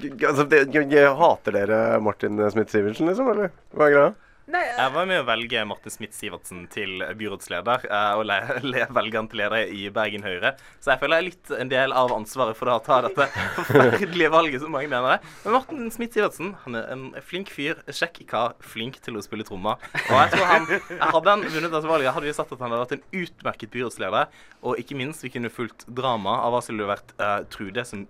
Altså, 0.00 0.44
det, 0.48 0.64
jeg, 0.74 0.88
jeg 0.92 1.12
hater 1.18 1.56
dere 1.56 1.78
Martin 2.04 2.40
Smith-Sivertsen, 2.52 3.10
liksom? 3.10 3.30
Eller 3.34 3.52
hva 3.76 3.88
er 3.88 3.96
greia? 3.96 4.10
Jeg 4.50 4.92
var 4.94 5.06
med 5.08 5.20
å 5.22 5.26
velge 5.28 5.62
Martin 5.68 5.92
Smith-Sivertsen 5.94 6.64
til 6.72 7.04
byrådsleder, 7.20 7.86
eh, 7.86 8.12
og 8.18 8.24
le, 8.26 8.38
le, 8.72 8.84
velge 8.96 9.20
han 9.20 9.28
til 9.30 9.42
leder 9.42 9.72
i 9.76 9.84
Bergen 9.94 10.24
Høyre. 10.26 10.54
Så 10.82 10.92
jeg 10.92 11.02
føler 11.02 11.20
jeg 11.20 11.24
er 11.24 11.28
litt 11.28 11.52
en 11.62 11.72
del 11.72 11.94
av 11.96 12.14
ansvaret 12.14 12.58
for 12.58 12.72
å 12.72 12.78
ta 12.84 13.00
dette 13.06 13.28
forferdelige 13.58 14.32
valget, 14.32 14.64
som 14.64 14.74
mange 14.74 14.90
mener 14.90 15.16
det. 15.16 15.32
Men 15.44 15.56
Martin 15.58 15.90
Smith-Sivertsen 15.94 16.54
han 16.64 16.78
er 16.80 16.88
en 16.94 17.06
flink 17.26 17.52
fyr, 17.54 17.82
kjekk 17.86 18.22
kar, 18.30 18.56
flink 18.64 19.00
til 19.04 19.18
å 19.18 19.24
spille 19.24 19.46
trommer. 19.46 19.80
Og 20.08 20.16
jeg 20.16 20.34
tror 20.34 20.48
han, 20.50 20.68
Hadde 21.00 21.34
han 21.34 21.44
vunnet 21.46 21.70
dette 21.70 21.90
valget, 21.90 22.12
hadde 22.16 22.28
vi 22.28 22.36
sett 22.36 22.54
at 22.54 22.62
han 22.62 22.74
hadde 22.74 22.84
vært 22.84 22.96
en 22.98 23.22
utmerket 23.22 23.74
byrådsleder. 23.74 24.40
Og 24.66 24.80
ikke 24.80 24.98
minst, 24.98 25.24
vi 25.24 25.32
kunne 25.32 25.52
fulgt 25.52 25.86
drama 25.86 26.40
av 26.44 26.54
hva 26.54 26.64
som 26.64 26.74
ville 26.74 26.90
vært 26.90 27.14
uh, 27.20 27.40
Trude 27.50 27.84
som 27.86 28.04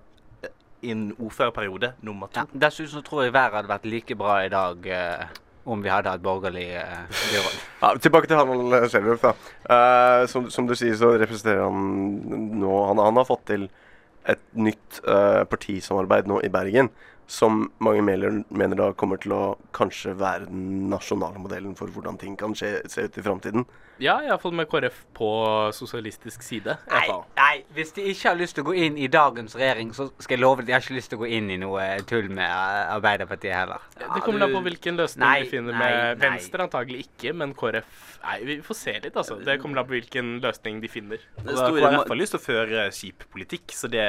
eh, 0.44 0.52
i 0.86 0.94
en 0.94 1.10
ordførerperiode 1.18 1.94
nummer 2.06 2.32
to. 2.32 2.42
Ja, 2.42 2.64
Dessuten 2.66 2.92
så 2.96 3.04
tror 3.06 3.26
jeg 3.26 3.36
været 3.36 3.60
hadde 3.60 3.72
vært 3.72 3.88
like 3.88 4.16
bra 4.18 4.40
i 4.44 4.50
dag 4.52 4.90
eh, 4.90 5.40
om 5.70 5.82
vi 5.84 5.92
hadde 5.92 6.12
hatt 6.12 6.24
borgerlig 6.24 6.68
eh, 6.80 7.04
byråd. 7.10 7.60
Ja, 7.80 7.92
tilbake 7.96 8.28
til 8.28 8.36
Harald 8.36 8.90
Schjelderup. 8.92 9.22
da. 9.22 9.32
Eh, 9.74 10.24
som, 10.28 10.50
som 10.52 10.66
du 10.68 10.74
sier, 10.76 10.96
så 11.00 11.14
representerer 11.16 11.64
han 11.64 12.58
nå 12.60 12.74
Han, 12.90 13.00
han 13.00 13.20
har 13.20 13.28
fått 13.28 13.46
til 13.52 13.70
et 14.28 14.42
nytt 14.52 15.00
uh, 15.08 15.46
partisamarbeid 15.48 16.28
nå 16.28 16.42
i 16.44 16.50
Bergen. 16.52 16.90
Som 17.30 17.68
mange 17.78 18.02
mener, 18.02 18.40
mener 18.50 18.78
da 18.80 18.88
kommer 18.98 19.20
til 19.22 19.36
å 19.36 19.42
kanskje 19.76 20.16
være 20.18 20.48
den 20.48 20.88
nasjonale 20.90 21.38
modellen 21.38 21.76
for 21.78 21.92
hvordan 21.94 22.18
ting 22.18 22.34
kan 22.40 22.56
skje, 22.58 22.80
se 22.90 23.06
ut 23.06 23.18
i 23.20 23.22
framtiden. 23.22 23.66
Ja, 24.00 24.16
iallfall 24.24 24.54
med 24.56 24.66
KrF 24.70 25.02
på 25.14 25.28
sosialistisk 25.76 26.42
side. 26.42 26.78
Nei, 26.88 27.04
Nei, 27.36 27.52
hvis 27.76 27.92
de 27.92 28.06
ikke 28.08 28.30
har 28.30 28.38
lyst 28.40 28.56
til 28.56 28.64
å 28.64 28.70
gå 28.70 28.74
inn 28.86 28.96
i 28.98 29.10
dagens 29.12 29.54
regjering, 29.58 29.92
så 29.94 30.08
skal 30.16 30.38
jeg 30.38 30.42
love 30.42 30.64
at 30.64 30.70
de 30.70 30.74
har 30.74 30.82
ikke 30.82 30.96
lyst 30.96 31.12
til 31.12 31.20
å 31.20 31.22
gå 31.22 31.28
inn 31.36 31.50
i 31.52 31.58
noe 31.60 31.84
tull 32.08 32.30
med 32.32 32.48
Arbeiderpartiet 32.48 33.52
heller. 33.52 33.84
Det 34.00 34.22
kommer 34.24 34.46
an 34.46 34.54
på 34.56 34.62
hvilken 34.64 34.96
løsning 34.98 35.26
Nei, 35.26 35.42
de 35.44 35.50
finner 35.52 35.76
nei, 35.76 35.82
med 35.84 36.00
nei. 36.00 36.22
Venstre. 36.24 36.64
Antagelig 36.64 37.04
ikke, 37.06 37.34
men 37.36 37.52
KrF 37.58 38.08
Nei, 38.20 38.38
vi 38.44 38.56
får 38.64 38.76
se 38.76 38.92
litt, 39.04 39.14
altså. 39.16 39.38
Det 39.44 39.58
kommer 39.60 39.80
an 39.80 39.88
på 39.88 39.94
hvilken 39.96 40.32
løsning 40.44 40.80
de 40.82 40.90
finner. 40.92 41.22
Og 41.44 41.52
da 41.52 41.68
KrF 41.68 42.10
har 42.10 42.18
lyst 42.18 42.34
til 42.36 42.40
å 42.40 42.44
føre 42.44 42.88
kjip 42.96 43.28
politikk, 43.32 43.76
så 43.76 43.88
det 43.92 44.08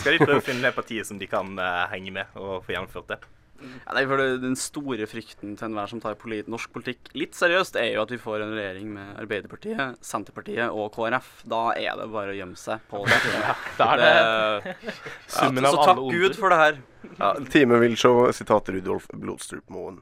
skal 0.00 0.16
de 0.16 0.22
prøve 0.22 0.38
å 0.40 0.44
finne 0.44 0.68
det 0.68 0.76
partiet 0.76 1.08
som 1.08 1.20
de 1.20 1.28
kan 1.28 1.56
eh, 1.56 1.82
henge 1.92 2.14
med 2.16 2.19
og 2.38 2.64
få 2.64 2.74
gjennomført 2.74 3.12
det. 3.14 3.20
Ja, 3.60 3.92
nei, 3.92 4.04
for 4.08 4.20
det, 4.20 4.40
Den 4.40 4.56
store 4.56 5.06
frykten 5.10 5.52
til 5.58 5.68
enhver 5.68 5.90
som 5.90 6.00
tar 6.00 6.16
polit 6.20 6.48
norsk 6.50 6.72
politikk 6.72 7.10
litt 7.18 7.36
seriøst, 7.36 7.76
er 7.80 7.92
jo 7.94 8.04
at 8.06 8.14
vi 8.14 8.20
får 8.20 8.44
en 8.44 8.54
regjering 8.56 8.88
med 8.94 9.20
Arbeiderpartiet, 9.20 10.00
Senterpartiet 10.04 10.72
og 10.72 10.94
KrF. 10.96 11.32
Da 11.50 11.62
er 11.76 12.00
det 12.00 12.08
bare 12.12 12.34
å 12.34 12.38
gjemme 12.38 12.56
seg 12.60 12.84
på 12.90 13.04
det. 13.08 13.20
det, 13.78 13.88
er 13.88 14.04
det 14.04 14.76
summen 15.38 15.68
av 15.68 15.76
så 15.76 15.88
takk. 15.90 16.04
Gud 16.08 16.38
for 16.40 16.54
det 16.54 16.62
her. 16.64 16.84
Ja, 17.18 17.34
Time 17.52 17.80
vil 17.84 17.98
show, 18.00 18.22
sitat 18.36 18.72
Rudolf 18.72 19.10
Blodstrup 19.12 19.68
Moen. 19.72 20.00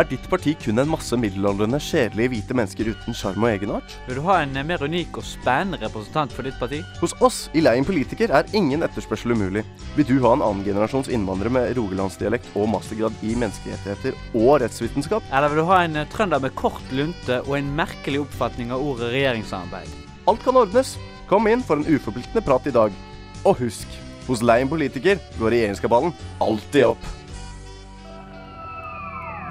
Er 0.00 0.06
ditt 0.08 0.24
parti 0.32 0.54
kun 0.56 0.80
en 0.80 0.88
masse 0.88 1.12
middelaldrende, 1.20 1.76
kjedelige 1.76 2.30
hvite 2.32 2.54
mennesker 2.56 2.88
uten 2.94 3.16
sjarm 3.16 3.44
og 3.44 3.50
egenart? 3.50 3.92
Vil 4.06 4.16
du 4.16 4.22
ha 4.24 4.38
en 4.40 4.56
eh, 4.56 4.64
mer 4.64 4.80
unik 4.80 5.18
og 5.20 5.26
spennende 5.28 5.82
representant 5.82 6.32
for 6.32 6.48
ditt 6.48 6.56
parti? 6.56 6.78
Hos 7.02 7.12
oss 7.20 7.42
i 7.52 7.60
Leien 7.60 7.84
politiker 7.84 8.32
er 8.32 8.48
ingen 8.56 8.86
etterspørsel 8.86 9.36
umulig. 9.36 9.66
Vil 9.98 10.08
du 10.08 10.14
ha 10.24 10.32
en 10.32 10.46
annengenerasjons 10.46 11.12
innvandrer 11.12 11.52
med 11.52 11.74
rogalandsdialekt 11.76 12.48
og 12.56 12.70
mastergrad 12.72 13.20
i 13.20 13.36
menneskerettigheter 13.36 14.16
og 14.32 14.62
rettsvitenskap? 14.64 15.28
Eller 15.28 15.52
vil 15.52 15.60
du 15.60 15.68
ha 15.68 15.82
en 15.84 16.00
eh, 16.00 16.08
trønder 16.16 16.40
med 16.40 16.56
kort 16.56 16.96
lunte 16.96 17.42
og 17.44 17.58
en 17.60 17.72
merkelig 17.84 18.24
oppfatning 18.24 18.72
av 18.72 18.80
ordet 18.80 19.12
regjeringssamarbeid? 19.12 19.92
Alt 20.32 20.46
kan 20.46 20.64
ordnes. 20.64 20.96
Kom 21.28 21.52
inn 21.52 21.60
for 21.60 21.76
en 21.76 21.88
uforpliktende 21.92 22.48
prat 22.48 22.64
i 22.64 22.78
dag. 22.80 22.96
Og 23.44 23.60
husk, 23.60 24.00
hos 24.24 24.40
Leien 24.40 24.72
politiker 24.72 25.20
går 25.36 25.52
regjeringskabalen 25.52 26.16
alltid 26.40 26.94
opp. 26.94 27.12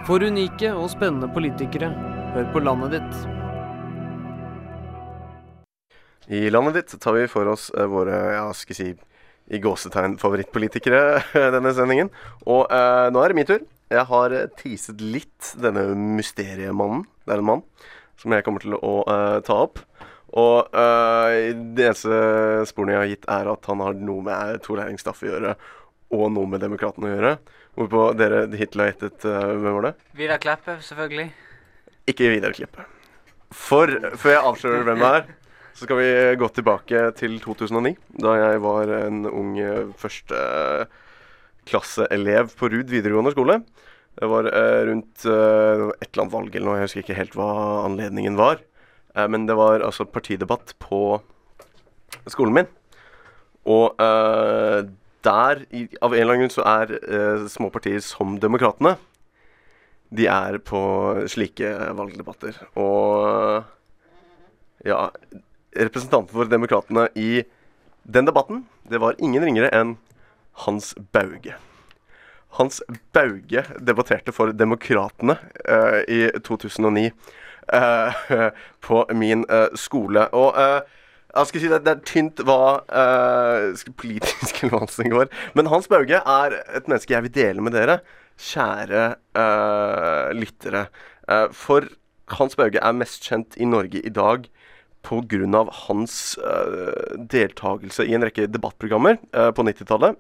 For 0.08 0.24
unike 0.26 0.72
og 0.74 0.88
spennende 0.90 1.28
politikere, 1.30 1.92
hør 2.34 2.48
på 2.54 2.62
landet 2.64 2.96
ditt. 2.96 3.20
I 6.32 6.48
landet 6.50 6.80
ditt 6.80 6.96
tar 7.04 7.14
vi 7.20 7.28
for 7.30 7.46
oss 7.52 7.68
eh, 7.76 7.86
våre, 7.92 8.18
ja, 8.34 8.48
skal 8.58 8.78
si, 8.78 8.88
i 9.52 9.60
gåsetegn 9.62 10.18
favorittpolitikere 10.22 11.22
denne 11.54 11.74
sendingen. 11.78 12.10
Og 12.50 12.66
eh, 12.74 13.12
nå 13.14 13.22
er 13.22 13.30
det 13.30 13.38
min 13.38 13.50
tur. 13.52 13.62
Jeg 13.94 14.08
har 14.10 14.34
eh, 14.34 14.50
teaset 14.58 15.06
litt 15.06 15.54
denne 15.62 15.92
mysteriemannen. 16.18 17.06
Det 17.22 17.36
er 17.36 17.44
en 17.44 17.50
mann 17.52 17.64
som 18.22 18.34
jeg 18.34 18.46
kommer 18.48 18.66
til 18.66 18.78
å 18.80 18.96
eh, 19.06 19.38
ta 19.46 19.62
opp. 19.68 19.84
Og 20.40 20.72
eh, 20.82 21.52
det 21.78 21.90
eneste 21.92 22.66
sporene 22.72 22.96
jeg 22.96 23.04
har 23.04 23.12
gitt, 23.14 23.32
er 23.38 23.54
at 23.54 23.70
han 23.70 23.86
har 23.86 24.02
noe 24.02 24.26
med 24.26 24.66
Tor 24.66 24.82
Eiring 24.82 24.98
Staff 25.02 25.22
å 25.22 25.30
gjøre, 25.30 25.58
og 26.16 26.30
noe 26.34 26.50
med 26.50 26.64
Demokratene 26.64 27.10
å 27.10 27.14
gjøre. 27.14 27.36
Hvorpå 27.80 28.00
dere 28.20 28.40
hittil 28.60 28.82
har 28.84 28.90
gjettet 28.92 29.20
uh, 29.26 29.56
Hvem 29.56 29.76
var 29.78 29.84
det? 29.90 29.96
Vidar 30.20 30.40
Kleppe, 30.44 30.74
selvfølgelig. 30.84 31.28
Ikke 32.12 32.32
Vidar 32.34 32.54
Klippe. 32.56 32.82
For 33.52 33.86
før 34.20 34.32
jeg 34.36 34.48
avslører 34.50 34.84
hvem 34.88 35.00
det 35.04 35.12
er, 35.20 35.24
så 35.76 35.82
skal 35.88 35.98
vi 36.00 36.10
gå 36.40 36.48
tilbake 36.56 36.98
til 37.18 37.32
2009, 37.44 37.92
da 38.24 38.32
jeg 38.38 38.62
var 38.64 38.86
en 38.96 39.18
ung 39.28 39.52
eh, 39.60 39.90
førsteklasseelev 40.00 42.46
på 42.60 42.66
Rud 42.72 42.88
videregående 42.92 43.32
skole. 43.34 43.56
Det 44.20 44.28
var 44.30 44.44
eh, 44.52 44.82
rundt 44.90 45.26
eh, 45.26 45.32
et 45.96 46.10
eller 46.12 46.22
annet 46.26 46.36
valg 46.36 46.52
eller 46.56 46.68
noe, 46.68 46.78
jeg 46.80 46.88
husker 46.90 47.04
ikke 47.06 47.22
helt 47.22 47.36
hva 47.40 47.50
anledningen 47.88 48.36
var. 48.40 48.56
Eh, 49.16 49.28
men 49.32 49.42
det 49.48 49.56
var 49.60 49.86
altså 49.86 50.04
partidebatt 50.08 50.68
på 50.84 51.02
skolen 52.32 52.54
min. 52.60 52.70
Og 53.72 53.86
eh, 54.02 54.80
der, 55.26 55.64
i, 55.70 55.88
av 56.02 56.14
en 56.14 56.22
eller 56.22 56.34
annen 56.36 56.48
grunn, 56.48 56.54
så 56.54 56.66
er 56.68 56.96
eh, 57.00 57.48
små 57.52 57.70
partier 57.74 58.02
som 58.06 58.40
Demokratene 58.42 58.98
de 60.12 60.28
er 60.28 60.58
på 60.68 60.82
slike 61.32 61.70
valgdebatter. 61.96 62.58
Og 62.80 63.64
ja 64.88 65.10
Representanten 65.72 66.34
for 66.36 66.50
Demokratene 66.52 67.06
i 67.16 67.44
den 68.04 68.28
debatten, 68.28 68.66
det 68.84 69.00
var 69.00 69.16
ingen 69.24 69.46
ringere 69.46 69.70
enn 69.72 69.94
Hans 70.66 70.92
Bauge. 71.16 71.56
Hans 72.58 72.82
Bauge 73.16 73.64
debatterte 73.80 74.34
for 74.36 74.52
Demokratene 74.52 75.38
eh, 75.64 76.02
i 76.12 76.20
2009 76.44 77.06
eh, 77.72 78.20
på 78.88 79.06
min 79.16 79.46
eh, 79.48 79.70
skole. 79.80 80.26
Og 80.36 80.60
eh, 80.60 80.82
jeg 81.32 81.48
skal 81.48 81.64
si 81.64 81.70
det, 81.72 81.80
det 81.86 81.92
er 81.94 82.08
tynt 82.08 82.42
hva 82.48 82.64
uh, 82.92 83.84
politisk 84.00 84.58
relevansen 84.64 85.12
går. 85.14 85.30
Men 85.56 85.70
Hans 85.72 85.88
Bauge 85.92 86.20
er 86.20 86.58
et 86.76 86.90
menneske 86.92 87.16
jeg 87.16 87.26
vil 87.28 87.36
dele 87.36 87.64
med 87.64 87.76
dere, 87.78 88.02
kjære 88.42 89.06
uh, 89.38 90.32
lyttere. 90.36 90.88
Uh, 91.30 91.48
for 91.56 91.88
Hans 92.36 92.58
Bauge 92.60 92.82
er 92.82 92.98
mest 92.98 93.28
kjent 93.28 93.56
i 93.58 93.68
Norge 93.68 94.04
i 94.04 94.12
dag 94.12 94.50
pga. 95.02 95.64
hans 95.88 96.38
uh, 96.38 97.16
deltakelse 97.18 98.06
i 98.06 98.14
en 98.14 98.28
rekke 98.28 98.46
debattprogrammer 98.52 99.18
på 99.56 99.64
90-tallet. 99.66 100.20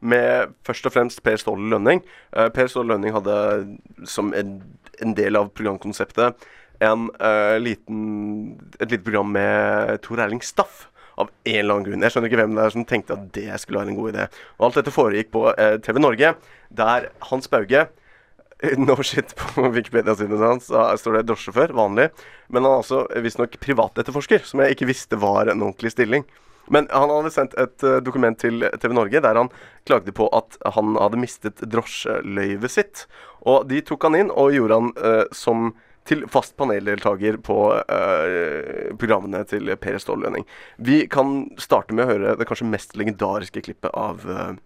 Med 0.00 0.54
først 0.64 0.86
og 0.86 0.94
fremst 0.94 1.22
Per 1.22 1.36
Ståle 1.36 1.68
Lønning. 1.68 2.00
Per 2.32 2.68
Ståle 2.72 2.94
Lønning 2.94 3.12
hadde 3.12 3.34
som 4.08 4.30
en, 4.32 4.62
en 5.02 5.16
del 5.16 5.36
av 5.36 5.50
programkonseptet 5.52 6.46
en, 6.84 7.08
uh, 7.20 7.56
liten, 7.60 8.00
et 8.78 8.88
lite 8.88 9.04
program 9.06 9.32
med 9.36 10.00
Tor 10.06 10.22
Erling 10.24 10.42
Staff. 10.44 10.86
Av 11.20 11.28
en 11.28 11.56
eller 11.58 11.74
annen 11.74 11.84
grunn. 11.84 12.04
Jeg 12.06 12.14
skjønner 12.14 12.30
ikke 12.30 12.38
hvem 12.40 12.54
det 12.56 12.62
er 12.64 12.72
som 12.72 12.84
tenkte 12.88 13.12
at 13.12 13.24
det 13.36 13.58
skulle 13.60 13.82
være 13.82 13.92
en 13.92 13.98
god 13.98 14.12
idé. 14.14 14.28
Og 14.56 14.68
Alt 14.68 14.78
dette 14.80 14.94
foregikk 14.94 15.32
på 15.34 15.42
uh, 15.52 15.74
TV 15.84 16.00
Norge, 16.00 16.30
der 16.72 17.10
Hans 17.28 17.50
Bauge 17.52 17.88
No 18.78 18.96
shit 19.02 19.34
på 19.36 19.68
Wikipedia-siden 19.72 20.42
hans 20.42 20.68
så 20.68 20.84
står 21.00 21.18
det 21.18 21.26
drosjesjåfør, 21.30 21.74
vanlig. 21.76 22.10
Men 22.48 22.66
han 22.66 22.74
er 22.74 22.82
også 22.82 23.02
visstnok 23.24 23.56
privatetterforsker, 23.62 24.44
som 24.44 24.62
jeg 24.62 24.76
ikke 24.76 24.88
visste 24.90 25.18
var 25.20 25.48
en 25.48 25.62
ordentlig 25.64 25.94
stilling. 25.94 26.26
Men 26.70 26.86
han 26.92 27.10
hadde 27.10 27.32
sendt 27.34 27.56
et 27.58 27.82
eh, 27.86 27.98
dokument 28.04 28.38
til 28.38 28.62
TV 28.78 28.92
Norge 28.94 29.22
der 29.24 29.38
han 29.40 29.48
klagde 29.88 30.12
på 30.14 30.28
at 30.36 30.58
han 30.76 30.94
hadde 31.00 31.18
mistet 31.18 31.62
drosjeløyvet 31.66 32.70
sitt. 32.70 33.06
Og 33.42 33.64
de 33.70 33.80
tok 33.86 34.06
han 34.06 34.18
inn 34.20 34.30
og 34.30 34.54
gjorde 34.54 34.78
han 34.78 34.92
eh, 35.00 35.24
som 35.34 35.72
til 36.08 36.24
fast 36.32 36.56
paneldeltaker 36.58 37.36
på 37.44 37.58
uh, 37.76 38.96
programmene 38.98 39.44
til 39.48 39.68
Per 39.80 39.98
Ståle 40.02 40.26
Lønning. 40.26 40.46
Vi 40.78 41.04
kan 41.12 41.50
starte 41.60 41.94
med 41.94 42.06
å 42.06 42.14
høre 42.14 42.34
det 42.40 42.48
kanskje 42.48 42.70
mest 42.70 42.96
legendariske 42.98 43.62
klippet 43.68 43.92
av 43.94 44.24
uh, 44.26 44.56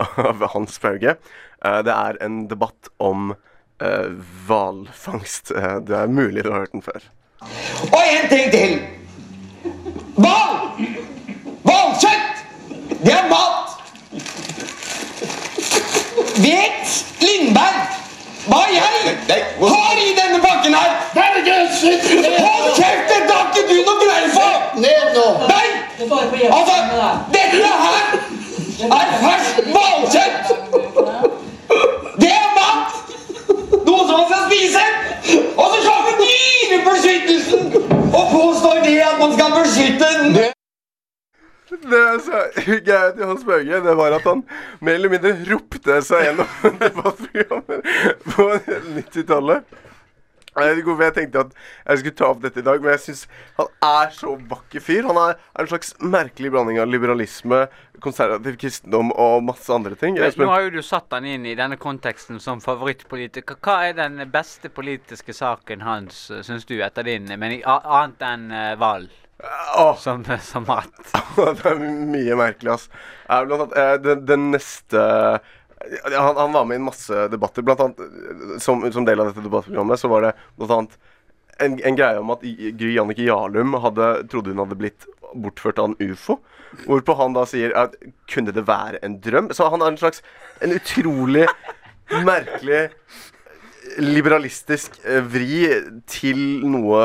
av 0.30 0.42
Hans 0.54 0.80
Bauge. 0.82 1.18
Uh, 1.60 1.80
det 1.86 1.94
er 1.94 2.18
en 2.24 2.42
debatt 2.50 2.90
om 2.98 3.34
eh, 3.80 4.10
hvalfangst. 4.46 5.50
Eh, 5.50 5.76
det 5.76 5.96
er 5.96 6.06
mulig 6.06 6.44
du 6.44 6.50
har 6.50 6.58
hørt 6.58 6.72
den 6.72 6.82
før. 6.82 7.00
Og 7.92 8.00
en 8.04 8.28
ting 8.28 8.50
til. 8.52 8.80
Hval! 10.20 10.56
Hvalkjøtt! 11.64 12.44
Det 13.04 13.14
er 13.14 13.28
mat! 13.30 13.76
Vet 16.40 16.92
Lindberg 17.20 17.96
hva 18.50 18.62
jeg 18.74 18.80
har 19.74 19.96
i 20.02 20.12
denne 20.18 20.40
pakken 20.42 20.74
her? 20.74 20.90
Hold 21.14 22.68
kjeft! 22.78 23.08
Dette 23.12 23.32
har 23.32 23.46
ikke 23.50 23.62
du 23.68 23.76
noe 23.86 23.98
greie 24.02 24.30
for! 24.34 24.52
Ned 24.84 25.06
nå! 25.16 25.26
Nei! 25.50 25.68
Altså, 26.50 26.76
dette 27.34 27.56
her 27.84 28.04
er 28.98 29.06
ferskt 29.22 29.58
hvalkjøtt! 29.74 30.44
Det 32.20 32.32
er 32.34 32.50
mat! 32.58 32.88
Noe 33.86 34.02
som 34.06 34.14
man 34.16 34.26
skal 34.30 34.42
spise! 34.48 34.84
Og 35.56 35.66
så 35.72 35.78
kommer 35.86 36.12
dyrebeskyttelsen 36.22 37.62
og 38.14 38.24
påstår 38.32 38.82
det 38.86 38.96
at 39.10 39.20
man 39.20 39.36
skal 39.36 39.60
beskytte 39.60 40.14
den! 40.18 40.59
Det 41.80 42.00
så 42.26 42.40
gøy 42.90 43.12
til 43.16 43.24
Hans 43.24 43.44
Børge 43.46 43.82
det 43.84 43.96
var 43.96 44.16
at 44.18 44.26
han 44.28 44.42
mer 44.84 44.98
eller 44.98 45.12
mindre 45.12 45.36
ropte 45.48 46.00
seg 46.04 46.26
gjennom 46.28 46.56
debattprogrammer 46.82 47.86
på 48.26 48.50
90-tallet. 48.98 49.78
Jeg 50.50 50.82
hvorfor 50.82 51.04
jeg 51.06 51.14
tenkte 51.14 51.42
at 51.44 51.52
jeg 51.86 52.00
skulle 52.00 52.16
ta 52.18 52.28
opp 52.32 52.40
dette 52.42 52.58
i 52.58 52.64
dag, 52.66 52.80
men 52.82 52.90
jeg 52.96 53.02
syns 53.04 53.20
han 53.56 53.68
er 53.86 54.10
så 54.14 54.32
vakker 54.50 54.82
fyr. 54.82 55.06
Han 55.06 55.20
er, 55.22 55.38
er 55.54 55.62
en 55.62 55.70
slags 55.70 55.92
merkelig 56.02 56.50
blanding 56.50 56.80
av 56.82 56.90
liberalisme, 56.90 57.62
konservativ 58.02 58.58
kristendom 58.60 59.12
og 59.14 59.44
masse 59.46 59.70
andre 59.72 59.94
ting. 60.00 60.18
Men, 60.18 60.34
nå 60.42 60.50
har 60.50 60.66
jo 60.66 60.74
du 60.74 60.82
satt 60.84 61.14
han 61.14 61.28
inn 61.28 61.46
i 61.46 61.54
denne 61.58 61.78
konteksten 61.80 62.42
som 62.42 62.62
favorittpolitiker. 62.64 63.60
Hva 63.62 63.78
er 63.88 63.96
den 64.02 64.18
beste 64.32 64.72
politiske 64.74 65.36
saken 65.36 65.86
hans, 65.86 66.26
syns 66.42 66.66
du, 66.66 66.80
etter 66.82 67.06
din 67.06 67.30
mening? 67.30 67.62
Annet 67.64 68.26
enn 68.26 68.50
uh, 68.50 68.74
Val? 69.42 69.96
Som, 69.98 70.24
som 70.42 70.66
mat. 70.68 70.90
det 71.36 71.70
er 71.70 71.80
mye 71.80 72.36
merkelig, 72.38 72.74
ass. 72.76 72.88
Blant 73.26 73.64
annet, 73.66 73.78
eh, 73.78 73.94
den, 74.04 74.26
den 74.28 74.50
neste 74.56 75.06
han, 76.04 76.36
han 76.36 76.52
var 76.52 76.66
med 76.68 76.76
i 76.76 76.80
en 76.80 76.88
masse 76.90 77.28
debatter. 77.32 77.64
Blant 77.64 77.80
annet, 77.80 78.02
som, 78.60 78.84
som 78.92 79.06
del 79.08 79.22
av 79.22 79.30
dette 79.30 79.44
debattprogrammet 79.46 80.00
så 80.00 80.10
var 80.12 80.26
det 80.26 80.34
blant 80.58 80.76
annet 80.76 80.98
en, 81.60 81.76
en 81.84 81.96
greie 81.96 82.20
om 82.20 82.32
at 82.32 82.44
Gry 82.80 82.94
Jannicke 82.94 83.24
Jarlum 83.26 83.76
hadde, 83.84 84.08
trodde 84.32 84.52
hun 84.52 84.62
hadde 84.62 84.78
blitt 84.80 85.06
bortført 85.34 85.80
av 85.80 85.90
en 85.90 86.12
ufo. 86.12 86.38
Hvorpå 86.86 87.16
han 87.18 87.34
da 87.34 87.44
sier 87.48 87.74
at 87.76 87.96
kunne 88.30 88.54
det 88.54 88.64
være 88.68 89.00
en 89.06 89.18
drøm? 89.22 89.50
Så 89.56 89.68
han 89.72 89.82
er 89.82 89.92
en 89.92 90.00
slags 90.00 90.22
En 90.60 90.74
utrolig 90.76 91.46
merkelig 92.26 92.90
liberalistisk 93.98 95.00
eh, 95.04 95.24
vri 95.24 95.64
til 96.10 96.40
noe, 96.68 97.00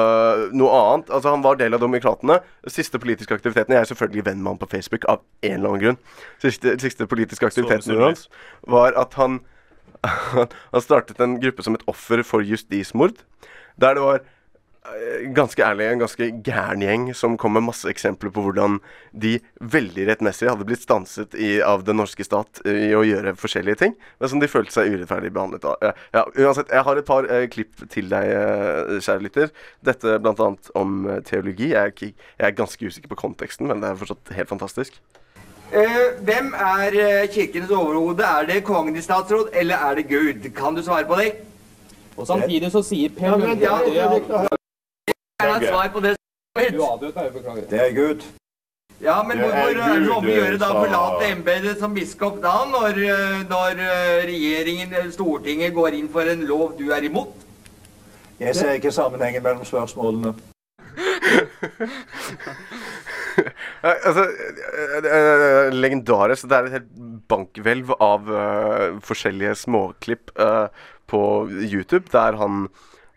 noe 0.56 0.78
annet. 0.80 1.10
Altså 1.10 1.34
Han 1.34 1.44
var 1.46 1.60
del 1.60 1.76
av 1.78 1.82
Demokratene. 1.84 2.40
Siste 2.72 3.00
politiske 3.02 3.34
aktiviteten 3.34 3.76
Jeg 3.76 3.86
er 3.86 3.90
selvfølgelig 3.92 4.26
venn 4.30 4.44
med 4.44 4.54
han 4.54 4.62
på 4.62 4.70
Facebook 4.72 5.08
av 5.12 5.24
en 5.42 5.58
eller 5.58 5.74
annen 5.74 5.84
grunn. 5.84 6.00
Siste, 6.44 6.76
siste 6.82 7.08
politiske 7.10 7.48
aktiviteten 7.48 8.02
hans 8.02 8.28
var 8.68 8.98
at 9.00 9.18
han 9.20 9.42
Han 10.76 10.84
startet 10.84 11.20
en 11.24 11.40
gruppe 11.42 11.64
som 11.66 11.78
et 11.78 11.86
offer 11.90 12.22
for 12.24 12.46
justismord. 12.46 13.18
Der 13.82 13.98
det 13.98 14.04
var 14.04 14.22
ganske 15.36 15.64
ærlig 15.64 15.88
en 15.90 16.02
ganske 16.04 16.28
gæren 16.46 16.84
gjeng 16.84 17.06
som 17.18 17.38
kom 17.40 17.56
med 17.56 17.66
masse 17.66 17.90
eksempler 17.90 18.32
på 18.34 18.44
hvordan 18.46 18.78
de 19.12 19.38
veldig 19.60 20.08
rettmessig 20.10 20.50
hadde 20.50 20.68
blitt 20.68 20.84
stanset 20.84 21.36
i, 21.36 21.58
av 21.64 21.86
den 21.88 21.98
norske 22.00 22.26
stat 22.26 22.62
eh, 22.66 22.90
i 22.90 22.92
å 22.98 23.04
gjøre 23.06 23.36
forskjellige 23.40 23.80
ting, 23.82 23.96
men 24.20 24.32
som 24.32 24.42
de 24.42 24.50
følte 24.52 24.76
seg 24.76 24.94
urettferdig 24.94 25.32
behandlet 25.36 25.66
av. 25.70 25.90
Ja, 26.14 26.26
uansett, 26.38 26.72
jeg 26.74 26.86
har 26.88 27.02
et 27.02 27.08
par 27.08 27.28
eh, 27.32 27.48
klipp 27.52 27.86
til 27.92 28.10
deg, 28.12 28.32
eh, 28.36 28.96
kjære 29.00 29.26
lytter. 29.26 29.54
Dette 29.86 30.18
bl.a. 30.22 30.50
om 30.78 30.96
eh, 31.10 31.22
teologi. 31.26 31.72
Jeg 31.74 31.82
er, 31.82 31.94
ikke, 31.94 32.12
jeg 32.40 32.48
er 32.50 32.58
ganske 32.58 32.92
usikker 32.92 33.12
på 33.12 33.22
konteksten, 33.26 33.70
men 33.72 33.84
det 33.84 33.92
er 33.92 34.02
fortsatt 34.02 34.34
helt 34.38 34.52
fantastisk. 34.52 35.00
Uh, 35.66 36.22
hvem 36.22 36.52
er 36.54 37.26
kirkenes 37.34 37.72
overhode? 37.74 38.24
Er 38.24 38.46
det 38.48 38.60
kongen 38.68 38.96
i 38.96 39.02
statsråd, 39.02 39.50
eller 39.58 39.82
er 39.88 39.98
det 39.98 40.06
Gud? 40.12 40.46
Kan 40.56 40.78
du 40.78 40.84
svare 40.86 41.08
på 41.10 41.18
det? 41.20 41.32
Og 42.16 42.28
samtidig 42.30 42.70
så 42.72 42.84
sier 42.86 43.12
Per 43.18 43.34
Lunde 43.36 43.66
ja, 43.66 44.46
Jeg 45.44 45.54
har 45.54 45.66
svar 45.68 45.88
på 45.94 46.00
det. 46.00 46.16
Du 46.72 46.82
avbrøt 46.86 47.16
meg, 47.16 47.32
beklager. 47.34 47.66
Det 47.70 47.80
er 47.82 47.92
Gud. 47.96 48.22
Ja, 49.02 49.24
men 49.24 49.38
Det 49.38 49.44
hvorfor 49.44 49.58
er 49.58 49.74
det 49.76 50.06
så 50.08 50.14
om 50.16 50.26
å 50.26 50.36
gjøre 50.36 50.60
da 50.62 50.70
forlate 50.72 51.32
embetet 51.34 51.80
som 51.82 51.94
biskop 51.94 52.38
da, 52.44 52.54
når, 52.72 53.00
eh, 53.04 53.42
når 53.50 53.82
eh, 53.84 54.24
regjeringen, 54.30 54.94
eller 54.94 55.12
Stortinget, 55.12 55.74
går 55.76 55.98
inn 56.00 56.08
for 56.10 56.32
en 56.32 56.46
lov 56.48 56.78
du 56.80 56.92
er 56.96 57.04
imot? 57.04 57.36
Jeg 58.40 58.56
ser 58.56 58.80
ikke 58.80 58.92
sammenhengen 58.92 59.44
mellom 59.44 59.66
spørsmålene. 59.68 60.36
Altså, 63.86 64.24
eh, 64.24 65.02
det 65.04 65.74
legendarisk. 65.76 66.48
Det 66.50 66.58
er 66.58 66.68
et 66.70 66.76
helt 66.78 66.92
bankhvelv 67.30 67.92
av 68.02 68.30
uh, 68.32 69.02
forskjellige 69.04 69.56
småklipp 69.60 70.32
uh, 70.40 70.72
på 71.08 71.50
YouTube, 71.50 72.08
der 72.12 72.38
han 72.40 72.68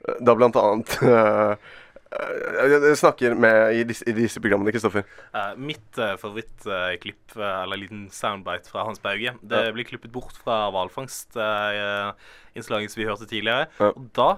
eh, 0.09 0.19
da 0.21 0.35
blant 0.37 0.57
annet 0.61 0.99
eh, 1.13 1.77
eh, 2.11 2.95
snakker 2.97 3.35
med 3.35 3.75
i 3.77 3.85
disse, 3.89 4.05
i 4.09 4.13
disse 4.17 4.41
programmene, 4.41 4.73
Kristoffer. 4.73 5.03
Uh, 5.35 5.53
mitt 5.61 5.99
uh, 6.01 6.15
favorittklipp, 6.21 7.37
eh, 7.37 7.63
eller 7.63 7.77
liten 7.83 8.07
soundbite 8.15 8.71
fra 8.73 8.85
Hans 8.89 9.01
Bauge, 9.03 9.35
det 9.43 9.65
Ja. 9.67 9.73
blir 9.73 9.85
klippet 9.85 10.13
bort 10.13 10.33
fra 10.45 10.71
hvalfangstinnslaget 10.75 12.91
som 12.91 13.03
vi 13.03 13.09
hørte 13.09 13.27
tidligere. 13.29 13.67
Ja. 13.79 13.87
Og 13.93 14.09
da 14.17 14.31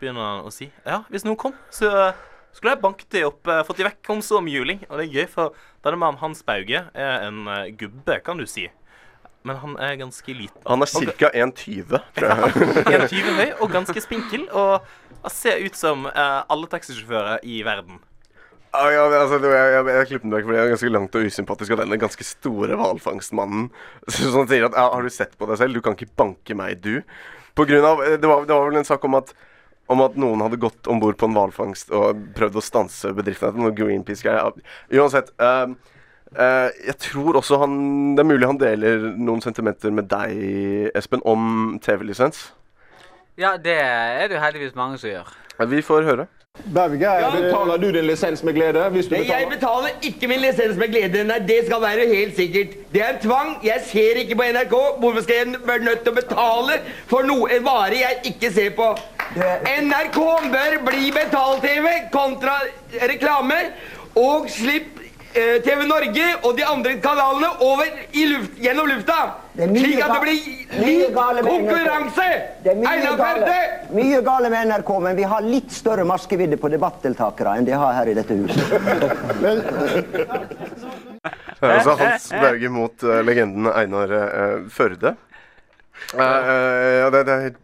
begynner 0.00 0.22
han 0.26 0.44
å 0.46 0.50
si 0.52 0.70
Ja, 0.86 1.02
hvis 1.10 1.24
noen 1.24 1.36
kom, 1.38 1.54
så 1.70 2.12
skulle 2.52 2.72
jeg 2.74 2.82
banket 2.82 3.10
de 3.10 3.24
opp, 3.24 3.46
uh, 3.48 3.62
fått 3.64 3.76
de 3.78 3.84
vekk 3.84 4.10
om 4.10 4.20
så 4.20 4.36
om 4.38 4.46
juling. 4.50 4.80
Og 4.90 4.98
det 4.98 5.06
er 5.08 5.12
gøy, 5.22 5.28
for 5.28 5.52
denne 5.84 5.98
mannen 5.98 6.18
Hans 6.20 6.42
Bauge 6.42 6.84
er 6.94 7.20
en 7.28 7.44
gubbe, 7.78 8.20
kan 8.24 8.36
du 8.38 8.46
si. 8.46 8.68
Men 9.42 9.58
han 9.58 9.74
er 9.82 9.96
ganske 9.98 10.34
liten. 10.36 10.62
Han 10.68 10.84
er 10.84 10.90
ca. 11.18 11.30
1,20, 11.34 11.98
tror 12.14 12.28
jeg. 12.30 12.70
1,20 12.86 13.36
høy 13.40 13.48
og 13.58 13.74
ganske 13.74 14.04
spinkel. 14.04 14.46
Og 14.54 15.30
ser 15.32 15.62
ut 15.64 15.78
som 15.78 16.06
eh, 16.10 16.40
alle 16.52 16.70
taxisjåfører 16.70 17.42
i 17.46 17.60
verden. 17.66 18.00
Ah, 18.72 18.88
ja, 18.88 19.04
altså, 19.04 19.36
jeg, 19.42 19.72
jeg, 19.74 19.84
jeg 19.92 20.08
klippet 20.08 20.24
den 20.24 20.32
vekk 20.32 20.46
fordi 20.48 20.56
jeg 20.56 20.64
er 20.64 20.72
ganske 20.72 20.90
langt 20.94 21.16
og 21.18 21.26
usympatisk 21.28 21.74
av 21.74 21.82
denne 21.82 21.98
ganske 22.00 22.24
store 22.24 22.78
hvalfangstmannen. 22.80 23.66
Som 24.16 24.46
sier 24.48 24.68
at 24.70 24.78
ja, 24.78 24.86
'Har 24.88 25.04
du 25.04 25.12
sett 25.12 25.36
på 25.36 25.48
deg 25.50 25.60
selv? 25.60 25.76
Du 25.76 25.84
kan 25.84 25.98
ikke 25.98 26.14
banke 26.16 26.56
meg, 26.56 26.80
du'. 26.80 27.02
På 27.52 27.66
grunn 27.68 27.84
av, 27.84 28.00
det, 28.00 28.24
var, 28.24 28.46
det 28.48 28.54
var 28.54 28.70
vel 28.70 28.80
en 28.80 28.88
sak 28.88 29.04
om 29.04 29.18
at 29.20 29.34
om 29.92 30.00
at 30.00 30.14
noen 30.16 30.40
hadde 30.40 30.60
gått 30.62 30.88
om 30.88 31.00
bord 31.02 31.18
på 31.20 31.26
en 31.28 31.34
hvalfangst 31.36 31.90
og 31.92 32.20
prøvd 32.36 32.56
å 32.56 32.64
stanse 32.64 33.10
bedriften. 33.12 33.58
Noe 33.60 33.74
Greenpeace-greier. 33.76 34.54
Uansett. 34.94 35.34
eh, 35.42 35.74
jeg 36.36 36.96
tror 36.98 37.36
også 37.40 37.58
han 37.60 38.14
Det 38.16 38.22
er 38.22 38.28
mulig 38.28 38.46
han 38.48 38.58
deler 38.60 39.08
noen 39.16 39.42
sentimenter 39.44 39.90
med 39.92 40.08
deg, 40.10 40.90
Espen, 40.96 41.20
om 41.24 41.78
TV-lisens. 41.84 42.52
Ja, 43.38 43.56
det 43.56 43.78
er 43.80 44.28
det 44.28 44.36
jo 44.36 44.44
heldigvis 44.44 44.74
mange 44.76 44.98
som 45.00 45.10
gjør. 45.10 45.34
Vi 45.68 45.82
får 45.84 46.02
høre. 46.08 46.26
Berge, 46.68 47.08
betaler 47.32 47.78
du 47.80 47.86
din 47.92 48.04
lisens 48.04 48.42
med 48.44 48.52
glede? 48.54 48.82
Hvis 48.92 49.06
du 49.08 49.14
Nei, 49.14 49.22
jeg 49.24 49.46
betaler? 49.48 49.86
betaler 49.88 50.08
ikke 50.08 50.28
min 50.28 50.40
lisens 50.44 50.76
med 50.76 50.90
glede. 50.92 51.22
Nei, 51.24 51.38
det 51.48 51.62
skal 51.66 51.80
være 51.80 52.04
helt 52.10 52.36
sikkert. 52.36 52.74
Det 52.92 53.00
er 53.02 53.14
en 53.14 53.20
tvang. 53.22 53.54
Jeg 53.64 53.80
ser 53.88 54.20
ikke 54.20 54.36
på 54.36 54.42
NRK. 54.52 54.74
Hvorfor 55.00 55.24
skal 55.24 55.34
jeg 55.40 55.62
være 55.64 55.84
nødt 55.86 56.02
til 56.04 56.12
å 56.12 56.18
betale 56.18 56.76
for 57.08 57.24
noe, 57.24 57.48
en 57.56 57.64
vare 57.64 58.02
jeg 58.02 58.34
ikke 58.34 58.52
ser 58.52 58.74
på? 58.76 58.90
NRK 59.80 60.18
bør 60.52 60.76
bli 60.90 61.08
betalt-TV 61.16 61.88
kontra 62.12 62.58
reklame. 63.08 63.62
Og 64.20 64.44
slipp 64.52 65.00
eh, 65.00 65.01
TV 65.34 65.86
Norge 65.88 66.26
og 66.42 66.56
de 66.58 66.64
andre 66.66 66.96
kanalene 67.02 67.48
over 67.64 67.88
i 68.12 68.26
luft, 68.30 68.58
gjennom 68.60 68.88
lufta. 68.90 69.18
Slik 69.56 70.00
at 70.00 70.12
det 70.14 70.20
blir 70.22 70.38
lik 70.80 71.14
konkurranse. 71.14 72.28
Det 72.64 72.72
er 72.72 72.78
mye 72.80 72.88
Einar 72.92 73.16
gale, 73.20 73.46
Førde. 73.46 73.56
mye 73.96 74.20
gale 74.24 74.50
med 74.52 74.70
NRK, 74.70 74.92
men 75.04 75.16
vi 75.18 75.26
har 75.28 75.44
litt 75.44 75.72
større 75.72 76.04
maskevidde 76.08 76.56
på 76.60 76.70
debattdeltakere 76.72 77.58
enn 77.58 77.68
de 77.68 77.74
har 77.76 77.92
her 77.98 78.12
i 78.12 78.16
dette 78.16 78.34
huset. 78.38 78.64
Altså 81.62 81.92
Hans 81.94 82.24
Berge 82.34 82.68
mot 82.74 83.04
eh, 83.06 83.20
legenden 83.22 83.68
Einar 83.70 84.10
eh, 84.16 84.56
Førde. 84.72 85.14
Eh, 86.12 86.20
eh, 86.22 86.96
ja, 87.02 87.08
det, 87.14 87.22
det 87.28 87.34
er 87.34 87.44
helt 87.46 87.60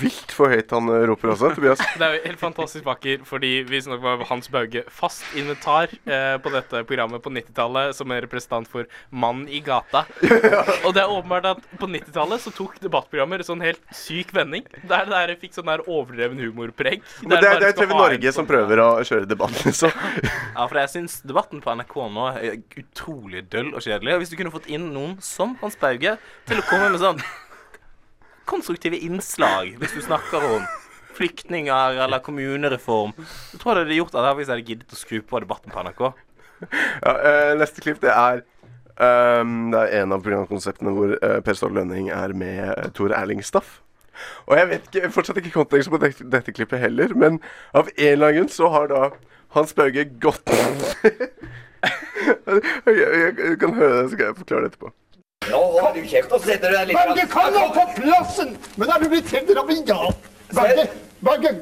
vilt 0.00 0.32
for 0.34 0.52
høyt 0.52 0.70
han 0.72 0.88
roper 1.10 1.32
også, 1.34 1.50
Tobias. 1.56 1.80
Det 1.98 2.06
er 2.06 2.14
jo 2.16 2.22
helt 2.28 2.40
fantastisk 2.40 2.86
vakker, 2.86 3.24
fordi 3.28 3.50
vi 3.68 3.80
snakker 3.84 4.04
var 4.04 4.24
Hans 4.30 4.48
Bauge 4.52 4.84
fast 4.94 5.24
inventar 5.38 5.90
eh, 6.06 6.36
på 6.40 6.52
dette 6.54 6.82
programmet 6.88 7.22
på 7.24 7.32
90-tallet 7.34 7.96
som 7.98 8.10
en 8.14 8.22
representant 8.24 8.68
for 8.70 8.88
Mann 9.12 9.42
i 9.52 9.60
gata. 9.64 10.04
Og 10.86 10.94
det 10.96 11.02
er 11.04 11.12
åpenbart 11.12 11.50
at 11.52 11.66
på 11.80 11.88
90-tallet 11.90 12.42
så 12.46 12.52
tok 12.56 12.78
debattprogrammer 12.82 13.44
sånn 13.46 13.62
helt 13.64 13.82
syk 13.96 14.32
vending. 14.36 14.64
Der 14.88 15.04
det 15.10 15.12
der 15.16 15.34
fikk 15.40 15.54
sånn 15.58 15.68
der 15.70 15.84
overdreven 15.86 16.40
humorpreg. 16.40 17.04
Men 17.24 17.36
det, 17.36 17.50
er- 17.50 17.68
er 17.70 17.76
TV 17.76 17.92
Norge 17.94 18.32
som 18.32 18.40
sånn- 18.44 18.50
prøver 18.50 18.82
å 18.84 18.88
kjøre 19.06 19.28
debatten, 19.30 19.60
liksom. 19.68 19.92
Ja, 20.60 20.64
for 20.66 20.76
jeg 20.80 20.90
syns 20.92 21.20
debatten 21.24 21.60
på 21.64 21.72
NRK 21.76 21.94
nå 22.12 22.24
er 22.32 22.58
utrolig 22.80 23.44
døll 23.52 23.70
og 23.74 23.84
kjedelig. 23.84 24.16
Og 24.16 24.24
hvis 24.24 24.32
du 24.32 24.36
kunne 24.40 24.52
fått 24.54 24.68
inn 24.72 24.90
noen 24.94 25.16
som 25.24 25.54
Hans 25.62 25.76
Bauge 25.80 26.16
til 26.48 26.60
å 26.60 26.66
komme 26.68 26.90
med 26.92 27.00
sånn 27.02 27.20
konstruktive 28.50 29.00
innslag, 29.06 29.74
hvis 29.80 29.96
du 29.96 30.02
snakker 30.04 30.44
om 30.56 30.66
flyktninger 31.16 32.00
eller 32.04 32.22
kommunereform, 32.24 33.12
så 33.50 33.60
tror 33.60 33.78
det 33.78 33.86
hadde 33.86 33.98
gjort 33.98 34.16
at 34.16 34.30
jeg 34.30 34.50
hadde 34.50 34.68
giddet 34.68 34.94
å 34.94 34.98
skru 34.98 35.20
på 35.26 35.42
debatten 35.42 35.74
på 35.74 35.84
NRK. 35.84 36.06
ja, 36.70 37.14
øh, 37.14 37.52
Neste 37.60 37.84
klipp, 37.84 38.00
det 38.04 38.14
er 38.14 38.44
Um, 39.00 39.70
Det 39.72 39.80
er 39.80 40.02
en 40.02 40.12
av 40.12 40.20
programkonseptene 40.20 40.92
hvor 40.92 41.14
uh, 41.22 41.38
Per 41.40 41.56
Ståle 41.56 41.78
Lønning 41.78 42.10
er 42.12 42.34
med 42.36 42.58
uh, 42.68 42.90
Tor 42.92 43.14
Erling 43.16 43.40
Staff. 43.40 43.78
Og 44.44 44.58
jeg 44.58 44.68
vet 44.68 44.88
ikke, 44.90 45.08
fortsatt 45.14 45.38
ikke 45.40 45.54
kontekst 45.54 45.88
på 45.88 45.96
dette, 46.02 46.26
dette 46.28 46.52
klippet 46.52 46.82
heller, 46.82 47.14
men 47.16 47.38
av 47.72 47.88
en 47.88 47.94
eller 47.96 48.26
annen 48.26 48.42
grunn 48.42 48.52
så 48.52 48.68
har 48.74 48.90
da 48.90 49.06
Hans 49.56 49.72
Bauge 49.78 50.04
gått 50.20 50.52
jeg, 50.52 51.32
jeg, 52.84 53.40
jeg 53.40 53.56
kan 53.62 53.72
høre 53.78 53.94
det, 53.94 54.02
så 54.02 54.12
skal 54.12 54.26
jeg 54.26 54.36
forklare 54.42 54.66
det 54.66 54.70
etterpå. 54.74 54.92
Nå 55.50 55.60
holder 55.76 56.00
du 56.00 56.08
kjeft 56.08 56.32
og 56.34 56.42
setter 56.44 56.72
du 56.72 56.78
deg 56.78 56.90
litt 56.90 56.98
Berge, 56.98 57.28
kom 57.32 57.54
nå 57.54 57.68
på 57.76 57.86
plassen! 58.00 58.56
Men 58.76 58.92
er 58.94 59.04
du 59.04 59.08
blitt 59.12 59.30
helt 59.34 59.54
rabiat? 59.58 60.28
Berge, 60.56 60.88
Berge, 61.26 61.54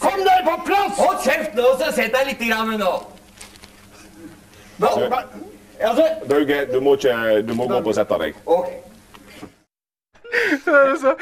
kom 0.00 0.20
deg 0.26 0.44
på 0.48 0.58
plass! 0.68 1.00
Hold 1.00 1.24
kjeft 1.24 1.56
nå, 1.58 1.72
så 1.80 1.90
sett 1.96 2.14
deg 2.16 2.30
litt 2.32 2.44
grann 2.44 2.76
nå. 2.80 2.92
Nå, 4.80 4.88
altså, 5.80 6.04
Bauge, 6.28 6.66
du 6.72 6.80
må, 6.80 6.94
ikke, 6.94 7.42
du 7.42 7.52
må 7.54 7.66
gå 7.68 7.80
opp 7.80 7.90
og 7.90 7.96
sette 7.96 8.16
deg. 8.22 8.38
Det 10.64 10.74
altså 10.76 11.16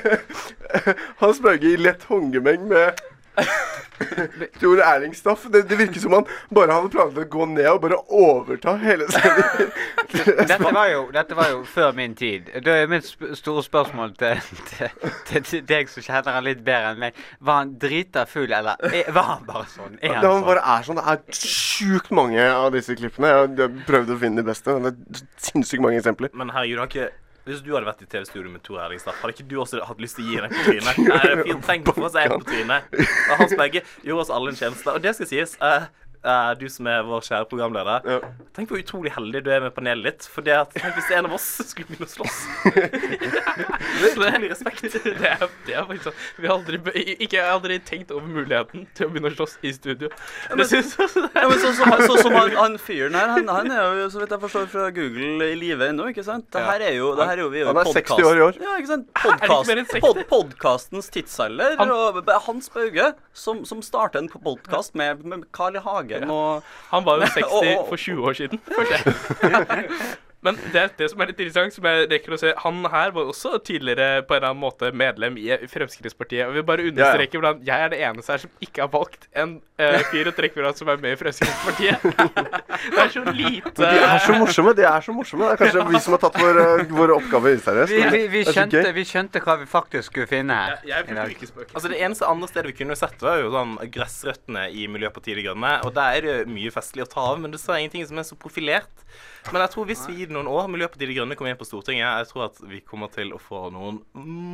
Hans 1.22 1.40
Bauge 1.44 1.72
i 1.72 1.78
lett 1.78 2.02
håndgemeng 2.10 2.66
med 2.68 2.98
Tor 4.60 4.80
Erling 4.80 5.14
Staff. 5.14 5.44
Det, 5.52 5.62
det 5.68 5.76
virker 5.78 6.00
som 6.00 6.12
han 6.16 6.24
bare 6.54 6.72
hadde 6.72 6.90
planlagt 6.92 7.18
å 7.20 7.24
gå 7.30 7.46
ned 7.50 7.68
og 7.70 7.80
bare 7.84 7.98
overta 8.08 8.74
hele 8.80 9.06
sendingen. 9.12 9.70
Dette 10.50 10.58
var, 10.74 10.88
jo, 10.90 11.02
dette 11.14 11.36
var 11.38 11.50
jo 11.52 11.60
før 11.68 11.92
min 11.96 12.14
tid. 12.18 12.48
Da 12.64 12.74
er 12.82 12.88
mitt 12.90 13.06
sp 13.06 13.28
store 13.38 13.62
spørsmål 13.62 14.14
til, 14.18 14.40
til, 14.72 14.90
til, 15.28 15.44
til 15.46 15.62
deg 15.68 15.92
som 15.92 16.02
kjenner 16.04 16.34
han 16.34 16.46
litt 16.48 16.64
bedre 16.66 16.90
enn 16.94 17.00
meg. 17.04 17.20
Var 17.46 17.60
han 17.62 17.74
drita 17.80 18.24
full, 18.28 18.50
eller 18.50 18.80
er, 18.90 19.12
var 19.14 19.28
han 19.36 19.46
bare 19.48 19.68
sånn? 19.70 19.94
Er 20.00 20.08
Det 20.08 20.16
han 20.16 20.24
han 20.26 20.40
sånn? 20.40 20.48
bare 20.50 20.64
er 20.74 20.88
sånn. 20.88 21.00
Det 21.00 21.14
er 21.14 21.40
sjukt 21.44 22.10
mange 22.16 22.48
av 22.50 22.70
disse 22.74 22.96
klippene. 22.98 23.30
Jeg 23.30 23.38
har- 23.44 23.56
jeg 23.60 23.86
prøvd 23.86 24.14
å 24.16 24.18
finne 24.24 24.42
de 24.42 24.48
beste. 24.50 24.76
Det 24.88 24.94
er 24.96 25.24
sinnssykt 25.50 25.84
mange 25.84 26.00
eksempler. 26.02 26.32
Men 26.34 26.50
herregud, 26.56 26.78
har 26.82 26.90
ikke 26.90 27.10
Hvis 27.48 27.62
du 27.64 27.70
hadde 27.72 27.88
vært 27.88 28.02
i 28.04 28.08
TV-studio 28.10 28.50
med 28.52 28.62
Tor 28.66 28.82
Erlingstad, 28.84 29.16
hadde 29.22 29.32
ikke 29.32 29.46
du 29.48 29.56
også 29.62 29.80
hatt 29.88 30.02
lyst 30.02 30.18
til 30.18 30.26
å 30.26 30.28
gi 30.28 30.40
den 30.44 30.52
på 30.52 30.64
trynet? 30.66 30.98
Nei, 31.06 31.20
det 31.24 31.32
er 31.32 31.42
fint, 31.46 31.64
tenk 31.70 31.88
på 31.88 32.10
seg 32.12 32.26
en 32.26 32.34
på 32.36 32.48
trynet. 32.50 32.92
Og 33.00 33.34
Hans 33.40 33.54
Begge 33.56 33.82
gjorde 34.04 34.26
oss 34.26 34.32
alle 34.36 34.52
en 34.52 34.60
tjeneste. 34.60 34.92
Og 34.92 35.04
det 35.06 35.14
skal 35.16 35.30
sies, 35.30 35.56
eh, 35.64 35.86
eh, 36.24 36.50
du 36.60 36.66
som 36.72 36.86
er 36.90 37.02
vår 37.06 37.22
kjære 37.26 37.46
programleder, 37.50 38.24
tenk 38.56 38.68
hvor 38.72 38.80
utrolig 38.82 39.12
heldig 39.14 39.40
du 39.46 39.50
er 39.54 39.62
med 39.64 39.72
panelet 39.76 40.04
ditt. 40.10 40.26
For 40.30 40.44
det 40.44 40.54
at, 40.56 40.74
tenk 40.76 40.96
hvis 40.98 41.10
en 41.16 41.28
av 41.28 41.34
oss 41.36 41.46
skulle 41.70 41.88
begynne 41.88 42.08
å 42.08 42.12
slåss. 42.12 42.38
det 42.74 44.08
er 44.08 44.10
utrolig 44.10 44.50
respekt. 44.52 44.82
Det 44.90 45.14
er, 45.30 45.44
det 45.66 45.76
er 45.76 45.86
faktisk 45.88 46.08
sånn. 46.10 46.18
Vi 46.40 46.48
har 46.50 46.54
aldri, 46.56 46.80
ikke, 47.16 47.36
jeg 47.38 47.44
har 47.46 47.54
aldri 47.56 47.78
tenkt 47.88 48.12
over 48.14 48.28
muligheten 48.28 48.86
til 48.96 49.08
å 49.08 49.12
begynne 49.14 49.32
å 49.32 49.36
slåss 49.38 49.56
i 49.66 49.72
studio. 49.76 50.10
men- 50.50 50.62
Det 50.64 50.68
synes 50.70 50.96
jeg 50.98 51.30
Ja, 51.40 51.46
men 51.48 51.58
sånn 51.62 51.76
som 51.78 51.94
så, 52.04 52.16
som 52.22 52.34
han, 52.36 52.52
han 52.56 52.76
fyren 52.80 53.16
her, 53.16 53.32
han, 53.36 53.48
han 53.48 53.70
er 53.72 54.00
jo, 54.02 54.08
så 54.12 54.20
vidt 54.22 54.34
jeg 54.34 54.42
forstår, 54.44 54.68
fra 54.72 54.88
Google 54.94 55.50
i 55.52 55.56
live 55.58 55.88
ennå, 55.90 56.10
ikke 56.12 56.24
sant? 56.26 56.48
Det 56.52 56.62
her 56.64 56.84
er 56.90 56.94
jo, 56.98 57.12
det 57.18 57.26
her 57.30 57.38
er 57.38 57.44
jo 57.44 57.50
vi 57.52 57.62
er 57.62 57.66
jo 57.66 57.72
Han 57.72 57.80
er 57.82 57.92
60 57.96 58.26
år 58.30 58.40
i 58.40 58.44
år. 58.48 58.60
Ja, 58.60 58.76
ikke 58.80 58.92
sant? 58.92 59.08
Podcast, 59.20 59.70
60? 59.70 60.00
pod, 60.04 60.22
podcastens 60.30 61.10
tidsalder. 61.12 61.78
og 61.80 62.20
Hans 62.46 62.68
Bauge, 62.72 63.12
som, 63.32 63.64
som 63.68 63.82
starter 63.84 64.20
en 64.22 64.28
podcast 64.32 64.94
med, 64.98 65.24
med 65.24 65.46
Carl 65.56 65.76
I. 65.78 65.80
Hagen 65.80 66.09
og 66.30 66.62
Han 66.90 67.04
var 67.04 67.14
jo 67.14 67.20
60 67.20 67.42
og- 67.44 67.78
og- 67.78 67.86
for 67.88 67.96
20 67.96 68.24
år 68.26 68.32
siden. 68.32 68.60
Men 70.46 70.56
det 70.72 70.86
det 70.96 71.10
som 71.12 71.20
er 71.20 71.30
litt 71.30 71.42
interessant, 71.42 71.74
som 71.76 71.84
jeg 71.84 72.06
rekker 72.08 72.32
å 72.32 72.38
se 72.40 72.54
Han 72.62 72.80
her 72.88 73.12
var 73.12 73.28
også 73.28 73.58
tidligere 73.60 74.22
på 74.24 74.34
en 74.34 74.40
eller 74.40 74.54
annen 74.54 74.62
måte 74.62 74.88
medlem 74.96 75.36
i 75.36 75.50
Fremskrittspartiet. 75.68 76.46
Og 76.48 76.56
vi 76.56 76.64
bare 76.64 76.86
understreker 76.88 77.40
hvordan 77.40 77.60
jeg 77.66 77.84
er 77.84 77.92
det 77.92 78.00
eneste 78.08 78.32
her 78.32 78.44
som 78.46 78.64
ikke 78.64 78.86
har 78.86 78.90
valgt 78.94 79.28
en 79.36 79.58
uh, 79.60 80.00
fyr 80.08 80.30
å 80.30 80.34
trekke 80.36 80.56
fra 80.56 80.72
som 80.76 80.88
er 80.88 81.04
med 81.04 81.16
i 81.16 81.20
Fremskrittspartiet. 81.20 82.08
det 82.94 83.04
er 83.04 83.12
så 83.12 83.24
lite 83.28 83.76
Men 83.76 83.94
de 83.98 84.02
er 84.08 84.24
så 84.24 84.38
morsomme. 84.40 84.74
De 84.80 84.88
er 84.88 85.04
så 85.04 85.16
morsomme. 85.16 85.50
Det 85.50 85.58
er 85.58 85.62
kanskje 85.64 85.86
vi 85.90 86.02
som 86.06 86.16
har 86.16 86.24
tatt 86.24 86.40
vår, 86.40 86.62
vår 86.88 87.10
våre 87.10 87.18
oppgaver 87.18 87.58
useriøst. 87.58 87.92
Vi, 87.92 88.02
vi, 88.14 88.22
vi, 88.30 88.42
skjønte, 88.46 88.82
vi 88.96 89.04
skjønte 89.08 89.42
hva 89.44 89.56
vi 89.60 89.66
faktisk 89.70 90.12
skulle 90.12 90.28
finne 90.30 90.56
her. 90.56 90.78
Ja. 90.88 91.02
Altså 91.04 91.88
Det 91.90 91.98
eneste 91.98 92.28
andre 92.28 92.50
stedet 92.50 92.72
vi 92.72 92.76
kunne 92.82 92.98
sett, 92.98 93.18
var 93.24 93.40
jo 93.42 93.50
sånn 93.54 93.76
gressrøttene 93.92 94.68
i 94.70 94.86
Miljøpartiet 94.90 95.40
De 95.40 95.46
Grønne. 95.48 95.76
Og 95.86 95.94
der 95.96 96.20
er 96.20 96.28
det 96.28 96.38
mye 96.50 96.72
festlig 96.74 97.06
å 97.06 97.10
ta 97.10 97.26
av, 97.32 97.40
men 97.42 97.54
det 97.54 97.62
er 97.62 97.82
ingenting 97.82 98.06
som 98.10 98.20
er 98.20 98.28
så 98.28 98.38
profilert. 98.38 99.06
Men 99.48 99.62
jeg 99.64 99.72
tror 99.72 99.88
hvis 99.88 100.02
vi 100.08 100.18
gir 100.18 100.28
det 100.30 100.36
noen 100.36 100.50
år, 100.50 100.68
Miljøpartiet 100.72 101.08
De 101.08 101.16
Grønne 101.16 101.38
kommer 101.38 101.54
inn 101.54 101.60
på 101.60 101.68
Stortinget, 101.68 102.04
jeg 102.04 102.28
tror 102.32 102.48
at 102.50 102.60
vi 102.68 102.82
kommer 102.84 103.12
til 103.14 103.32
å 103.32 103.40
få 103.40 103.68
noen 103.72 104.02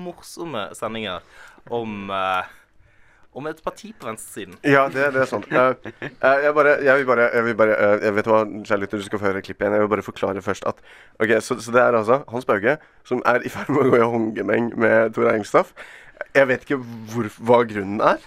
morsomme 0.06 0.68
sendinger 0.78 1.26
om 1.74 2.06
eh, 2.14 2.54
om 3.36 3.46
et 3.50 3.58
parti 3.60 3.90
på 3.92 4.08
venstresiden. 4.08 4.54
Ja, 4.64 4.86
det, 4.88 5.10
det 5.12 5.20
er 5.26 5.28
sant. 5.28 5.44
Jeg, 5.52 6.52
bare, 6.56 6.76
jeg 6.84 7.00
vil 7.02 7.08
bare, 7.08 7.26
jeg 7.34 7.44
vil 7.44 7.56
bare 7.58 7.74
eh, 7.76 8.04
Jeg 8.06 8.16
vet 8.16 8.30
hva, 8.30 8.38
kjære 8.70 8.88
du 8.94 9.02
skal 9.04 9.20
få 9.20 9.28
høre 9.28 9.42
klippet 9.44 9.66
igjen. 9.66 9.76
Jeg 9.76 9.84
vil 9.84 9.90
bare 9.92 10.06
forklare 10.06 10.44
først 10.44 10.64
at 10.70 10.80
Ok, 11.20 11.34
Så, 11.44 11.58
så 11.60 11.74
det 11.74 11.82
er 11.82 11.98
altså 11.98 12.22
Hans 12.32 12.48
Bauge 12.48 12.78
som 13.04 13.20
er 13.28 13.44
i 13.44 13.52
ferd 13.52 13.68
med 13.74 13.82
å 13.84 13.92
gå 13.92 14.00
i 14.00 14.08
håndgemeng 14.14 14.70
med 14.80 15.12
Tor 15.16 15.28
Engstaff 15.34 15.74
Jeg 16.32 16.48
vet 16.48 16.64
ikke 16.64 16.80
hvor, 17.12 17.28
hva 17.44 17.60
grunnen 17.68 18.00
er. 18.00 18.24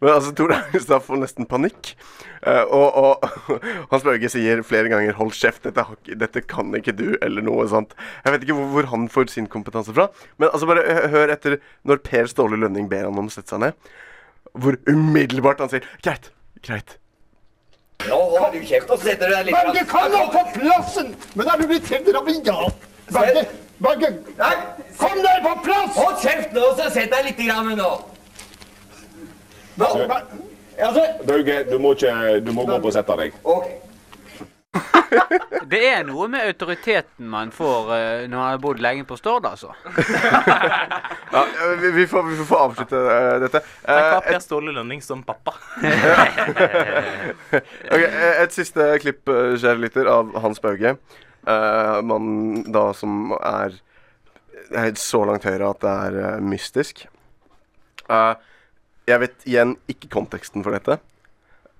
Men 0.00 0.12
altså, 0.12 0.32
Tor 0.36 0.52
Eiringstaff 0.56 1.06
får 1.08 1.20
nesten 1.22 1.48
panikk. 1.48 1.94
Eh, 2.42 2.62
og, 2.64 2.98
og 3.00 3.54
Hans 3.92 4.04
Børge 4.06 4.30
sier 4.32 4.62
flere 4.66 4.90
ganger 4.92 5.16
'hold 5.16 5.32
kjeft, 5.36 5.64
dette, 5.64 5.86
dette 6.20 6.42
kan 6.44 6.74
ikke 6.76 6.94
du', 6.96 7.16
eller 7.22 7.44
noe 7.46 7.66
sånt. 7.70 7.96
Jeg 8.24 8.34
vet 8.34 8.46
ikke 8.46 8.58
hvor, 8.58 8.68
hvor 8.74 8.90
han 8.92 9.08
får 9.12 9.32
sin 9.32 9.48
kompetanse 9.50 9.94
fra. 9.96 10.10
Men 10.36 10.52
altså 10.52 10.68
bare 10.68 11.08
hør 11.14 11.32
etter 11.34 11.58
når 11.86 12.04
Per 12.06 12.30
Ståle 12.30 12.60
Lønning 12.60 12.90
ber 12.92 13.08
han 13.08 13.16
om 13.16 13.30
å 13.30 13.34
sette 13.34 13.54
seg 13.54 13.64
ned. 13.64 13.90
Hvor 14.56 14.78
umiddelbart 14.88 15.64
han 15.64 15.72
sier 15.72 15.84
'greit, 16.02 16.30
greit'. 16.62 16.98
Nå 18.04 18.16
holder 18.16 18.60
du 18.60 18.66
kjeft 18.66 18.90
og 18.92 19.00
setter 19.00 19.30
deg 19.32 19.48
litt 19.48 19.56
Berge, 19.56 19.84
kom 19.88 20.10
nå 20.12 20.24
på 20.34 20.42
plassen! 20.58 21.14
Men 21.34 21.48
er 21.48 21.62
du 21.62 21.70
blitt 21.70 21.88
helt 21.90 22.10
rabiat? 22.14 22.84
Berge, 23.14 23.46
Berge, 23.80 24.10
kom 25.00 25.22
deg 25.24 25.40
på 25.46 25.54
plass! 25.64 25.96
Hold 25.96 26.20
kjeft 26.22 26.52
nå, 26.54 26.66
så 26.76 26.90
sett 26.92 27.10
deg 27.14 27.30
litt 27.30 27.40
grann 27.40 27.72
nå. 27.80 27.88
Altså, 29.76 31.02
Bauge, 31.26 31.64
du 31.70 31.78
må 31.80 31.92
ikke 31.96 32.40
Du 32.44 32.52
må 32.56 32.64
gå 32.68 32.76
opp 32.78 32.88
og 32.88 32.94
sette 32.94 33.16
deg. 33.20 33.36
Det 35.66 35.80
er 35.88 36.02
noe 36.04 36.26
med 36.28 36.44
autoriteten 36.44 37.30
man 37.32 37.48
får 37.54 37.88
uh, 37.88 38.24
når 38.28 38.36
man 38.36 38.50
har 38.50 38.58
bodd 38.60 38.82
lenge 38.84 39.06
på 39.08 39.16
Stord, 39.16 39.46
altså. 39.48 39.72
Ja, 41.36 41.42
vi, 41.80 41.90
vi, 41.96 42.04
får, 42.06 42.22
vi 42.28 42.44
får 42.48 42.60
avslutte 42.66 43.00
uh, 43.00 43.38
dette. 43.42 43.62
Uh, 43.88 43.94
Eh, 43.96 44.18
Per 44.28 44.38
Ståle 44.44 44.74
Lønning 44.76 45.00
som 45.02 45.24
pappa. 45.26 45.54
ok, 47.56 48.04
eh, 48.04 48.42
Et 48.44 48.52
siste 48.52 48.86
klipp, 49.02 49.24
kjære 49.26 49.80
lytter, 49.80 50.12
av 50.12 50.36
Hans 50.44 50.60
Bauge. 50.62 50.96
Uh, 51.46 51.98
Mannen 52.04 52.66
da 52.74 52.90
som 52.96 53.32
er 53.40 53.80
er 54.74 54.94
så 54.98 55.22
langt 55.28 55.46
høyre 55.46 55.70
at 55.70 55.82
det 55.84 55.94
er 56.08 56.44
mystisk. 56.44 57.06
Eh, 58.10 58.32
jeg 59.06 59.22
vet 59.22 59.46
igjen 59.46 59.76
ikke 59.90 60.10
konteksten 60.12 60.64
for 60.66 60.74
dette. 60.76 60.98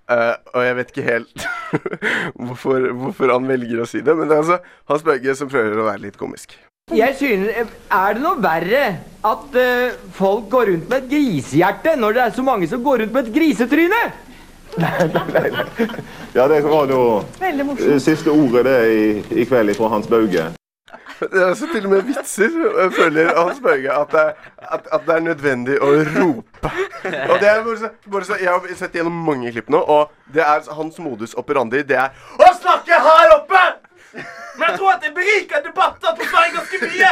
Uh, 0.06 0.38
og 0.54 0.62
jeg 0.62 0.76
vet 0.78 0.90
ikke 0.92 1.06
helt 1.08 1.46
hvorfor, 2.46 2.84
hvorfor 2.94 3.32
han 3.34 3.48
velger 3.50 3.82
å 3.82 3.88
si 3.90 4.04
det, 4.06 4.14
men 4.14 4.30
det 4.30 4.36
er 4.36 4.44
altså 4.44 4.58
Hans 4.86 5.02
Bauge 5.06 5.34
som 5.34 5.50
prøver 5.50 5.80
å 5.82 5.88
være 5.88 6.04
litt 6.04 6.18
komisk. 6.20 6.54
Jeg 6.94 7.16
synes, 7.18 7.72
Er 7.90 8.14
det 8.14 8.22
noe 8.22 8.38
verre 8.38 8.82
at 9.26 9.56
uh, 9.58 9.96
folk 10.14 10.46
går 10.52 10.70
rundt 10.70 10.92
med 10.92 11.00
et 11.00 11.08
grisehjerte 11.10 11.96
når 11.98 12.14
det 12.14 12.22
er 12.22 12.36
så 12.36 12.44
mange 12.46 12.68
som 12.70 12.84
går 12.84 13.02
rundt 13.02 13.16
med 13.16 13.26
et 13.26 13.34
grisetryne? 13.34 14.02
Nei, 14.76 15.08
nei, 15.10 15.24
nei. 15.32 15.88
Ja, 16.36 16.46
det 16.52 16.60
var 16.68 16.86
da 16.90 17.00
eh, 17.48 17.98
siste 18.02 18.30
ordet 18.30 18.62
det 18.68 18.78
i, 18.92 19.04
i 19.40 19.46
kveld 19.48 19.72
fra 19.78 19.88
Hans 19.90 20.06
Bauge. 20.10 20.50
Det 21.20 21.40
er 21.40 21.46
altså 21.48 21.66
til 21.72 21.86
og 21.86 21.90
med 21.94 22.02
vitser, 22.04 22.56
Jeg 22.82 22.92
føler 22.92 23.30
Hans 23.38 23.60
Børge, 23.64 23.92
at, 23.92 24.10
det- 24.12 24.34
at, 24.76 24.88
at 24.92 25.06
det 25.06 25.14
er 25.16 25.20
nødvendig 25.24 25.78
å 25.80 25.88
rope. 26.16 26.72
Og 27.30 27.34
det 27.40 27.48
er 27.48 27.62
bare 27.64 27.78
så, 27.80 27.90
bare 28.12 28.24
så, 28.28 28.36
Jeg 28.40 28.50
har 28.52 28.76
sett 28.76 28.92
gjennom 28.98 29.16
mange 29.24 29.52
klipp 29.54 29.70
nå, 29.72 29.80
og 29.80 30.10
det 30.34 30.42
er 30.44 30.68
hans 30.76 30.98
modus 31.00 31.34
operandi. 31.40 31.82
Det 31.88 31.96
er 31.96 32.12
å 32.36 32.50
snakke 32.60 33.00
her 33.08 33.32
oppe! 33.38 33.62
Men 34.58 34.70
jeg 34.70 34.78
tror 34.78 34.92
at 34.94 35.02
det 35.04 35.14
beriker 35.16 35.64
debatter 35.64 36.16
på 36.16 36.28
Sverige 36.28 36.56
ganske 36.58 36.82
mye! 36.84 37.10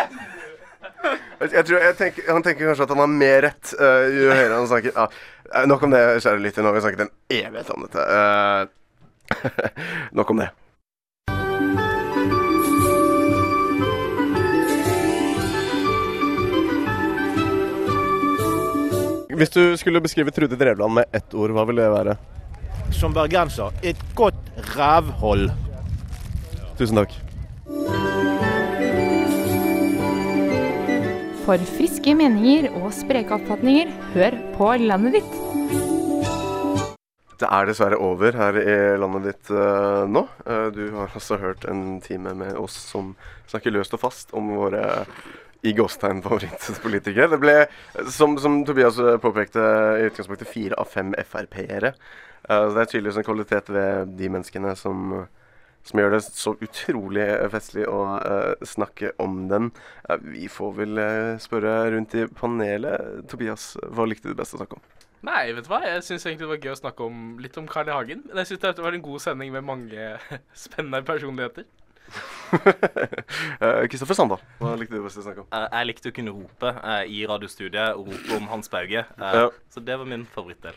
Jeg 1.52 1.64
tror, 1.68 1.78
jeg 1.84 1.96
tenker, 1.98 2.28
han 2.32 2.42
tenker 2.44 2.68
kanskje 2.70 2.84
at 2.86 2.92
han 2.94 3.02
har 3.02 3.11
mer 3.12 3.42
rett 3.44 3.72
uh, 3.76 4.05
jo 4.09 4.30
høyere 4.32 4.57
han 4.57 4.68
snakker. 4.70 4.94
Ja, 4.96 5.05
eh, 5.52 5.66
nok 5.68 5.82
om 5.84 5.92
det, 5.92 6.00
kjære 6.24 6.40
lytter. 6.40 6.64
Nå 6.64 6.70
har 6.72 6.76
vi 6.78 6.84
snakket 6.86 7.02
en 7.05 7.12
evighet 7.40 7.72
om 7.74 7.84
dette. 7.84 8.05
Uh, 8.09 9.72
nok 10.20 10.32
om 10.32 10.40
det. 10.40 10.48
Hvis 19.35 19.51
du 19.51 19.74
skulle 19.74 19.99
beskrive 19.99 20.30
Trude 20.30 20.55
Drevland 20.55 20.95
med 20.95 21.11
ett 21.11 21.35
ord, 21.35 21.51
hva 21.57 21.64
ville 21.66 21.82
det 21.82 21.91
være? 21.91 22.12
Som 22.95 23.14
bergenser 23.16 23.74
et 23.82 23.99
godt 24.14 24.39
rævhold. 24.76 25.49
Tusen 26.78 27.01
takk. 27.01 27.16
For 31.45 31.66
friske 31.74 32.14
meninger 32.14 32.70
og 32.78 32.93
spreke 32.95 33.35
oppfatninger, 33.35 33.91
hør 34.14 34.39
på 34.55 34.70
landet 34.85 35.18
ditt. 35.18 35.35
Det 37.43 37.51
er 37.51 37.66
dessverre 37.66 37.99
over 37.99 38.39
her 38.39 38.61
i 38.62 38.76
landet 39.03 39.32
ditt 39.32 39.51
uh, 39.51 40.07
nå. 40.07 40.28
Uh, 40.47 40.68
du 40.70 40.85
har 40.95 41.11
altså 41.11 41.41
hørt 41.43 41.66
en 41.66 41.99
time 42.05 42.37
med 42.39 42.55
oss 42.55 42.78
som 42.95 43.16
snakker 43.51 43.74
løst 43.74 43.99
og 43.99 44.07
fast 44.07 44.30
om 44.30 44.55
våre 44.55 45.03
i 45.64 45.72
gåstegn 45.72 46.20
favorittpolitiker. 46.24 47.30
Det 47.32 47.40
ble, 47.40 47.54
som, 48.12 48.36
som 48.40 48.60
Tobias 48.68 48.98
eh, 49.00 49.16
påpekte, 49.22 49.62
i 50.00 50.10
utgangspunktet 50.10 50.50
fire 50.50 50.76
av 50.80 50.90
fem 50.92 51.14
Frp-ere. 51.24 51.94
Uh, 52.44 52.66
så 52.68 52.74
det 52.74 52.82
er 52.82 52.90
tydeligvis 52.90 53.20
en 53.22 53.26
kvalitet 53.26 53.70
ved 53.72 54.12
de 54.18 54.28
menneskene 54.28 54.74
som, 54.76 55.14
som 55.88 56.00
gjør 56.00 56.12
det 56.12 56.20
så 56.26 56.52
utrolig 56.66 57.28
festlig 57.54 57.86
å 57.88 58.00
uh, 58.18 58.66
snakke 58.68 59.14
om 59.24 59.46
den. 59.48 59.70
Uh, 60.04 60.18
vi 60.34 60.50
får 60.52 60.74
vel 60.82 61.00
eh, 61.00 61.30
spørre 61.40 61.78
rundt 61.94 62.16
i 62.20 62.26
panelet. 62.28 63.24
Tobias, 63.32 63.70
hva 63.96 64.04
likte 64.08 64.28
du 64.28 64.36
best 64.36 64.58
å 64.58 64.60
snakke 64.60 64.76
om? 64.76 64.84
Nei, 65.24 65.46
vet 65.56 65.64
du 65.64 65.70
hva? 65.72 65.80
Jeg 65.88 66.04
syns 66.04 66.26
egentlig 66.28 66.44
det 66.44 66.50
var 66.50 66.66
gøy 66.66 66.74
å 66.74 66.82
snakke 66.82 67.08
om, 67.08 67.24
litt 67.40 67.56
om 67.56 67.68
Carl 67.70 67.88
I. 67.88 67.96
Hagen. 67.96 68.26
Men 68.28 68.42
jeg 68.42 68.52
syns 68.52 68.66
det 68.66 68.84
var 68.84 68.96
en 68.96 69.06
god 69.06 69.24
sending 69.24 69.56
med 69.56 69.64
mange 69.64 70.10
spennende 70.66 71.00
personligheter. 71.08 71.64
Eh, 73.64 73.86
Kristoffer 73.88 74.16
Sandal, 74.16 74.40
hva 74.61 74.74
likte 74.78 74.96
du 74.96 75.05
best 75.05 75.18
å 75.20 75.24
snakke 75.24 75.42
om? 75.44 75.46
Eh, 75.55 75.64
jeg 75.70 75.88
likte 75.88 76.11
å 76.11 76.14
kunne 76.14 76.32
rope 76.34 76.70
eh, 76.74 77.11
i 77.11 77.20
radiostudiet 77.28 77.98
og 77.98 78.11
rope 78.11 78.36
om 78.36 78.48
Hans 78.50 78.70
Bauge. 78.72 79.05
Ja. 79.05 79.44
Så 79.72 79.82
det 79.84 79.96
var 80.00 80.09
min 80.09 80.24
favorittdel. 80.34 80.76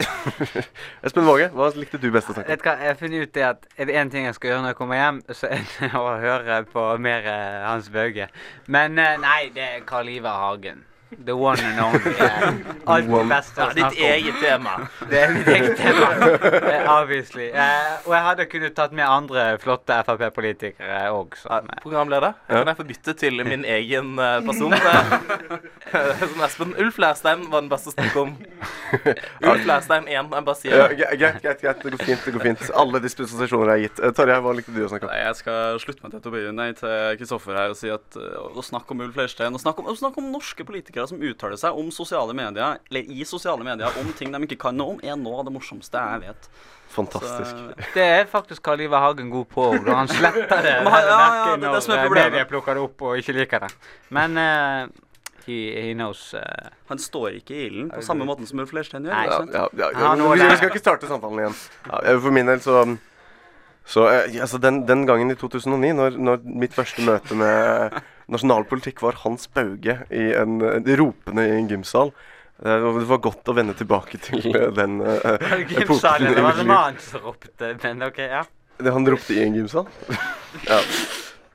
Espen 1.06 1.28
Våge, 1.28 1.50
hva 1.56 1.70
likte 1.76 2.00
du 2.02 2.10
best 2.14 2.32
å 2.32 2.36
snakke 2.36 2.48
om? 2.48 2.54
Vet 2.54 2.66
hva, 2.66 2.76
jeg 2.82 2.94
har 2.94 3.00
funnet 3.00 3.26
ut 3.28 3.34
det 3.38 3.48
at 3.50 3.66
er 3.76 3.90
det 3.90 3.98
én 4.02 4.14
ting 4.14 4.28
jeg 4.30 4.38
skal 4.38 4.54
gjøre 4.54 4.66
når 4.66 4.74
jeg 4.74 4.80
kommer 4.82 5.02
hjem, 5.02 5.24
så 5.32 5.52
er 5.52 5.66
det 5.74 5.92
å 6.04 6.06
høre 6.24 6.60
på 6.74 6.86
mer 7.08 7.32
Hans 7.66 7.90
Bauge. 7.94 8.30
Men 8.68 8.98
nei, 8.98 9.42
det 9.56 9.72
er 9.80 9.90
Karl 9.90 10.14
Ivar 10.14 10.40
Hagen. 10.46 10.86
The 11.26 11.36
one 11.36 11.60
and 11.64 11.80
only. 11.80 12.14
Alt 12.92 13.08
det 13.08 13.22
beste 13.30 13.64
å 13.64 13.68
ditt 13.72 13.80
snakke 13.80 13.96
om. 13.96 14.10
eget 14.12 14.40
tema. 14.42 14.74
Det 15.08 15.20
er 15.22 15.30
mitt 15.32 15.48
eget 15.48 15.78
tema. 15.80 16.10
eh, 16.74 16.90
Obviously. 16.92 17.46
Eh, 17.48 17.94
og 18.04 18.12
jeg 18.16 18.24
hadde 18.26 18.46
kunnet 18.52 18.76
tatt 18.76 18.96
med 18.98 19.08
andre 19.08 19.46
flotte 19.64 19.96
Frp-politikere 20.08 21.06
òg. 21.16 21.38
Programleder, 21.84 22.36
kan 22.52 22.72
jeg 22.72 22.80
få 22.82 22.86
bytte 22.90 23.16
til 23.22 23.40
min 23.48 23.64
egen 23.78 24.20
eh, 24.20 24.40
person? 24.48 24.76
Som 26.28 26.44
Espen. 26.48 26.76
Ulf 26.84 27.00
Lærstein 27.00 27.48
var 27.54 27.64
den 27.64 27.72
beste 27.72 27.94
å 27.94 27.96
snakke 27.96 28.26
om. 28.26 28.36
Ulf 29.48 29.66
Lærstein 29.70 30.10
1. 30.12 30.12
Jeg 30.12 30.48
bare 30.52 30.58
sier 30.60 30.84
det. 30.92 31.00
greit, 31.22 31.40
greit, 31.44 31.64
greit. 31.64 31.82
Det 31.88 31.96
går 31.96 32.04
fint. 32.04 32.26
det 32.28 32.36
går 32.36 32.46
fint 32.50 32.68
Alle 32.84 33.02
dispensasjoner 33.04 33.74
er 33.78 33.84
gitt. 33.86 34.04
Tarjei, 34.18 34.40
hva 34.44 34.56
likte 34.60 34.76
du 34.76 34.84
å 34.84 34.92
snakke 34.92 35.08
om? 35.08 35.14
Nei, 35.16 35.24
jeg 35.24 35.40
skal 35.40 35.80
slutte 35.84 36.04
meg 36.04 36.16
til 36.18 36.26
Tobias, 36.28 36.54
nei, 36.58 36.70
til 36.78 37.18
Kristoffer 37.22 37.58
her 37.64 37.72
og 37.74 37.80
si 37.80 37.92
at 37.96 38.20
å 38.20 38.64
snakke 38.66 38.92
om 38.96 39.08
Ulf 39.08 39.16
Leirstein 39.20 39.56
og 39.56 39.62
snakke 39.64 39.84
om, 39.84 39.90
å 39.92 39.98
snakke 39.98 40.20
om 40.22 40.32
norske 40.34 40.66
politikere 40.68 40.97
som 41.06 41.22
uttaler 41.22 41.60
seg 41.60 41.78
om 41.78 41.92
sosiale 41.94 42.34
medier, 42.38 42.80
eller 42.90 43.12
i 43.14 43.28
sosiale 43.28 43.64
medier, 43.68 43.94
om 44.02 44.10
ting 44.18 44.34
de 44.34 44.42
ikke 44.48 44.60
kan 44.68 44.78
noe 44.78 44.96
om, 44.96 45.00
er 45.04 45.16
noe 45.20 45.42
av 45.42 45.48
det 45.48 45.54
morsomste 45.54 46.02
jeg 46.02 46.24
vet. 46.26 46.50
Fantastisk. 46.98 47.52
Så, 47.52 47.90
Det 47.94 48.04
er 48.04 48.30
faktisk 48.32 48.64
Karl 48.64 48.82
Ivar 48.82 49.04
Hagen 49.04 49.30
god 49.30 49.46
på 49.52 49.66
når 49.76 49.94
han 49.94 50.08
sletter 50.08 50.64
det 50.64 50.72
ja, 50.88 51.02
ja, 51.04 51.58
det 51.58 51.68
er 51.68 51.76
det 51.76 51.82
som 51.84 51.94
er 51.94 52.08
når 52.08 52.08
eh, 52.08 52.24
media 52.24 52.46
plukker 52.50 52.80
det 52.80 52.86
opp 52.88 53.04
og 53.10 53.20
ikke 53.22 53.36
liker 53.38 53.66
det. 53.66 53.70
Men 54.16 54.40
uh, 54.40 54.88
he, 55.46 55.58
he 55.76 55.92
knows 55.94 56.32
uh, 56.34 56.72
Han 56.90 57.02
står 57.02 57.42
ikke 57.42 57.54
i 57.56 57.68
ilden 57.68 57.92
på 57.92 58.02
samme 58.06 58.26
måten 58.26 58.48
som 58.48 58.64
Ulf 58.64 58.74
Leirstein 58.74 59.06
gjør. 59.06 59.14
Ja, 59.14 59.44
ja, 59.52 59.68
ja, 59.84 59.92
Ja, 60.00 60.16
vi, 60.16 60.48
vi 60.48 60.58
skal 60.58 60.72
ikke 60.72 60.82
starte 60.82 61.12
samtalen 61.12 61.44
igjen. 61.44 61.60
Ja, 61.92 62.02
eh, 62.02 62.20
for 62.24 62.34
min 62.34 62.50
del 62.50 62.64
så 62.64 62.82
så 63.88 64.10
eh, 64.12 64.42
altså 64.42 64.58
den, 64.58 64.82
den 64.88 65.06
gangen 65.08 65.32
i 65.32 65.36
2009, 65.36 65.94
når, 65.96 66.18
når 66.20 66.42
mitt 66.44 66.74
første 66.76 67.04
møte 67.08 67.36
med 67.40 67.96
nasjonalpolitikk 68.32 69.02
var 69.02 69.20
Hans 69.24 69.48
Bauge 69.54 70.00
i 70.10 70.26
en, 70.36 70.60
eh, 70.62 70.96
ropende 71.00 71.46
i 71.48 71.56
en 71.58 71.70
gymsal 71.72 72.12
eh, 72.64 72.88
Det 73.00 73.08
var 73.12 73.24
godt 73.24 73.52
å 73.52 73.56
vende 73.58 73.76
tilbake 73.78 74.20
til 74.24 74.44
eh, 74.52 74.70
den 74.80 75.00
uh, 75.06 75.38
det 75.40 75.84
epoken 75.84 76.28
Det 76.34 76.44
var 76.44 76.64
en 76.64 76.74
annen 76.80 77.00
som 77.04 77.24
ropte, 77.24 77.76
men 77.84 78.10
OK, 78.10 78.20
ja. 78.26 78.44
Det 78.78 78.94
han 78.94 79.08
ropte 79.10 79.34
i 79.38 79.46
en 79.46 79.56
gymsal? 79.58 79.88
ja. 80.72 80.82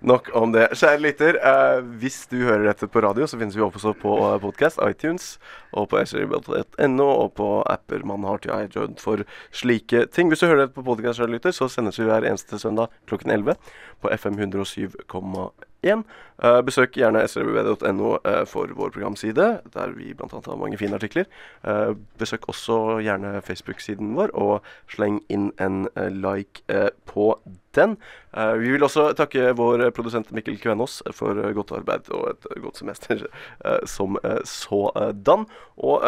Nok 0.03 0.33
om 0.35 0.51
det. 0.51 0.65
Kjære 0.75 0.99
lytter, 0.99 1.37
eh, 1.39 1.81
hvis 2.03 2.25
du 2.27 2.41
hører 2.43 2.65
dette 2.67 2.89
på 2.91 2.99
radio, 3.05 3.29
så 3.31 3.39
finnes 3.39 3.55
vi 3.55 3.63
også 3.63 3.93
på 3.95 4.17
podkast, 4.43 4.81
iTunes, 4.83 5.37
og 5.71 5.93
på 5.93 6.03
srib.no, 6.03 7.07
og 7.07 7.29
på 7.39 7.51
apper 7.71 8.03
man 8.11 8.27
har 8.27 8.43
til 8.43 8.51
iJoid 8.57 8.99
for 8.99 9.23
slike 9.55 10.09
ting. 10.11 10.27
Hvis 10.33 10.43
du 10.43 10.49
hører 10.49 10.65
dette 10.65 10.75
på 10.75 10.83
podkast, 10.91 11.23
lytter, 11.31 11.55
så 11.55 11.71
sendes 11.71 12.03
vi 12.03 12.09
hver 12.11 12.27
eneste 12.27 12.59
søndag 12.59 12.91
klokken 13.07 13.31
11 13.31 13.55
på 14.03 14.11
FM 14.11 14.43
107,1. 14.43 15.72
Eh, 15.83 16.61
besøk 16.67 16.97
gjerne 16.99 17.23
srbb.no 17.29 18.13
eh, 18.27 18.43
for 18.51 18.71
vår 18.75 18.93
programside, 18.95 19.47
der 19.75 19.93
vi 19.95 20.13
bl.a. 20.15 20.27
har 20.33 20.59
mange 20.59 20.79
fine 20.79 20.95
artikler. 20.99 21.29
Eh, 21.63 21.93
besøk 22.19 22.49
også 22.51 22.99
gjerne 23.03 23.43
Facebook-siden 23.47 24.15
vår, 24.19 24.33
og 24.35 24.67
sleng 24.91 25.21
inn 25.31 25.51
en 25.63 25.87
like 25.97 26.63
på 27.07 27.29
den. 27.77 27.97
Vi 28.33 28.73
vil 28.75 28.85
også 28.85 29.13
takke 29.17 29.53
vår 29.57 29.91
produsent 29.97 30.33
Mikkel 30.33 30.59
Kvenås 30.61 31.01
for 31.17 31.37
godt 31.57 31.73
arbeid 31.73 32.11
og 32.13 32.31
et 32.31 32.49
godt 32.61 32.81
semester 32.81 33.25
som 33.95 34.19
sådan. 34.45 35.47
Og 35.77 36.05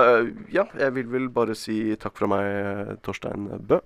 ja, 0.52 0.66
jeg 0.78 0.94
vil 0.94 1.12
vel 1.12 1.30
bare 1.32 1.56
si 1.56 1.96
takk 1.96 2.18
fra 2.20 2.28
meg, 2.28 2.98
Torstein 3.04 3.48
Bø. 3.64 3.80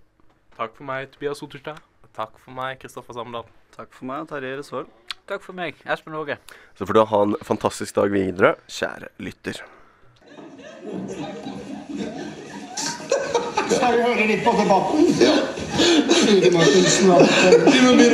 Takk 0.58 0.74
for 0.74 0.86
meg, 0.86 1.10
Tobias 1.14 1.42
Otterstad. 1.42 1.87
Takk 2.18 2.34
for 2.42 2.50
meg, 2.50 2.80
Kristoffer 2.82 3.14
Samdal. 3.14 3.44
Takk 3.76 3.92
for 3.94 4.08
meg, 4.08 4.24
Terje 4.26 4.56
Resvold. 4.58 4.88
Takk 5.30 5.44
for 5.44 5.54
meg, 5.54 5.76
Espen 5.86 6.16
Åge. 6.18 6.34
Så 6.74 6.86
får 6.88 6.96
du 6.96 7.02
ha 7.06 7.18
en 7.22 7.34
fantastisk 7.46 7.94
dag 7.94 8.10
videre, 8.10 8.56
kjære 8.66 9.12
lytter. 9.22 9.60
Skal 13.68 13.94
vi 13.94 14.00
høre 14.02 14.24
litt 14.26 14.42
på 14.42 14.54
debatten? 14.58 15.06
Ja. 15.22 15.36
Siri 16.16 16.50
Martinsen. 16.56 17.12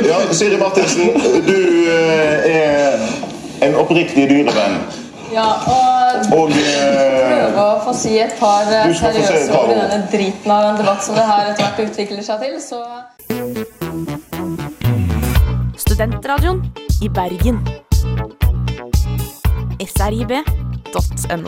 Ja, 0.05 0.19
Siri 0.37 0.59
Martinsen, 0.61 1.17
du 1.47 1.57
eh, 1.95 2.45
er 2.51 3.65
en 3.65 3.79
oppriktig 3.81 4.27
dyrevenn. 4.29 4.77
Ja, 5.33 5.47
og 5.65 6.29
Og 6.29 6.53
prøver 6.53 7.25
prøve 7.25 7.63
å 7.63 7.81
få 7.87 7.95
si 7.97 8.13
et 8.21 8.37
par 8.37 8.69
eh, 8.69 8.93
seriøse 9.01 9.49
ord 9.49 9.73
i 9.73 9.79
denne 9.81 9.99
driten 10.13 10.53
av 10.53 10.69
en 10.69 10.79
debatt 10.83 11.01
som 11.07 11.17
det 11.17 11.25
her 11.25 11.49
etter 11.49 11.65
hvert 11.65 11.83
utvikler 11.89 12.29
seg 12.29 12.45
til, 12.45 12.61
så 12.61 12.83
Studentradioen 15.95 16.59
i 17.01 17.09
Bergen. 17.09 17.61
srib.no. 19.79 21.47